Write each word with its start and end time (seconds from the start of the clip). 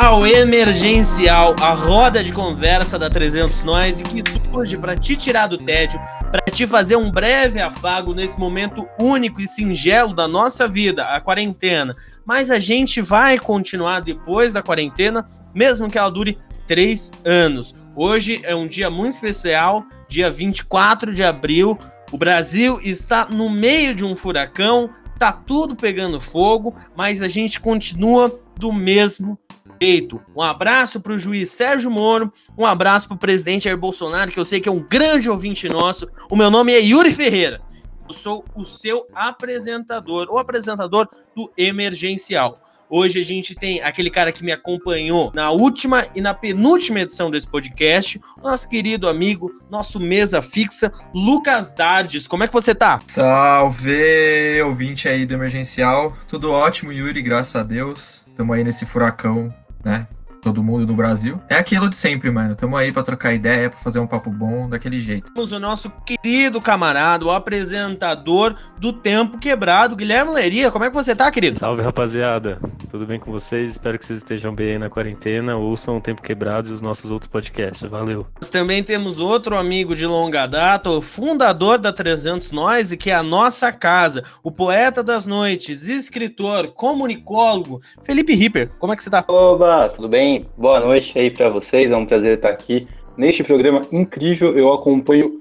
ao 0.00 0.26
Emergencial, 0.26 1.54
a 1.60 1.74
roda 1.74 2.24
de 2.24 2.32
conversa 2.32 2.98
da 2.98 3.10
300 3.10 3.62
Nós 3.64 4.00
que 4.00 4.22
surge 4.50 4.78
para 4.78 4.96
te 4.96 5.14
tirar 5.14 5.46
do 5.46 5.58
tédio, 5.58 6.00
para 6.30 6.40
te 6.50 6.66
fazer 6.66 6.96
um 6.96 7.10
breve 7.10 7.60
afago 7.60 8.14
nesse 8.14 8.40
momento 8.40 8.88
único 8.98 9.42
e 9.42 9.46
singelo 9.46 10.14
da 10.14 10.26
nossa 10.26 10.66
vida, 10.66 11.04
a 11.04 11.20
quarentena. 11.20 11.94
Mas 12.24 12.50
a 12.50 12.58
gente 12.58 13.02
vai 13.02 13.38
continuar 13.38 14.00
depois 14.00 14.54
da 14.54 14.62
quarentena, 14.62 15.28
mesmo 15.54 15.90
que 15.90 15.98
ela 15.98 16.10
dure 16.10 16.38
três 16.66 17.12
anos. 17.22 17.74
Hoje 17.94 18.40
é 18.42 18.56
um 18.56 18.66
dia 18.66 18.88
muito 18.88 19.12
especial, 19.12 19.84
dia 20.08 20.30
24 20.30 21.14
de 21.14 21.22
abril. 21.22 21.78
O 22.10 22.16
Brasil 22.16 22.80
está 22.82 23.26
no 23.26 23.50
meio 23.50 23.94
de 23.94 24.06
um 24.06 24.16
furacão, 24.16 24.88
tá 25.18 25.30
tudo 25.30 25.76
pegando 25.76 26.18
fogo, 26.18 26.74
mas 26.96 27.20
a 27.20 27.28
gente 27.28 27.60
continua 27.60 28.34
do 28.56 28.72
mesmo 28.72 29.38
jeito. 29.80 30.20
Um 30.36 30.42
abraço 30.42 31.00
para 31.00 31.14
o 31.14 31.18
juiz 31.18 31.50
Sérgio 31.50 31.90
Moro, 31.90 32.32
um 32.56 32.66
abraço 32.66 33.08
para 33.08 33.14
o 33.14 33.18
presidente 33.18 33.64
Jair 33.64 33.78
Bolsonaro, 33.78 34.30
que 34.30 34.38
eu 34.38 34.44
sei 34.44 34.60
que 34.60 34.68
é 34.68 34.72
um 34.72 34.86
grande 34.86 35.30
ouvinte 35.30 35.68
nosso. 35.68 36.06
O 36.28 36.36
meu 36.36 36.50
nome 36.50 36.72
é 36.72 36.80
Yuri 36.80 37.12
Ferreira. 37.12 37.60
Eu 38.06 38.14
sou 38.14 38.44
o 38.54 38.64
seu 38.64 39.06
apresentador, 39.14 40.28
o 40.30 40.38
apresentador 40.38 41.08
do 41.34 41.50
Emergencial. 41.56 42.58
Hoje 42.92 43.20
a 43.20 43.24
gente 43.24 43.54
tem 43.54 43.80
aquele 43.82 44.10
cara 44.10 44.32
que 44.32 44.44
me 44.44 44.50
acompanhou 44.50 45.30
na 45.32 45.52
última 45.52 46.04
e 46.12 46.20
na 46.20 46.34
penúltima 46.34 47.00
edição 47.00 47.30
desse 47.30 47.48
podcast, 47.48 48.20
nosso 48.42 48.68
querido 48.68 49.08
amigo, 49.08 49.48
nosso 49.70 50.00
mesa 50.00 50.42
fixa, 50.42 50.92
Lucas 51.14 51.72
Dardes. 51.72 52.26
Como 52.26 52.42
é 52.42 52.48
que 52.48 52.52
você 52.52 52.74
tá? 52.74 53.00
Salve, 53.06 54.60
ouvinte 54.64 55.08
aí 55.08 55.24
do 55.24 55.34
Emergencial. 55.34 56.16
Tudo 56.26 56.50
ótimo, 56.50 56.92
Yuri, 56.92 57.22
graças 57.22 57.54
a 57.54 57.62
Deus. 57.62 58.26
Estamos 58.28 58.56
aí 58.56 58.64
nesse 58.64 58.84
furacão, 58.84 59.54
né? 59.84 60.06
Todo 60.40 60.62
mundo 60.62 60.86
no 60.86 60.94
Brasil. 60.94 61.40
É 61.48 61.56
aquilo 61.56 61.88
de 61.88 61.96
sempre, 61.96 62.30
mano. 62.30 62.54
Tamo 62.54 62.76
aí 62.76 62.92
pra 62.92 63.02
trocar 63.02 63.32
ideia, 63.32 63.70
pra 63.70 63.78
fazer 63.78 63.98
um 63.98 64.06
papo 64.06 64.30
bom 64.30 64.68
daquele 64.68 64.98
jeito. 64.98 65.32
Temos 65.32 65.52
o 65.52 65.58
nosso 65.58 65.90
querido 66.04 66.60
camarada, 66.60 67.24
o 67.24 67.30
apresentador 67.30 68.54
do 68.78 68.92
Tempo 68.92 69.38
Quebrado, 69.38 69.96
Guilherme 69.96 70.32
Leria. 70.32 70.70
Como 70.70 70.84
é 70.84 70.88
que 70.88 70.94
você 70.94 71.14
tá, 71.14 71.30
querido? 71.30 71.60
Salve, 71.60 71.82
rapaziada. 71.82 72.58
Tudo 72.90 73.06
bem 73.06 73.20
com 73.20 73.30
vocês? 73.30 73.72
Espero 73.72 73.98
que 73.98 74.04
vocês 74.04 74.18
estejam 74.18 74.54
bem 74.54 74.72
aí 74.72 74.78
na 74.78 74.90
quarentena. 74.90 75.56
Ouçam 75.56 75.98
o 75.98 76.00
Tempo 76.00 76.22
Quebrado 76.22 76.68
e 76.68 76.72
os 76.72 76.80
nossos 76.80 77.10
outros 77.10 77.30
podcasts. 77.30 77.88
Valeu. 77.88 78.26
Nós 78.40 78.50
também 78.50 78.82
temos 78.82 79.20
outro 79.20 79.56
amigo 79.56 79.94
de 79.94 80.06
longa 80.06 80.46
data, 80.46 80.90
o 80.90 81.00
fundador 81.00 81.78
da 81.78 81.92
300 81.92 82.52
Nós, 82.52 82.92
que 82.94 83.10
é 83.10 83.14
a 83.14 83.22
nossa 83.22 83.72
casa, 83.72 84.24
o 84.42 84.50
poeta 84.50 85.02
das 85.02 85.26
noites, 85.26 85.86
escritor, 85.86 86.68
comunicólogo, 86.68 87.80
Felipe 88.02 88.34
Ripper. 88.34 88.70
Como 88.78 88.92
é 88.92 88.96
que 88.96 89.02
você 89.02 89.10
tá? 89.10 89.24
Oba, 89.28 89.88
tudo 89.88 90.08
bem? 90.08 90.29
Bem? 90.30 90.46
Boa 90.56 90.78
noite 90.78 91.18
aí 91.18 91.28
para 91.28 91.48
vocês, 91.48 91.90
é 91.90 91.96
um 91.96 92.06
prazer 92.06 92.36
estar 92.36 92.50
aqui 92.50 92.86
neste 93.16 93.42
programa 93.42 93.84
incrível. 93.90 94.56
Eu 94.56 94.72
acompanho 94.72 95.40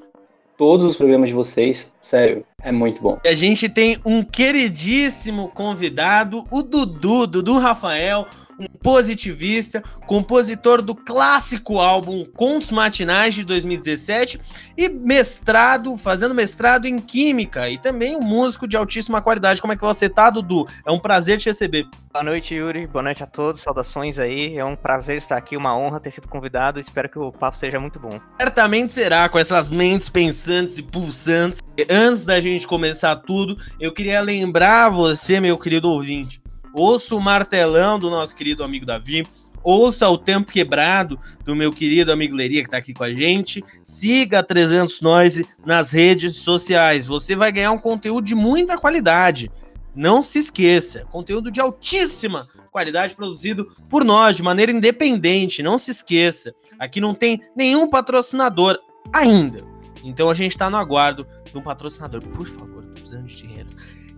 todos 0.57 0.87
os 0.87 0.95
programas 0.95 1.29
de 1.29 1.35
vocês, 1.35 1.91
sério, 2.01 2.43
é 2.61 2.71
muito 2.71 3.01
bom. 3.01 3.19
A 3.25 3.33
gente 3.33 3.69
tem 3.69 3.97
um 4.05 4.23
queridíssimo 4.23 5.47
convidado, 5.49 6.45
o 6.51 6.61
Dudu, 6.61 7.27
Dudu 7.27 7.57
Rafael, 7.57 8.25
um 8.59 8.67
positivista, 8.67 9.81
compositor 10.05 10.81
do 10.81 10.93
clássico 10.93 11.79
álbum 11.79 12.25
Contos 12.25 12.71
Matinais 12.71 13.33
de 13.33 13.45
2017 13.45 14.39
e 14.77 14.89
mestrado, 14.89 15.95
fazendo 15.97 16.35
mestrado 16.35 16.85
em 16.85 16.99
Química 16.99 17.69
e 17.69 17.77
também 17.77 18.17
um 18.17 18.21
músico 18.21 18.67
de 18.67 18.75
altíssima 18.75 19.21
qualidade. 19.21 19.61
Como 19.61 19.71
é 19.71 19.75
que 19.77 19.81
você 19.81 20.09
tá, 20.09 20.29
Dudu? 20.29 20.67
É 20.85 20.91
um 20.91 20.99
prazer 20.99 21.37
te 21.37 21.45
receber. 21.45 21.87
Boa 22.11 22.23
noite, 22.23 22.55
Yuri. 22.55 22.87
Boa 22.87 23.03
noite 23.03 23.23
a 23.23 23.27
todos. 23.27 23.61
Saudações 23.61 24.17
aí. 24.17 24.57
É 24.57 24.65
um 24.65 24.75
prazer 24.75 25.17
estar 25.17 25.37
aqui, 25.37 25.55
uma 25.55 25.77
honra 25.77 25.99
ter 25.99 26.11
sido 26.11 26.27
convidado. 26.27 26.79
Espero 26.79 27.07
que 27.07 27.19
o 27.19 27.31
papo 27.31 27.57
seja 27.57 27.79
muito 27.79 27.99
bom. 27.99 28.19
Certamente 28.39 28.91
será, 28.91 29.29
com 29.29 29.37
essas 29.37 29.69
mentes 29.69 30.09
pensantes 30.09 30.79
e 30.79 30.83
pulsantes. 30.83 31.61
Antes 31.89 32.25
da 32.25 32.39
gente 32.41 32.48
começar 32.65 33.15
tudo, 33.17 33.55
eu 33.79 33.91
queria 33.91 34.21
lembrar 34.21 34.89
você, 34.89 35.39
meu 35.39 35.57
querido 35.57 35.89
ouvinte, 35.89 36.41
ouça 36.73 37.15
o 37.15 37.21
martelão 37.21 37.99
do 37.99 38.09
nosso 38.09 38.35
querido 38.35 38.63
amigo 38.63 38.85
Davi, 38.85 39.27
ouça 39.63 40.07
o 40.09 40.17
Tempo 40.17 40.51
Quebrado 40.51 41.19
do 41.45 41.55
meu 41.55 41.71
querido 41.71 42.11
amigo 42.11 42.35
Leria, 42.35 42.61
que 42.61 42.67
está 42.67 42.77
aqui 42.77 42.93
com 42.93 43.03
a 43.03 43.11
gente, 43.11 43.63
siga 43.83 44.39
a 44.39 44.43
300 44.43 45.01
Noise 45.01 45.47
nas 45.65 45.91
redes 45.91 46.37
sociais, 46.37 47.05
você 47.05 47.35
vai 47.35 47.51
ganhar 47.51 47.71
um 47.71 47.77
conteúdo 47.77 48.25
de 48.25 48.35
muita 48.35 48.77
qualidade. 48.77 49.51
Não 49.95 50.21
se 50.21 50.39
esqueça, 50.39 51.05
conteúdo 51.11 51.51
de 51.51 51.59
altíssima 51.59 52.47
qualidade 52.71 53.15
produzido 53.15 53.67
por 53.89 54.05
nós, 54.05 54.35
de 54.35 54.43
maneira 54.43 54.71
independente. 54.71 55.63
Não 55.63 55.77
se 55.77 55.91
esqueça, 55.91 56.53
aqui 56.77 57.01
não 57.01 57.13
tem 57.13 57.39
nenhum 57.55 57.89
patrocinador 57.89 58.79
ainda. 59.13 59.63
Então 60.03 60.29
a 60.29 60.33
gente 60.33 60.51
está 60.51 60.69
no 60.69 60.77
aguardo 60.77 61.27
de 61.43 61.57
um 61.57 61.61
patrocinador. 61.61 62.21
Por 62.21 62.45
favor, 62.45 62.83
tô 62.83 62.93
precisando 62.93 63.25
de 63.25 63.35
dinheiro. 63.35 63.69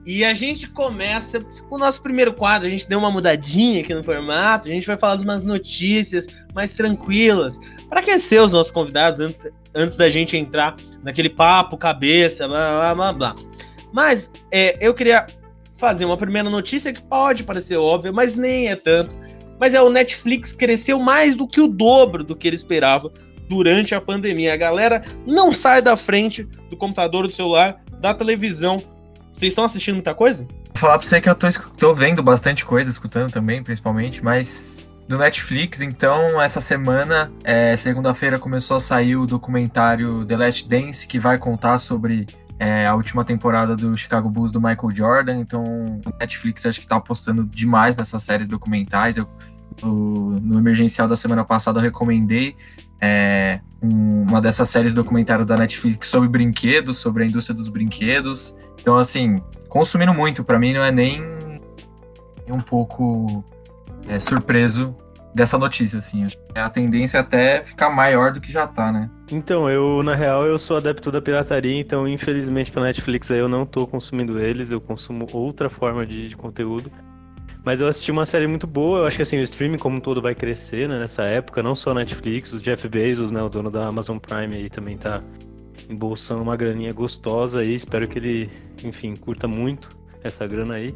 E 0.05 0.25
a 0.25 0.33
gente 0.33 0.67
começa 0.69 1.41
com 1.69 1.75
o 1.75 1.77
nosso 1.77 2.01
primeiro 2.01 2.33
quadro. 2.33 2.67
A 2.67 2.71
gente 2.71 2.87
deu 2.87 2.97
uma 2.97 3.11
mudadinha 3.11 3.81
aqui 3.81 3.93
no 3.93 4.03
formato. 4.03 4.67
A 4.67 4.71
gente 4.71 4.87
vai 4.87 4.97
falar 4.97 5.15
de 5.15 5.23
umas 5.23 5.43
notícias 5.43 6.27
mais 6.55 6.73
tranquilas 6.73 7.59
para 7.87 7.99
aquecer 7.99 8.41
os 8.41 8.51
nossos 8.51 8.71
convidados 8.71 9.19
antes, 9.19 9.47
antes 9.75 9.97
da 9.97 10.09
gente 10.09 10.35
entrar 10.35 10.75
naquele 11.03 11.29
papo, 11.29 11.77
cabeça, 11.77 12.47
blá 12.47 12.71
blá 12.71 12.95
blá 12.95 13.13
blá. 13.13 13.35
Mas 13.93 14.31
é, 14.51 14.75
eu 14.81 14.93
queria 14.93 15.27
fazer 15.75 16.05
uma 16.05 16.17
primeira 16.17 16.49
notícia 16.49 16.91
que 16.91 17.01
pode 17.03 17.43
parecer 17.43 17.77
óbvia, 17.77 18.11
mas 18.11 18.35
nem 18.35 18.69
é 18.69 18.75
tanto. 18.75 19.15
Mas 19.59 19.75
é 19.75 19.81
o 19.81 19.89
Netflix 19.91 20.51
cresceu 20.51 20.99
mais 20.99 21.35
do 21.35 21.47
que 21.47 21.61
o 21.61 21.67
dobro 21.67 22.23
do 22.23 22.35
que 22.35 22.47
ele 22.47 22.55
esperava 22.55 23.11
durante 23.51 23.93
a 23.93 23.99
pandemia. 23.99 24.53
A 24.53 24.57
galera 24.57 25.03
não 25.27 25.51
sai 25.51 25.81
da 25.81 25.97
frente 25.97 26.45
do 26.69 26.77
computador, 26.77 27.27
do 27.27 27.33
celular, 27.33 27.77
da 27.99 28.13
televisão 28.13 28.81
vocês 29.33 29.51
estão 29.51 29.63
assistindo 29.63 29.95
muita 29.95 30.13
coisa? 30.13 30.43
Vou 30.43 30.75
falar 30.75 30.97
pra 30.97 31.07
você 31.07 31.21
que 31.21 31.29
eu 31.29 31.35
tô, 31.35 31.47
tô 31.77 31.93
vendo 31.93 32.21
bastante 32.21 32.65
coisa, 32.65 32.89
escutando 32.89 33.31
também, 33.31 33.63
principalmente, 33.63 34.23
mas 34.23 34.95
do 35.07 35.17
Netflix, 35.17 35.81
então, 35.81 36.41
essa 36.41 36.61
semana, 36.61 37.31
é, 37.43 37.75
segunda-feira, 37.75 38.39
começou 38.39 38.77
a 38.77 38.79
sair 38.79 39.15
o 39.15 39.25
documentário 39.25 40.25
The 40.25 40.37
Last 40.37 40.67
Dance, 40.67 41.07
que 41.07 41.19
vai 41.19 41.37
contar 41.37 41.77
sobre 41.77 42.27
é, 42.59 42.85
a 42.85 42.95
última 42.95 43.23
temporada 43.23 43.75
do 43.75 43.95
Chicago 43.95 44.29
Bulls 44.29 44.51
do 44.51 44.61
Michael 44.61 44.91
Jordan. 44.93 45.37
Então, 45.39 45.63
o 45.63 46.19
Netflix 46.19 46.65
acho 46.65 46.79
que 46.79 46.87
tá 46.87 46.97
apostando 46.97 47.43
demais 47.45 47.95
nessas 47.95 48.23
séries 48.23 48.47
documentais. 48.47 49.17
Eu, 49.17 49.27
no, 49.81 50.39
no 50.39 50.59
emergencial 50.59 51.07
da 51.07 51.15
semana 51.15 51.43
passada, 51.43 51.79
eu 51.79 51.83
recomendei 51.83 52.55
é, 53.01 53.59
um, 53.81 54.23
uma 54.23 54.39
dessas 54.39 54.69
séries 54.69 54.93
documentário 54.93 55.43
da 55.45 55.57
Netflix 55.57 56.07
sobre 56.07 56.29
brinquedos, 56.29 56.97
sobre 56.97 57.23
a 57.23 57.25
indústria 57.25 57.55
dos 57.55 57.67
brinquedos. 57.67 58.55
Então, 58.79 58.97
assim, 58.97 59.41
consumindo 59.67 60.13
muito, 60.13 60.43
para 60.43 60.59
mim 60.59 60.73
não 60.73 60.83
é 60.83 60.91
nem 60.91 61.21
um 62.47 62.59
pouco 62.59 63.43
é, 64.07 64.19
surpreso 64.19 64.95
dessa 65.33 65.57
notícia, 65.57 65.99
assim. 65.99 66.27
A 66.53 66.69
tendência 66.69 67.17
é 67.17 67.21
até 67.21 67.63
ficar 67.63 67.89
maior 67.89 68.33
do 68.33 68.41
que 68.41 68.51
já 68.51 68.67
tá, 68.67 68.91
né? 68.91 69.09
Então, 69.31 69.69
eu, 69.69 70.03
na 70.03 70.13
real, 70.13 70.45
eu 70.45 70.57
sou 70.57 70.77
adepto 70.77 71.11
da 71.11 71.21
pirataria, 71.21 71.79
então, 71.79 72.07
infelizmente, 72.07 72.71
pra 72.71 72.83
Netflix 72.83 73.31
aí 73.31 73.39
eu 73.39 73.47
não 73.47 73.65
tô 73.65 73.87
consumindo 73.87 74.39
eles, 74.39 74.71
eu 74.71 74.81
consumo 74.81 75.27
outra 75.31 75.69
forma 75.69 76.05
de, 76.05 76.29
de 76.29 76.35
conteúdo. 76.35 76.91
Mas 77.63 77.79
eu 77.79 77.87
assisti 77.87 78.11
uma 78.11 78.25
série 78.25 78.47
muito 78.47 78.65
boa, 78.65 78.99
eu 78.99 79.05
acho 79.05 79.17
que 79.17 79.21
assim, 79.21 79.37
o 79.37 79.43
streaming 79.43 79.77
como 79.77 79.97
um 79.97 79.99
todo 79.99 80.21
vai 80.21 80.33
crescer, 80.33 80.89
né, 80.89 80.97
nessa 80.97 81.23
época, 81.23 81.61
não 81.61 81.75
só 81.75 81.91
a 81.91 81.93
Netflix, 81.93 82.53
o 82.53 82.59
Jeff 82.59 82.87
Bezos, 82.89 83.31
né, 83.31 83.41
o 83.41 83.49
dono 83.49 83.69
da 83.69 83.87
Amazon 83.87 84.17
Prime 84.17 84.55
aí 84.55 84.67
também 84.67 84.97
tá 84.97 85.21
embolsando 85.87 86.41
uma 86.41 86.55
graninha 86.55 86.91
gostosa 86.91 87.59
aí, 87.59 87.75
espero 87.75 88.07
que 88.07 88.17
ele, 88.17 88.49
enfim, 88.83 89.15
curta 89.15 89.47
muito 89.47 89.89
essa 90.23 90.47
grana 90.47 90.75
aí. 90.75 90.95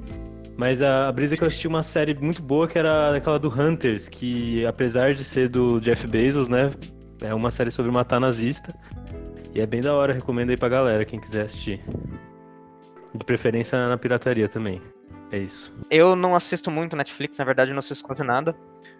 Mas 0.57 0.81
a, 0.81 1.07
a 1.07 1.11
brisa 1.11 1.35
é 1.35 1.37
que 1.37 1.43
eu 1.43 1.47
assisti 1.47 1.67
uma 1.67 1.83
série 1.83 2.15
muito 2.15 2.41
boa 2.41 2.67
que 2.67 2.79
era 2.79 3.15
aquela 3.15 3.37
do 3.37 3.49
Hunters, 3.49 4.07
que 4.07 4.65
apesar 4.65 5.13
de 5.13 5.23
ser 5.23 5.49
do 5.49 5.79
Jeff 5.79 6.07
Bezos, 6.07 6.47
né, 6.47 6.71
é 7.21 7.33
uma 7.33 7.51
série 7.51 7.69
sobre 7.69 7.91
matar 7.91 8.19
nazista. 8.19 8.73
E 9.53 9.61
é 9.61 9.65
bem 9.65 9.81
da 9.81 9.93
hora, 9.93 10.13
recomendo 10.13 10.49
aí 10.49 10.57
pra 10.57 10.67
galera, 10.67 11.05
quem 11.05 11.19
quiser 11.19 11.45
assistir. 11.45 11.81
De 13.13 13.23
preferência 13.23 13.87
na 13.87 13.97
pirataria 13.97 14.49
também. 14.49 14.81
É 15.31 15.37
isso. 15.39 15.73
Eu 15.89 16.15
não 16.15 16.35
assisto 16.35 16.69
muito 16.69 16.95
Netflix, 16.95 17.37
na 17.37 17.45
verdade 17.45 17.71
não 17.71 17.79
assisto 17.79 18.03
quase 18.03 18.23
nada. 18.23 18.55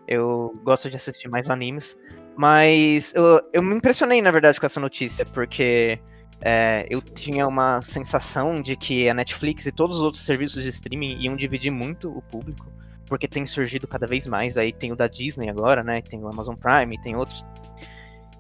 Eu 0.08 0.60
gosto 0.64 0.90
de 0.90 0.96
assistir 0.96 1.28
mais 1.30 1.50
animes. 1.50 1.98
Mas 2.36 3.14
eu, 3.16 3.42
eu 3.54 3.64
me 3.64 3.76
impressionei, 3.76 4.22
na 4.22 4.30
verdade, 4.30 4.60
com 4.60 4.66
essa 4.66 4.80
notícia, 4.80 5.26
porque 5.26 6.00
é, 6.42 6.86
eu 6.90 7.02
tinha 7.02 7.48
uma 7.48 7.82
sensação 7.82 8.62
de 8.62 8.76
que 8.76 9.08
a 9.08 9.14
Netflix 9.14 9.66
e 9.66 9.72
todos 9.72 9.98
os 9.98 10.04
outros 10.04 10.24
serviços 10.26 10.62
de 10.64 10.70
streaming 10.70 11.18
iam 11.22 11.36
dividir 11.36 11.72
muito 11.72 12.10
o 12.10 12.22
público, 12.22 12.68
porque 13.06 13.28
tem 13.28 13.46
surgido 13.46 13.88
cada 13.88 14.06
vez 14.06 14.28
mais. 14.28 14.58
Aí 14.58 14.74
tem 14.74 14.92
o 14.92 14.96
da 14.96 15.08
Disney 15.08 15.50
agora, 15.50 15.82
né? 15.82 16.02
Tem 16.02 16.22
o 16.22 16.28
Amazon 16.28 16.56
Prime, 16.56 17.02
tem 17.02 17.16
outros. 17.16 17.46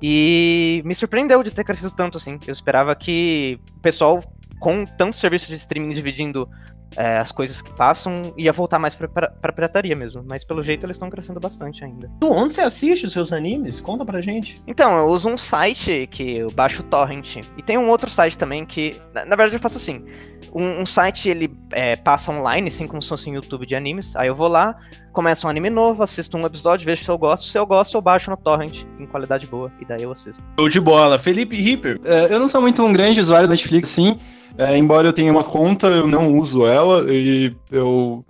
E 0.01 0.81
me 0.83 0.93
surpreendeu 0.93 1.41
de 1.41 1.51
ter 1.51 1.63
crescido 1.63 1.91
tanto 1.91 2.17
assim. 2.17 2.37
Eu 2.45 2.51
esperava 2.51 2.93
que 2.95 3.57
o 3.77 3.79
pessoal, 3.79 4.21
com 4.59 4.85
tantos 4.85 5.21
serviços 5.21 5.47
de 5.47 5.55
streaming 5.55 5.89
dividindo 5.89 6.49
é, 6.95 7.17
as 7.17 7.31
coisas 7.31 7.61
que 7.61 7.71
passam, 7.73 8.33
ia 8.37 8.51
voltar 8.51 8.79
mais 8.79 8.95
pra, 8.95 9.07
pra, 9.07 9.29
pra 9.29 9.53
pirataria 9.53 9.95
mesmo. 9.95 10.23
Mas 10.27 10.43
pelo 10.43 10.63
jeito 10.63 10.85
eles 10.85 10.95
estão 10.95 11.09
crescendo 11.09 11.39
bastante 11.39 11.83
ainda. 11.83 12.09
Tu, 12.21 12.31
onde 12.31 12.53
você 12.53 12.61
assiste 12.61 13.05
os 13.05 13.13
seus 13.13 13.33
animes? 13.33 13.81
Conta 13.81 14.05
pra 14.05 14.21
gente. 14.21 14.61
Então, 14.67 14.97
eu 14.97 15.07
uso 15.07 15.29
um 15.29 15.37
site 15.37 16.07
que 16.11 16.37
eu 16.37 16.51
baixo 16.51 16.81
o 16.81 16.85
torrent. 16.85 17.37
E 17.57 17.63
tem 17.63 17.77
um 17.77 17.89
outro 17.89 18.09
site 18.09 18.37
também 18.37 18.65
que. 18.65 18.99
Na, 19.13 19.25
na 19.25 19.35
verdade, 19.35 19.55
eu 19.55 19.59
faço 19.59 19.77
assim. 19.77 20.05
Um, 20.53 20.81
um 20.81 20.85
site 20.85 21.27
ele 21.27 21.51
é, 21.71 21.95
passa 21.95 22.31
online, 22.31 22.67
assim 22.67 22.87
como 22.87 23.01
se 23.01 23.09
fosse 23.09 23.29
um 23.29 23.33
YouTube 23.33 23.65
de 23.65 23.75
animes. 23.75 24.15
Aí 24.15 24.27
eu 24.27 24.35
vou 24.35 24.47
lá, 24.47 24.75
começo 25.11 25.47
um 25.47 25.49
anime 25.49 25.69
novo, 25.69 26.03
assisto 26.03 26.37
um 26.37 26.45
episódio, 26.45 26.85
vejo 26.85 27.03
se 27.03 27.09
eu 27.09 27.17
gosto. 27.17 27.47
Se 27.47 27.57
eu 27.57 27.65
gosto, 27.65 27.97
eu 27.97 28.01
baixo 28.01 28.29
no 28.29 28.37
torrent 28.37 28.83
em 28.99 29.05
qualidade 29.05 29.47
boa. 29.47 29.71
E 29.81 29.85
daí 29.85 30.03
eu 30.03 30.11
assisto. 30.11 30.41
Show 30.57 30.69
de 30.69 30.79
bola. 30.79 31.17
Felipe 31.17 31.55
Ripper. 31.55 31.99
É, 32.05 32.33
eu 32.33 32.39
não 32.39 32.47
sou 32.47 32.61
muito 32.61 32.81
um 32.83 32.93
grande 32.93 33.19
usuário 33.19 33.47
da 33.47 33.53
Netflix, 33.53 33.89
sim. 33.89 34.19
É, 34.57 34.77
embora 34.77 35.07
eu 35.07 35.13
tenha 35.13 35.31
uma 35.31 35.43
conta, 35.43 35.87
eu 35.87 36.07
não 36.07 36.37
uso 36.39 36.65
ela 36.65 37.05
e 37.11 37.55
eu 37.71 38.25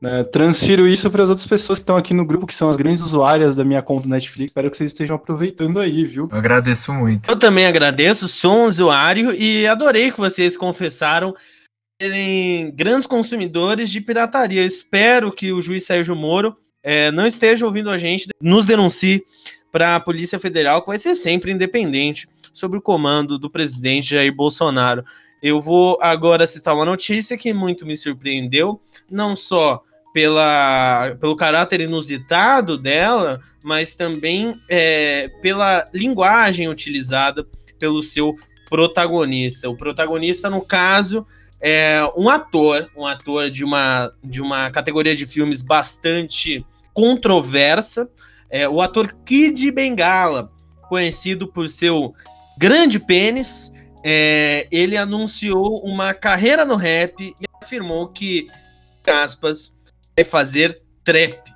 né, 0.00 0.24
transfiro 0.24 0.88
isso 0.88 1.08
para 1.10 1.22
as 1.22 1.28
outras 1.28 1.46
pessoas 1.46 1.78
que 1.78 1.84
estão 1.84 1.96
aqui 1.96 2.12
no 2.12 2.26
grupo, 2.26 2.46
que 2.46 2.54
são 2.54 2.68
as 2.68 2.76
grandes 2.76 3.02
usuárias 3.02 3.54
da 3.54 3.64
minha 3.64 3.80
conta 3.80 4.08
Netflix. 4.08 4.50
Espero 4.50 4.70
que 4.70 4.76
vocês 4.76 4.90
estejam 4.90 5.14
aproveitando 5.14 5.78
aí, 5.78 6.04
viu? 6.04 6.28
Eu 6.30 6.38
agradeço 6.38 6.92
muito. 6.92 7.30
Eu 7.30 7.36
também 7.36 7.66
agradeço, 7.66 8.26
sou 8.26 8.56
um 8.56 8.64
usuário 8.64 9.32
e 9.32 9.66
adorei 9.66 10.10
que 10.10 10.18
vocês 10.18 10.56
confessaram 10.56 11.32
serem 12.00 12.72
grandes 12.74 13.06
consumidores 13.06 13.88
de 13.90 14.00
pirataria. 14.00 14.62
Eu 14.62 14.66
espero 14.66 15.30
que 15.30 15.52
o 15.52 15.62
juiz 15.62 15.84
Sérgio 15.84 16.16
Moro 16.16 16.56
é, 16.82 17.12
não 17.12 17.24
esteja 17.24 17.64
ouvindo 17.64 17.88
a 17.88 17.96
gente, 17.96 18.28
nos 18.40 18.66
denuncie 18.66 19.22
para 19.70 19.94
a 19.94 20.00
Polícia 20.00 20.38
Federal, 20.40 20.82
que 20.82 20.88
vai 20.88 20.98
ser 20.98 21.14
sempre 21.14 21.52
independente 21.52 22.28
sobre 22.52 22.76
o 22.76 22.82
comando 22.82 23.38
do 23.38 23.48
presidente 23.48 24.10
Jair 24.10 24.34
Bolsonaro. 24.34 25.04
Eu 25.42 25.60
vou 25.60 25.98
agora 26.00 26.46
citar 26.46 26.74
uma 26.74 26.84
notícia 26.84 27.36
que 27.36 27.52
muito 27.52 27.84
me 27.84 27.96
surpreendeu, 27.96 28.80
não 29.10 29.34
só 29.34 29.82
pela, 30.12 31.16
pelo 31.20 31.34
caráter 31.34 31.80
inusitado 31.80 32.78
dela, 32.78 33.40
mas 33.64 33.94
também 33.94 34.60
é, 34.68 35.28
pela 35.40 35.88
linguagem 35.92 36.68
utilizada 36.68 37.46
pelo 37.78 38.02
seu 38.02 38.36
protagonista. 38.68 39.68
O 39.68 39.76
protagonista, 39.76 40.48
no 40.48 40.60
caso, 40.60 41.26
é 41.60 42.00
um 42.16 42.28
ator, 42.28 42.88
um 42.96 43.06
ator 43.06 43.50
de 43.50 43.64
uma, 43.64 44.12
de 44.22 44.40
uma 44.40 44.70
categoria 44.70 45.16
de 45.16 45.26
filmes 45.26 45.62
bastante 45.62 46.64
controversa, 46.94 48.08
é, 48.50 48.68
o 48.68 48.80
ator 48.82 49.14
Kid 49.24 49.70
Bengala, 49.70 50.52
conhecido 50.88 51.46
por 51.46 51.68
seu 51.68 52.14
grande 52.58 53.00
pênis, 53.00 53.72
é, 54.04 54.66
ele 54.70 54.96
anunciou 54.96 55.84
uma 55.84 56.12
carreira 56.12 56.64
no 56.64 56.76
rap 56.76 57.20
e 57.20 57.46
afirmou 57.62 58.08
que, 58.08 58.46
aspas, 59.06 59.76
vai 60.16 60.24
fazer 60.24 60.82
trap. 61.04 61.52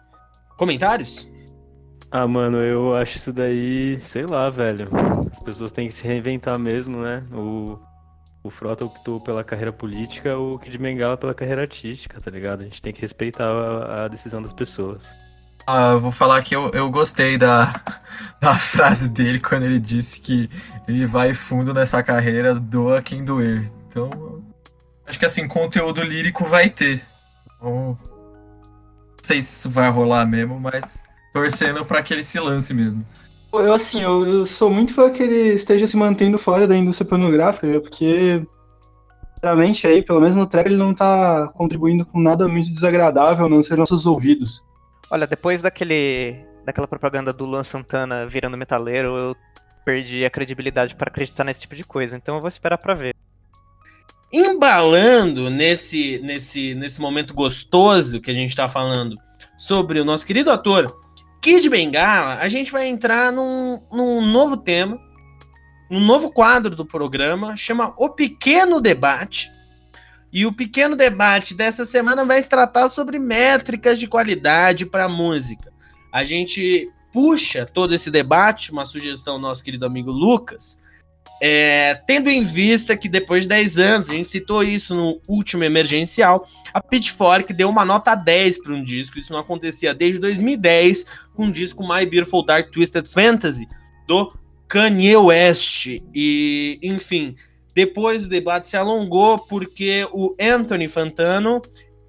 Comentários? 0.57 1.29
Ah, 2.11 2.27
mano, 2.27 2.59
eu 2.59 2.95
acho 2.95 3.17
isso 3.17 3.33
daí, 3.33 3.99
sei 4.01 4.25
lá, 4.25 4.49
velho. 4.49 4.87
As 5.31 5.41
pessoas 5.41 5.73
têm 5.73 5.89
que 5.89 5.95
se 5.95 6.05
reinventar 6.07 6.59
mesmo, 6.59 7.03
né? 7.03 7.25
O, 7.33 7.79
o 8.43 8.51
Frota 8.51 8.85
optou 8.85 9.21
pela 9.21 9.43
carreira 9.45 9.73
política, 9.73 10.39
o 10.39 10.59
Kid 10.59 10.79
Bengala 10.79 11.17
pela 11.17 11.35
carreira 11.35 11.63
artística, 11.63 12.21
tá 12.21 12.31
ligado? 12.31 12.63
A 12.63 12.65
gente 12.65 12.81
tem 12.81 12.93
que 12.93 13.01
respeitar 13.01 13.45
a, 13.45 14.05
a 14.05 14.09
decisão 14.09 14.41
das 14.41 14.53
pessoas. 14.53 15.05
Ah, 15.67 15.97
vou 15.97 16.13
falar 16.13 16.43
que 16.43 16.55
eu, 16.55 16.71
eu 16.71 16.89
gostei 16.91 17.37
da, 17.37 17.75
da 18.41 18.57
frase 18.57 19.09
dele 19.09 19.41
quando 19.41 19.65
ele 19.65 19.81
disse 19.81 20.21
que 20.21 20.49
ele 20.87 21.05
vai 21.07 21.35
fundo 21.35 21.75
nessa 21.75 22.03
carreira, 22.03 22.55
doa 22.55 23.03
quem 23.03 23.25
doer. 23.25 23.69
Então, 23.89 24.43
acho 25.05 25.19
que 25.19 25.27
assim, 25.27 25.49
conteúdo 25.49 26.03
lírico 26.03 26.45
vai 26.45 26.71
ter. 26.71 27.03
Então, 27.57 27.99
não 27.99 29.25
sei 29.25 29.43
se 29.43 29.59
isso 29.59 29.71
vai 29.71 29.91
rolar 29.91 30.25
mesmo, 30.25 30.61
mas 30.61 31.01
torcendo 31.33 31.85
para 31.85 32.01
que 32.03 32.15
ele 32.15 32.23
se 32.23 32.39
lance 32.39 32.73
mesmo. 32.73 33.05
Eu, 33.53 33.73
assim, 33.73 34.03
eu, 34.03 34.25
eu 34.27 34.47
sou 34.47 34.71
muito 34.71 34.95
fã 34.95 35.11
que 35.11 35.23
ele 35.23 35.55
esteja 35.55 35.87
se 35.87 35.97
mantendo 35.97 36.39
fora 36.39 36.67
da 36.67 36.77
indústria 36.77 37.09
pornográfica, 37.09 37.81
porque, 37.81 38.47
sinceramente, 39.35 39.87
aí, 39.87 40.03
pelo 40.03 40.21
menos 40.21 40.37
no 40.37 40.47
trap, 40.47 40.67
ele 40.67 40.77
não 40.77 40.95
tá 40.95 41.49
contribuindo 41.55 42.05
com 42.05 42.21
nada 42.21 42.47
muito 42.47 42.71
desagradável, 42.71 43.47
a 43.47 43.49
não 43.49 43.63
ser 43.63 43.77
nossos 43.77 44.07
ouvidos. 44.07 44.65
Olha, 45.11 45.27
depois 45.27 45.63
daquele 45.63 46.45
daquela 46.65 46.89
propaganda 46.89 47.33
do 47.33 47.45
Luan 47.45 47.63
Santana 47.63 48.27
virando 48.27 48.57
metaleiro, 48.57 49.17
eu 49.17 49.37
perdi 49.85 50.25
a 50.25 50.31
credibilidade 50.31 50.97
para 50.97 51.09
acreditar 51.09 51.45
nesse 51.45 51.61
tipo 51.61 51.77
de 51.77 51.85
coisa. 51.85 52.17
Então 52.17 52.35
eu 52.35 52.41
vou 52.41 52.49
esperar 52.49 52.77
para 52.77 52.93
ver. 52.93 53.15
Embalando 54.33 55.49
nesse, 55.49 56.19
nesse, 56.19 56.75
nesse 56.75 57.01
momento 57.01 57.33
gostoso 57.33 58.21
que 58.21 58.31
a 58.31 58.35
gente 58.35 58.57
tá 58.57 58.67
falando 58.69 59.17
sobre 59.57 60.01
o 60.01 60.05
nosso 60.05 60.27
querido 60.27 60.51
ator 60.51 60.93
Kid 61.41 61.71
Bengala, 61.71 62.39
a 62.39 62.49
gente 62.49 62.73
vai 62.73 62.89
entrar 62.89 63.31
num, 63.31 63.81
num 63.93 64.21
novo 64.21 64.57
tema, 64.57 64.99
um 65.89 66.01
novo 66.01 66.33
quadro 66.33 66.75
do 66.75 66.85
programa, 66.85 67.57
chama 67.57 67.95
O 67.97 68.11
Pequeno 68.11 68.81
Debate. 68.81 69.49
E 70.33 70.45
o 70.45 70.53
pequeno 70.53 70.97
debate 70.97 71.55
dessa 71.55 71.85
semana 71.85 72.25
vai 72.25 72.41
se 72.43 72.49
tratar 72.49 72.89
sobre 72.89 73.19
métricas 73.19 73.99
de 73.99 74.07
qualidade 74.07 74.85
para 74.85 75.09
música. 75.09 75.73
A 76.13 76.25
gente 76.25 76.91
puxa 77.13 77.65
todo 77.65 77.95
esse 77.95 78.11
debate, 78.11 78.73
uma 78.73 78.85
sugestão 78.85 79.37
do 79.37 79.43
nosso 79.43 79.63
querido 79.63 79.87
amigo 79.87 80.11
Lucas, 80.11 80.79
é, 81.41 81.95
tendo 82.07 82.31
em 82.31 82.43
vista 82.43 82.97
que 82.97 83.09
depois 83.09 83.43
de 83.43 83.51
10 83.51 83.79
anos, 83.79 84.11
a 84.11 84.15
gente 84.15 84.29
citou 84.29 84.63
isso 84.63 84.95
no 84.95 85.21
último 85.29 85.65
emergencial, 85.65 86.47
a 86.73 86.81
Pitchfork 86.81 87.53
deu 87.53 87.69
uma 87.69 87.85
nota 87.85 88.15
10 88.15 88.63
para 88.63 88.73
um 88.73 88.83
disco. 88.83 89.19
Isso 89.19 89.33
não 89.33 89.41
acontecia 89.41 89.95
desde 89.95 90.21
2010 90.21 91.05
com 91.35 91.47
o 91.47 91.53
disco 91.53 91.87
My 91.87 92.07
Beautiful 92.07 92.45
Dark 92.45 92.71
Twisted 92.71 93.07
Fantasy 93.07 93.67
do 94.07 94.33
Kanye 94.67 95.17
West. 95.17 95.87
E, 96.15 96.79
enfim, 96.83 97.37
depois 97.77 98.25
o 98.25 98.29
debate 98.31 98.71
se 98.71 98.77
alongou 98.79 99.39
porque 99.39 100.09
o 100.11 100.35
Anthony 100.41 100.89
Fantano, 100.89 101.61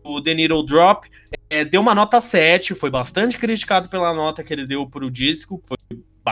o 0.01 0.21
The 0.21 0.33
Needle 0.33 0.65
Drop, 0.65 1.09
é, 1.49 1.65
deu 1.65 1.81
uma 1.81 1.93
nota 1.93 2.21
7, 2.21 2.73
foi 2.73 2.89
bastante 2.89 3.37
criticado 3.37 3.89
pela 3.89 4.13
nota 4.13 4.41
que 4.41 4.53
ele 4.53 4.65
deu 4.65 4.87
para 4.89 5.03
o 5.03 5.11
disco, 5.11 5.61
foi 5.65 5.77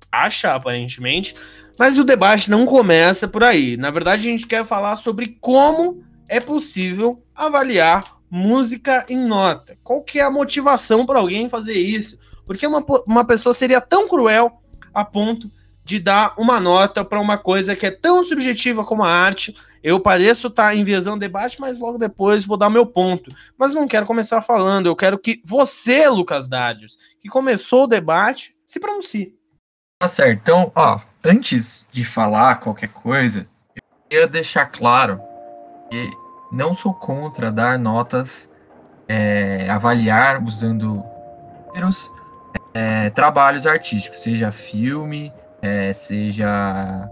baixa 0.10 0.54
aparentemente, 0.54 1.36
mas 1.78 2.00
o 2.00 2.06
debate 2.06 2.50
não 2.50 2.66
começa 2.66 3.28
por 3.28 3.44
aí. 3.44 3.76
Na 3.76 3.92
verdade, 3.92 4.22
a 4.26 4.32
gente 4.32 4.48
quer 4.48 4.64
falar 4.64 4.96
sobre 4.96 5.38
como 5.42 6.02
é 6.30 6.40
possível 6.40 7.22
avaliar 7.36 8.16
música 8.32 9.06
em 9.10 9.18
nota. 9.18 9.78
Qual 9.84 10.02
que 10.02 10.18
é 10.18 10.24
a 10.24 10.32
motivação 10.32 11.06
para 11.06 11.20
alguém 11.20 11.50
fazer 11.50 11.74
isso? 11.74 12.18
Porque 12.46 12.66
uma, 12.66 12.82
uma 13.06 13.26
pessoa 13.26 13.54
seria 13.54 13.82
tão 13.82 14.08
cruel 14.08 14.62
a 14.94 15.04
ponto 15.04 15.52
de 15.86 16.00
dar 16.00 16.34
uma 16.36 16.60
nota 16.60 17.06
para 17.06 17.22
uma 17.22 17.38
coisa 17.38 17.76
que 17.76 17.86
é 17.86 17.92
tão 17.92 18.24
subjetiva 18.24 18.84
como 18.84 19.04
a 19.04 19.10
arte. 19.10 19.56
Eu 19.84 20.00
pareço 20.00 20.48
estar 20.48 20.70
tá 20.70 20.76
enviesando 20.76 21.18
o 21.18 21.20
debate, 21.20 21.62
mas 21.62 21.80
logo 21.80 22.00
depois 22.00 22.44
vou 22.44 22.58
dar 22.58 22.72
meu 22.72 22.88
ponto. 22.88 23.32
Mas 23.56 23.72
não 23.72 23.88
quero 23.88 24.08
começar 24.08 24.42
falando, 24.42 24.88
eu 24.88 24.96
quero 24.96 25.20
que 25.20 25.40
você, 25.46 26.10
Lucas 26.10 26.48
Dádios, 26.48 26.98
que 27.22 27.30
começou 27.30 27.84
o 27.84 27.88
debate, 27.88 28.58
se 28.66 28.80
pronuncie. 28.80 29.36
Tá 30.00 30.08
certo. 30.08 30.40
Então, 30.42 30.72
ó, 30.76 31.00
antes 31.24 31.88
de 31.92 32.04
falar 32.04 32.56
qualquer 32.56 32.90
coisa, 32.90 33.48
eu 33.76 33.82
queria 34.10 34.28
deixar 34.28 34.66
claro 34.66 35.22
que 35.92 36.10
não 36.52 36.74
sou 36.74 36.96
contra 36.96 37.52
dar 37.52 37.78
notas, 37.78 38.50
é, 39.08 39.70
avaliar 39.70 40.44
usando 40.44 41.04
números, 41.68 42.12
é, 42.74 43.12
trabalhos 43.12 43.68
artísticos, 43.68 44.24
seja 44.24 44.52
filme, 44.52 45.32
é, 45.66 45.94
seja 45.94 47.10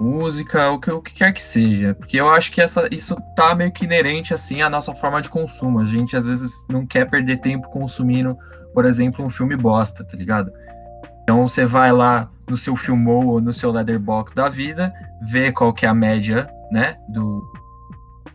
música, 0.00 0.70
o 0.70 0.78
que, 0.80 0.90
o 0.90 1.02
que 1.02 1.12
quer 1.12 1.32
que 1.32 1.42
seja. 1.42 1.94
Porque 1.94 2.18
eu 2.18 2.30
acho 2.30 2.50
que 2.50 2.62
essa, 2.62 2.88
isso 2.90 3.14
tá 3.36 3.54
meio 3.54 3.70
que 3.70 3.84
inerente 3.84 4.32
assim 4.32 4.62
à 4.62 4.70
nossa 4.70 4.94
forma 4.94 5.20
de 5.20 5.28
consumo. 5.28 5.78
A 5.78 5.84
gente 5.84 6.16
às 6.16 6.26
vezes 6.26 6.66
não 6.68 6.86
quer 6.86 7.08
perder 7.08 7.36
tempo 7.36 7.68
consumindo, 7.68 8.36
por 8.72 8.86
exemplo, 8.86 9.24
um 9.24 9.28
filme 9.28 9.54
bosta, 9.54 10.02
tá 10.02 10.16
ligado? 10.16 10.50
Então 11.22 11.46
você 11.46 11.66
vai 11.66 11.92
lá 11.92 12.30
no 12.48 12.56
seu 12.56 12.74
Filmou 12.74 13.26
ou 13.26 13.40
no 13.40 13.52
seu 13.52 13.70
Letterbox 13.70 14.32
da 14.32 14.48
vida, 14.48 14.92
vê 15.20 15.52
qual 15.52 15.72
que 15.72 15.84
é 15.84 15.88
a 15.88 15.94
média, 15.94 16.48
né, 16.72 16.96
do, 17.08 17.44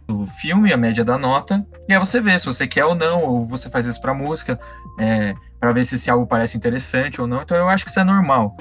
do 0.08 0.26
filme, 0.28 0.72
a 0.72 0.78
média 0.78 1.04
da 1.04 1.18
nota, 1.18 1.66
e 1.90 1.94
aí 1.94 2.00
você 2.00 2.22
vê 2.22 2.38
se 2.40 2.46
você 2.46 2.68
quer 2.68 2.86
ou 2.86 2.96
não, 2.96 3.24
ou 3.24 3.44
você 3.44 3.70
faz 3.70 3.86
isso 3.86 4.00
para 4.00 4.14
música, 4.14 4.58
é, 5.00 5.34
para 5.60 5.74
ver 5.74 5.84
se 5.84 5.96
esse 5.96 6.10
algo 6.10 6.28
parece 6.28 6.56
interessante 6.56 7.20
ou 7.20 7.28
não. 7.28 7.42
Então 7.42 7.58
eu 7.58 7.68
acho 7.68 7.84
que 7.84 7.90
isso 7.90 8.00
é 8.00 8.06
normal. 8.06 8.56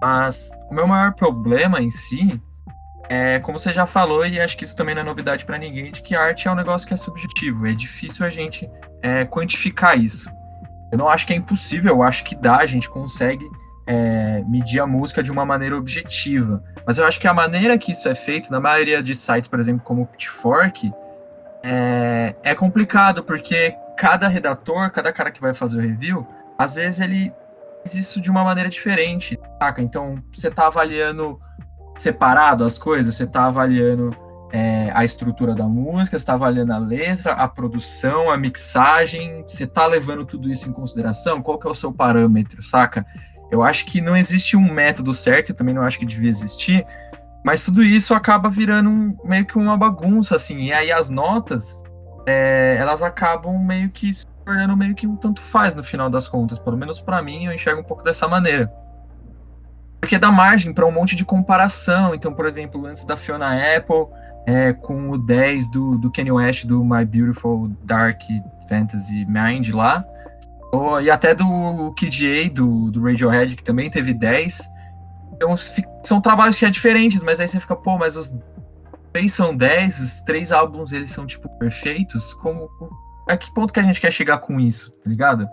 Mas 0.00 0.50
o 0.70 0.74
meu 0.74 0.86
maior 0.86 1.12
problema 1.12 1.80
em 1.80 1.90
si 1.90 2.40
é, 3.08 3.38
como 3.38 3.58
você 3.58 3.72
já 3.72 3.86
falou, 3.86 4.26
e 4.26 4.38
acho 4.38 4.56
que 4.56 4.64
isso 4.64 4.76
também 4.76 4.94
não 4.94 5.00
é 5.00 5.04
novidade 5.04 5.44
para 5.44 5.56
ninguém, 5.56 5.90
de 5.90 6.02
que 6.02 6.14
arte 6.14 6.46
é 6.46 6.50
um 6.50 6.54
negócio 6.54 6.86
que 6.86 6.92
é 6.92 6.96
subjetivo. 6.96 7.66
É 7.66 7.72
difícil 7.72 8.24
a 8.24 8.28
gente 8.28 8.70
é, 9.00 9.24
quantificar 9.24 9.98
isso. 9.98 10.30
Eu 10.92 10.98
não 10.98 11.08
acho 11.08 11.26
que 11.26 11.32
é 11.32 11.36
impossível, 11.36 11.94
eu 11.94 12.02
acho 12.02 12.22
que 12.24 12.34
dá, 12.34 12.58
a 12.58 12.66
gente 12.66 12.88
consegue 12.88 13.48
é, 13.86 14.44
medir 14.46 14.80
a 14.80 14.86
música 14.86 15.22
de 15.22 15.32
uma 15.32 15.46
maneira 15.46 15.76
objetiva. 15.76 16.62
Mas 16.86 16.98
eu 16.98 17.06
acho 17.06 17.18
que 17.18 17.26
a 17.26 17.32
maneira 17.32 17.78
que 17.78 17.92
isso 17.92 18.08
é 18.08 18.14
feito, 18.14 18.52
na 18.52 18.60
maioria 18.60 19.02
de 19.02 19.14
sites, 19.14 19.48
por 19.48 19.58
exemplo, 19.58 19.82
como 19.82 20.02
o 20.02 20.06
Pitchfork, 20.06 20.92
é, 21.62 22.34
é 22.42 22.54
complicado, 22.54 23.24
porque 23.24 23.74
cada 23.96 24.28
redator, 24.28 24.90
cada 24.90 25.10
cara 25.12 25.30
que 25.30 25.40
vai 25.40 25.54
fazer 25.54 25.78
o 25.78 25.80
review, 25.80 26.26
às 26.58 26.74
vezes 26.74 27.00
ele 27.00 27.32
isso 27.94 28.20
de 28.20 28.30
uma 28.30 28.44
maneira 28.44 28.68
diferente, 28.68 29.38
saca? 29.60 29.82
Então, 29.82 30.22
você 30.32 30.50
tá 30.50 30.66
avaliando 30.66 31.38
separado 31.96 32.64
as 32.64 32.78
coisas, 32.78 33.14
você 33.14 33.26
tá 33.26 33.46
avaliando 33.46 34.10
é, 34.52 34.90
a 34.94 35.04
estrutura 35.04 35.54
da 35.54 35.66
música, 35.66 36.18
você 36.18 36.24
tá 36.24 36.34
avaliando 36.34 36.72
a 36.72 36.78
letra, 36.78 37.32
a 37.32 37.48
produção, 37.48 38.30
a 38.30 38.36
mixagem, 38.36 39.42
você 39.46 39.66
tá 39.66 39.86
levando 39.86 40.24
tudo 40.24 40.50
isso 40.50 40.68
em 40.68 40.72
consideração? 40.72 41.42
Qual 41.42 41.58
que 41.58 41.66
é 41.66 41.70
o 41.70 41.74
seu 41.74 41.92
parâmetro, 41.92 42.62
saca? 42.62 43.04
Eu 43.50 43.62
acho 43.62 43.86
que 43.86 44.00
não 44.00 44.16
existe 44.16 44.56
um 44.56 44.72
método 44.72 45.12
certo, 45.12 45.50
eu 45.50 45.56
também 45.56 45.74
não 45.74 45.82
acho 45.82 45.98
que 45.98 46.06
devia 46.06 46.28
existir, 46.28 46.84
mas 47.44 47.64
tudo 47.64 47.82
isso 47.82 48.14
acaba 48.14 48.50
virando 48.50 48.90
um, 48.90 49.16
meio 49.24 49.44
que 49.44 49.56
uma 49.56 49.76
bagunça, 49.76 50.36
assim, 50.36 50.64
e 50.64 50.72
aí 50.72 50.92
as 50.92 51.08
notas, 51.08 51.82
é, 52.26 52.76
elas 52.78 53.02
acabam 53.02 53.58
meio 53.58 53.90
que 53.90 54.16
tornando 54.48 54.74
meio 54.74 54.94
que 54.94 55.06
um 55.06 55.14
tanto 55.14 55.42
faz 55.42 55.74
no 55.74 55.84
final 55.84 56.08
das 56.08 56.26
contas, 56.26 56.58
pelo 56.58 56.76
menos 56.76 57.02
para 57.02 57.20
mim 57.20 57.44
eu 57.44 57.52
enxergo 57.52 57.82
um 57.82 57.84
pouco 57.84 58.02
dessa 58.02 58.26
maneira. 58.26 58.72
Porque 60.00 60.16
dá 60.16 60.32
margem 60.32 60.72
para 60.72 60.86
um 60.86 60.90
monte 60.90 61.14
de 61.14 61.22
comparação, 61.22 62.14
então, 62.14 62.32
por 62.32 62.46
exemplo, 62.46 62.86
antes 62.86 63.04
da 63.04 63.14
Fiona 63.14 63.50
Apple 63.76 64.06
é, 64.46 64.72
com 64.72 65.10
o 65.10 65.18
10 65.18 65.70
do, 65.70 65.98
do 65.98 66.10
Kanye 66.10 66.32
West 66.32 66.64
do 66.64 66.82
My 66.82 67.04
Beautiful 67.04 67.68
Dark 67.84 68.22
Fantasy 68.70 69.26
Mind 69.26 69.68
lá, 69.74 70.02
ou, 70.72 70.98
e 70.98 71.10
até 71.10 71.34
do 71.34 71.92
Kid 71.94 72.26
A, 72.26 72.48
do, 72.48 72.90
do 72.90 73.02
Radiohead, 73.02 73.54
que 73.54 73.62
também 73.62 73.90
teve 73.90 74.14
10. 74.14 74.70
Então 75.34 75.54
são 76.02 76.22
trabalhos 76.22 76.58
que 76.58 76.64
é 76.64 76.70
diferentes, 76.70 77.22
mas 77.22 77.38
aí 77.38 77.48
você 77.48 77.60
fica, 77.60 77.76
pô, 77.76 77.98
mas 77.98 78.16
os 78.16 78.34
três 79.12 79.32
são 79.34 79.54
10, 79.54 80.00
os 80.00 80.20
três 80.22 80.52
álbuns 80.52 80.92
eles 80.92 81.10
são, 81.10 81.26
tipo, 81.26 81.50
perfeitos. 81.58 82.32
Como. 82.32 82.70
A 83.28 83.36
que 83.36 83.52
ponto 83.52 83.72
que 83.72 83.80
a 83.80 83.82
gente 83.82 84.00
quer 84.00 84.10
chegar 84.10 84.38
com 84.38 84.58
isso, 84.58 84.90
tá 84.92 85.08
ligado? 85.08 85.48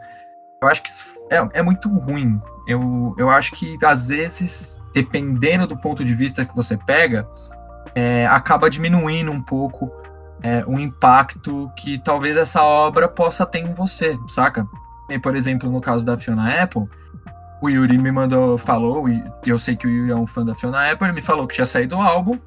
Eu 0.62 0.68
acho 0.68 0.82
que 0.82 0.90
isso 0.90 1.06
é, 1.30 1.60
é 1.60 1.62
muito 1.62 1.90
ruim. 1.90 2.42
Eu, 2.68 3.14
eu 3.18 3.30
acho 3.30 3.52
que, 3.52 3.78
às 3.84 4.08
vezes, 4.08 4.80
dependendo 4.94 5.68
do 5.68 5.78
ponto 5.78 6.04
de 6.04 6.14
vista 6.14 6.46
que 6.46 6.56
você 6.56 6.78
pega, 6.78 7.28
é, 7.94 8.26
acaba 8.28 8.70
diminuindo 8.70 9.32
um 9.32 9.42
pouco 9.42 9.92
é, 10.42 10.64
o 10.66 10.80
impacto 10.80 11.72
que 11.76 11.98
talvez 11.98 12.38
essa 12.38 12.64
obra 12.64 13.08
possa 13.08 13.46
ter 13.46 13.60
em 13.60 13.74
você, 13.74 14.18
saca? 14.28 14.68
E, 15.10 15.20
por 15.20 15.36
exemplo, 15.36 15.70
no 15.70 15.82
caso 15.82 16.06
da 16.06 16.18
Fiona 16.18 16.64
Apple, 16.64 16.88
o 17.62 17.70
Yuri 17.70 17.98
me 17.98 18.12
mandou, 18.12 18.58
falou, 18.58 19.08
e 19.10 19.24
eu 19.46 19.58
sei 19.58 19.76
que 19.76 19.88
o 19.88 19.90
Yuri 19.90 20.12
é 20.12 20.16
um 20.16 20.28
fã 20.28 20.44
da 20.44 20.56
Fiona 20.56 20.92
Apple, 20.92 21.08
ele 21.08 21.16
me 21.16 21.22
falou 21.22 21.48
que 21.48 21.56
tinha 21.56 21.66
saído 21.66 21.98
o 21.98 22.02
álbum, 22.02 22.40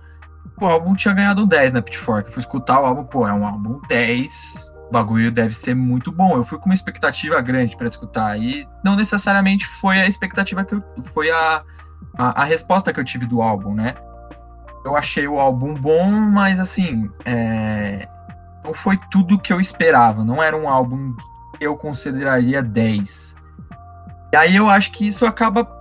o 0.60 0.66
álbum 0.66 0.94
tinha 0.94 1.14
ganhado 1.14 1.46
10 1.46 1.72
na 1.72 1.82
Pitchfork. 1.82 2.28
Eu 2.28 2.32
fui 2.32 2.40
escutar 2.40 2.80
o 2.80 2.86
álbum, 2.86 3.04
pô, 3.04 3.26
é 3.28 3.32
um 3.32 3.46
álbum 3.46 3.80
10, 3.88 4.68
o 4.88 4.92
bagulho 4.92 5.30
deve 5.30 5.54
ser 5.54 5.74
muito 5.74 6.10
bom. 6.10 6.36
Eu 6.36 6.44
fui 6.44 6.58
com 6.58 6.66
uma 6.66 6.74
expectativa 6.74 7.40
grande 7.40 7.76
para 7.76 7.86
escutar, 7.86 8.38
e 8.38 8.66
não 8.84 8.96
necessariamente 8.96 9.66
foi 9.66 10.00
a 10.00 10.06
expectativa 10.06 10.64
que 10.64 10.74
eu, 10.74 10.82
foi 11.12 11.30
a, 11.30 11.62
a, 12.16 12.42
a, 12.42 12.44
resposta 12.44 12.92
que 12.92 12.98
eu 12.98 13.04
tive 13.04 13.26
do 13.26 13.42
álbum, 13.42 13.74
né? 13.74 13.94
Eu 14.84 14.96
achei 14.96 15.28
o 15.28 15.38
álbum 15.38 15.74
bom, 15.74 16.10
mas 16.10 16.58
assim, 16.58 17.10
é, 17.24 18.08
não 18.64 18.72
foi 18.72 18.98
tudo 19.10 19.38
que 19.38 19.52
eu 19.52 19.60
esperava. 19.60 20.24
Não 20.24 20.42
era 20.42 20.56
um 20.56 20.68
álbum 20.68 21.14
eu 21.60 21.76
consideraria 21.76 22.62
10. 22.62 23.36
E 24.32 24.36
aí 24.36 24.56
eu 24.56 24.68
acho 24.70 24.92
que 24.92 25.06
isso 25.06 25.26
acaba. 25.26 25.76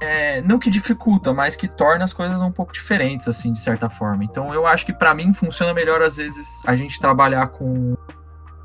É, 0.00 0.42
não 0.42 0.58
que 0.58 0.68
dificulta, 0.68 1.32
mas 1.32 1.54
que 1.54 1.68
torna 1.68 2.04
as 2.04 2.12
coisas 2.12 2.36
um 2.40 2.50
pouco 2.50 2.72
diferentes, 2.72 3.28
assim, 3.28 3.52
de 3.52 3.60
certa 3.60 3.88
forma. 3.88 4.24
Então 4.24 4.52
eu 4.52 4.66
acho 4.66 4.84
que 4.84 4.92
para 4.92 5.14
mim 5.14 5.32
funciona 5.32 5.72
melhor, 5.72 6.02
às 6.02 6.16
vezes, 6.16 6.60
a 6.66 6.74
gente 6.74 6.98
trabalhar 6.98 7.46
com, 7.48 7.96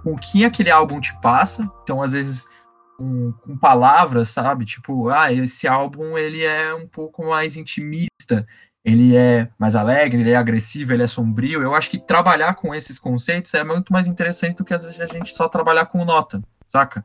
com 0.07 0.13
o 0.13 0.17
que 0.17 0.45
aquele 0.45 0.71
álbum 0.71 1.01
te 1.01 1.13
passa. 1.19 1.69
Então, 1.83 2.01
às 2.01 2.13
vezes, 2.13 2.47
com, 2.97 3.33
com 3.33 3.57
palavras, 3.57 4.29
sabe? 4.29 4.63
Tipo, 4.63 5.09
ah, 5.09 5.33
esse 5.33 5.67
álbum 5.67 6.17
ele 6.17 6.45
é 6.45 6.73
um 6.73 6.87
pouco 6.87 7.25
mais 7.25 7.57
intimista 7.57 8.45
ele 8.85 9.17
é 9.17 9.49
mais 9.59 9.75
alegre, 9.75 10.21
ele 10.21 10.31
é 10.31 10.37
agressivo, 10.37 10.93
ele 10.93 11.03
é 11.03 11.07
sombrio. 11.07 11.61
Eu 11.61 11.75
acho 11.75 11.89
que 11.89 11.99
trabalhar 11.99 12.55
com 12.55 12.73
esses 12.73 12.97
conceitos 12.97 13.53
é 13.53 13.61
muito 13.61 13.91
mais 13.91 14.07
interessante 14.07 14.55
do 14.55 14.63
que 14.63 14.73
às 14.73 14.85
vezes 14.85 15.01
a 15.01 15.05
gente 15.05 15.35
só 15.35 15.49
trabalhar 15.49 15.87
com 15.87 16.05
nota, 16.05 16.41
saca? 16.71 17.03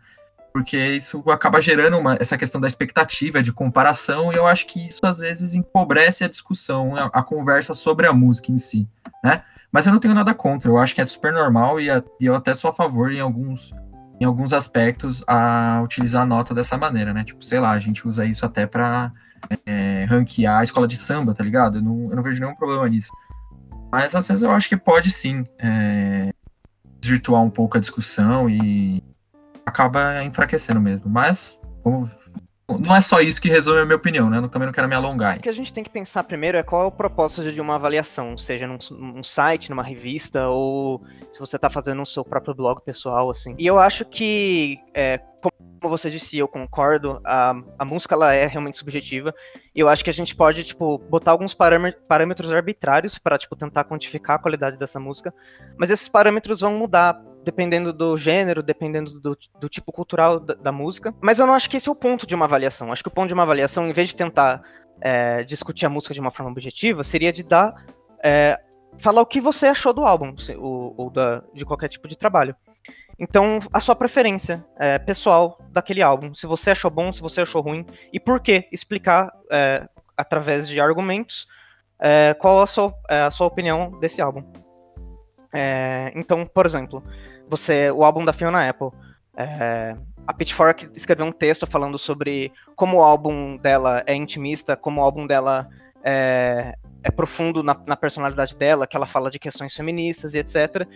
Porque 0.53 0.79
isso 0.79 1.25
acaba 1.29 1.61
gerando 1.61 1.99
uma, 1.99 2.15
essa 2.21 2.39
questão 2.39 2.61
da 2.61 2.69
expectativa, 2.69 3.43
de 3.43 3.53
comparação, 3.53 4.33
e 4.33 4.37
eu 4.37 4.47
acho 4.47 4.69
que 4.69 4.87
isso 4.87 5.05
às 5.05 5.19
vezes 5.19 5.55
empobrece 5.55 6.23
a 6.23 6.29
discussão, 6.29 6.95
a, 6.95 7.07
a 7.07 7.21
conversa 7.21 7.75
sobre 7.75 8.07
a 8.07 8.13
música 8.13 8.53
em 8.53 8.59
si, 8.59 8.89
né? 9.25 9.43
Mas 9.73 9.87
eu 9.87 9.93
não 9.93 9.99
tenho 9.99 10.15
nada 10.15 10.35
contra, 10.35 10.71
eu 10.71 10.77
acho 10.77 10.95
que 10.95 11.01
é 11.01 11.07
super 11.07 11.33
normal 11.33 11.81
e, 11.81 11.91
a, 11.91 12.03
e 12.21 12.27
eu 12.27 12.35
até 12.35 12.53
sou 12.53 12.69
a 12.69 12.75
favor 12.75 13.11
em 13.11 13.21
alguns, 13.21 13.73
em 14.21 14.25
alguns 14.25 14.53
aspectos 14.53 15.25
a 15.27 15.81
utilizar 15.83 16.23
a 16.23 16.27
nota 16.27 16.55
dessa 16.55 16.77
maneira, 16.77 17.15
né? 17.15 17.25
Tipo, 17.25 17.43
sei 17.43 17.59
lá, 17.59 17.71
a 17.71 17.79
gente 17.79 18.07
usa 18.07 18.27
isso 18.27 18.45
até 18.45 18.67
para 18.67 19.11
é, 19.65 20.05
ranquear 20.05 20.61
a 20.61 20.65
escola 20.65 20.87
de 20.87 20.97
samba, 20.97 21.33
tá 21.33 21.43
ligado? 21.43 21.79
Eu 21.79 21.83
não, 21.83 22.05
eu 22.11 22.17
não 22.17 22.23
vejo 22.23 22.39
nenhum 22.39 22.55
problema 22.55 22.87
nisso. 22.87 23.11
Mas 23.91 24.15
às 24.15 24.29
vezes 24.29 24.43
eu 24.43 24.51
acho 24.51 24.69
que 24.69 24.77
pode 24.77 25.11
sim 25.11 25.43
é, 25.59 26.33
desvirtuar 27.01 27.43
um 27.43 27.51
pouco 27.51 27.79
a 27.79 27.81
discussão 27.81 28.49
e 28.49 29.03
acaba 29.65 30.23
enfraquecendo 30.23 30.81
mesmo. 30.81 31.09
Mas 31.09 31.59
como, 31.83 32.09
não 32.79 32.95
é 32.95 33.01
só 33.01 33.21
isso 33.21 33.41
que 33.41 33.49
resume 33.49 33.81
a 33.81 33.85
minha 33.85 33.97
opinião, 33.97 34.29
né? 34.29 34.39
Eu 34.39 34.49
também 34.49 34.67
não 34.67 34.73
quero 34.73 34.89
me 34.89 34.95
alongar. 34.95 35.39
O 35.39 35.41
que 35.41 35.49
a 35.49 35.55
gente 35.55 35.73
tem 35.73 35.85
que 35.85 35.91
pensar 35.91 36.25
primeiro 36.25 36.59
é 36.59 36.63
qual 36.63 36.83
é 36.83 36.87
o 36.87 36.91
propósito 36.91 37.51
de 37.51 37.61
uma 37.61 37.75
avaliação, 37.75 38.37
seja 38.37 38.67
num, 38.67 38.79
num 38.91 39.23
site, 39.23 39.71
numa 39.71 39.83
revista, 39.83 40.49
ou 40.49 41.03
se 41.33 41.39
você 41.39 41.57
está 41.57 41.71
fazendo 41.71 41.99
no 41.99 42.07
seu 42.07 42.25
próprio 42.25 42.55
blog 42.55 42.81
pessoal, 42.83 43.31
assim. 43.31 43.55
E 43.59 43.67
eu 43.67 43.79
acho 43.79 44.05
que, 44.05 44.79
é, 44.95 45.19
como 45.41 45.53
você 45.81 46.11
disse, 46.11 46.39
eu 46.39 46.47
concordo, 46.47 47.21
a, 47.25 47.55
a 47.79 47.85
música 47.85 48.15
ela 48.15 48.33
é 48.33 48.47
realmente 48.47 48.79
subjetiva, 48.79 49.35
e 49.75 49.81
eu 49.81 49.89
acho 49.89 50.05
que 50.05 50.11
a 50.11 50.15
gente 50.15 50.35
pode, 50.35 50.65
tipo, 50.65 50.99
botar 50.99 51.31
alguns 51.33 51.55
parâmetros 51.55 52.53
arbitrários 52.53 53.19
para 53.19 53.39
tipo, 53.39 53.57
tentar 53.57 53.85
quantificar 53.85 54.37
a 54.37 54.39
qualidade 54.39 54.77
dessa 54.77 55.01
música, 55.01 55.35
mas 55.77 55.91
esses 55.91 56.09
parâmetros 56.09 56.61
vão 56.61 56.75
mudar 56.75 57.21
dependendo 57.45 57.93
do 57.93 58.17
gênero, 58.17 58.63
dependendo 58.63 59.21
do, 59.21 59.37
do 59.61 59.69
tipo 59.69 59.93
cultural 59.93 60.39
da, 60.39 60.55
da, 60.55 60.73
música. 60.73 61.15
Mas 61.21 61.39
eu 61.39 61.47
não 61.47 61.55
acho 61.55 61.69
que 61.69 61.77
esse 61.77 61.89
é 61.89 61.93
o 61.93 61.97
ponto 61.97 62.27
de 62.27 62.35
uma 62.35 62.45
avaliação. 62.45 62.93
Acho 62.93 63.03
que 63.03 63.09
o 63.09 63.13
ponto 63.13 63.29
de 63.29 63.35
uma 63.35 63.43
avaliação, 63.43 63.89
em 63.89 63.93
vez 63.93 64.11
de 64.11 64.17
tentar 64.17 64.63
é, 65.01 65.43
discutir 65.43 65.87
a 65.87 65.91
música 65.91 66.15
de 66.15 66.21
uma 66.21 66.31
forma 66.31 66.51
objetiva, 66.51 67.03
seria 67.03 67.33
de 67.33 67.43
dar. 67.43 67.85
É, 68.23 68.59
falar 68.99 69.23
o 69.23 69.27
que 69.27 69.41
você 69.41 69.67
achou 69.67 69.93
do 69.93 70.05
álbum, 70.05 70.35
ou, 70.59 70.95
ou 70.97 71.11
da, 71.11 71.43
de 71.55 71.65
qualquer 71.65 71.89
tipo 71.89 72.07
de 72.07 72.17
trabalho. 72.17 72.55
Então, 73.19 73.61
a 73.73 73.81
sua 73.81 73.95
preferência 73.95 74.65
é, 74.79 74.99
pessoal 74.99 75.59
daquele 75.71 76.03
álbum, 76.03 76.35
se 76.35 76.47
você 76.47 76.71
achou 76.71 76.91
bom, 76.91 77.13
se 77.13 77.21
você 77.21 77.43
achou 77.43 77.63
ruim, 77.63 77.87
e 78.13 78.19
por 78.19 78.41
que, 78.41 78.69
explicar 78.73 79.33
é, 79.51 79.89
através 80.17 80.69
de 80.69 80.81
argumentos 80.81 81.47
é, 82.01 82.35
qual 82.35 82.61
a 82.61 82.67
sua, 82.67 82.93
é, 83.09 83.21
a 83.21 83.31
sua 83.31 83.47
opinião 83.47 83.99
desse 84.01 84.21
álbum. 84.21 84.43
É, 85.55 86.13
então, 86.17 86.47
por 86.47 86.67
exemplo, 86.67 87.03
você, 87.53 87.91
o 87.91 88.03
álbum 88.03 88.25
da 88.25 88.33
Fiona 88.33 88.67
Apple, 88.69 88.89
é, 89.37 89.95
a 90.27 90.33
Pitchfork 90.33 90.89
escreveu 90.95 91.27
um 91.27 91.33
texto 91.33 91.67
falando 91.67 91.99
sobre 91.99 92.51
como 92.75 92.99
o 92.99 93.03
álbum 93.03 93.57
dela 93.59 94.03
é 94.07 94.15
intimista, 94.15 94.75
como 94.75 95.01
o 95.01 95.05
álbum 95.05 95.27
dela 95.27 95.69
é, 96.03 96.75
é 97.03 97.11
profundo 97.11 97.63
na, 97.63 97.79
na, 97.87 97.95
personalidade 97.97 98.57
dela, 98.57 98.87
que 98.87 98.97
ela 98.97 99.07
fala 99.07 99.31
de 99.31 99.39
questões 99.39 99.75
feministas 99.75 100.35
e 100.35 100.39
etc. 100.39 100.87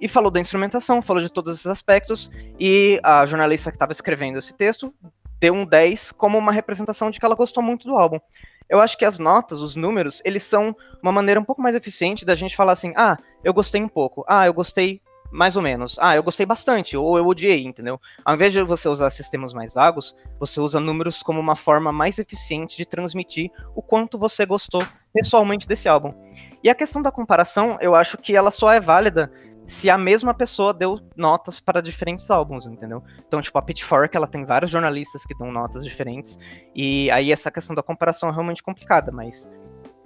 E 0.00 0.06
falou 0.06 0.30
da 0.30 0.40
instrumentação, 0.40 1.02
falou 1.02 1.20
de 1.20 1.28
todos 1.28 1.54
esses 1.54 1.66
aspectos, 1.66 2.30
e 2.58 3.00
a 3.02 3.26
jornalista 3.26 3.70
que 3.70 3.76
estava 3.76 3.92
escrevendo 3.92 4.38
esse 4.38 4.54
texto 4.54 4.94
deu 5.40 5.52
um 5.52 5.64
10 5.64 6.12
como 6.12 6.38
uma 6.38 6.52
representação 6.52 7.10
de 7.10 7.18
que 7.18 7.26
ela 7.26 7.34
gostou 7.34 7.62
muito 7.62 7.88
do 7.88 7.96
álbum. 7.96 8.20
Eu 8.68 8.80
acho 8.80 8.96
que 8.96 9.04
as 9.04 9.18
notas, 9.18 9.60
os 9.60 9.74
números, 9.74 10.22
eles 10.24 10.42
são 10.44 10.74
uma 11.02 11.12
maneira 11.12 11.40
um 11.40 11.44
pouco 11.44 11.60
mais 11.60 11.74
eficiente 11.74 12.24
da 12.24 12.34
gente 12.34 12.56
falar 12.56 12.72
assim: 12.72 12.92
ah, 12.96 13.16
eu 13.42 13.52
gostei 13.52 13.82
um 13.82 13.88
pouco, 13.88 14.24
ah, 14.28 14.46
eu 14.46 14.54
gostei 14.54 15.02
mais 15.34 15.56
ou 15.56 15.62
menos. 15.62 15.96
Ah, 15.98 16.14
eu 16.14 16.22
gostei 16.22 16.46
bastante, 16.46 16.96
ou 16.96 17.18
eu 17.18 17.26
odiei, 17.26 17.64
entendeu? 17.64 18.00
Ao 18.24 18.36
invés 18.36 18.52
de 18.52 18.62
você 18.62 18.88
usar 18.88 19.10
sistemas 19.10 19.52
mais 19.52 19.74
vagos, 19.74 20.16
você 20.38 20.60
usa 20.60 20.78
números 20.78 21.24
como 21.24 21.40
uma 21.40 21.56
forma 21.56 21.90
mais 21.90 22.20
eficiente 22.20 22.76
de 22.76 22.86
transmitir 22.86 23.50
o 23.74 23.82
quanto 23.82 24.16
você 24.16 24.46
gostou 24.46 24.80
pessoalmente 25.12 25.66
desse 25.66 25.88
álbum. 25.88 26.14
E 26.62 26.70
a 26.70 26.74
questão 26.74 27.02
da 27.02 27.10
comparação, 27.10 27.76
eu 27.80 27.96
acho 27.96 28.16
que 28.16 28.36
ela 28.36 28.52
só 28.52 28.72
é 28.72 28.80
válida 28.80 29.32
se 29.66 29.90
a 29.90 29.98
mesma 29.98 30.32
pessoa 30.32 30.72
deu 30.72 31.00
notas 31.16 31.58
para 31.58 31.82
diferentes 31.82 32.30
álbuns, 32.30 32.66
entendeu? 32.66 33.02
Então, 33.26 33.42
tipo, 33.42 33.58
a 33.58 33.62
Pitchfork, 33.62 34.16
ela 34.16 34.28
tem 34.28 34.44
vários 34.44 34.70
jornalistas 34.70 35.26
que 35.26 35.36
dão 35.36 35.50
notas 35.50 35.82
diferentes, 35.82 36.38
e 36.74 37.10
aí 37.10 37.32
essa 37.32 37.50
questão 37.50 37.74
da 37.74 37.82
comparação 37.82 38.28
é 38.28 38.32
realmente 38.32 38.62
complicada, 38.62 39.10
mas 39.10 39.50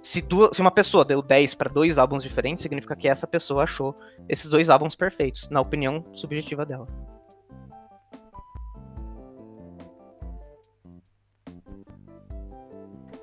se, 0.01 0.21
duas, 0.21 0.55
se 0.55 0.61
uma 0.61 0.71
pessoa 0.71 1.03
deu 1.03 1.21
10 1.21 1.53
para 1.55 1.69
dois 1.69 1.97
álbuns 1.97 2.23
diferentes, 2.23 2.61
significa 2.61 2.95
que 2.95 3.07
essa 3.07 3.27
pessoa 3.27 3.63
achou 3.63 3.93
esses 4.27 4.49
dois 4.49 4.69
álbuns 4.69 4.95
perfeitos, 4.95 5.49
na 5.49 5.61
opinião 5.61 6.05
subjetiva 6.13 6.65
dela. 6.65 6.87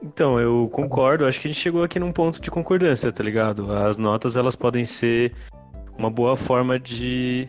Então, 0.03 0.39
eu 0.39 0.69
concordo. 0.73 1.27
Acho 1.27 1.41
que 1.41 1.49
a 1.49 1.53
gente 1.53 1.61
chegou 1.61 1.83
aqui 1.83 1.99
num 1.99 2.13
ponto 2.13 2.41
de 2.41 2.51
concordância, 2.51 3.13
tá 3.13 3.23
ligado? 3.23 3.73
As 3.75 3.99
notas, 3.99 4.37
elas 4.37 4.55
podem 4.55 4.87
ser 4.87 5.35
uma 5.99 6.11
boa 6.11 6.37
forma 6.37 6.79
de, 6.79 7.49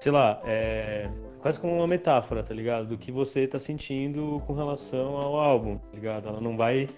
sei 0.00 0.12
lá, 0.12 0.40
é, 0.44 1.08
quase 1.40 1.58
como 1.58 1.74
uma 1.74 1.86
metáfora, 1.86 2.42
tá 2.42 2.52
ligado? 2.52 2.88
Do 2.88 2.98
que 2.98 3.10
você 3.10 3.46
tá 3.46 3.58
sentindo 3.58 4.36
com 4.46 4.52
relação 4.52 5.16
ao 5.16 5.36
álbum, 5.36 5.78
tá 5.78 5.94
ligado? 5.94 6.28
Ela 6.28 6.40
não 6.40 6.56
vai 6.56 6.88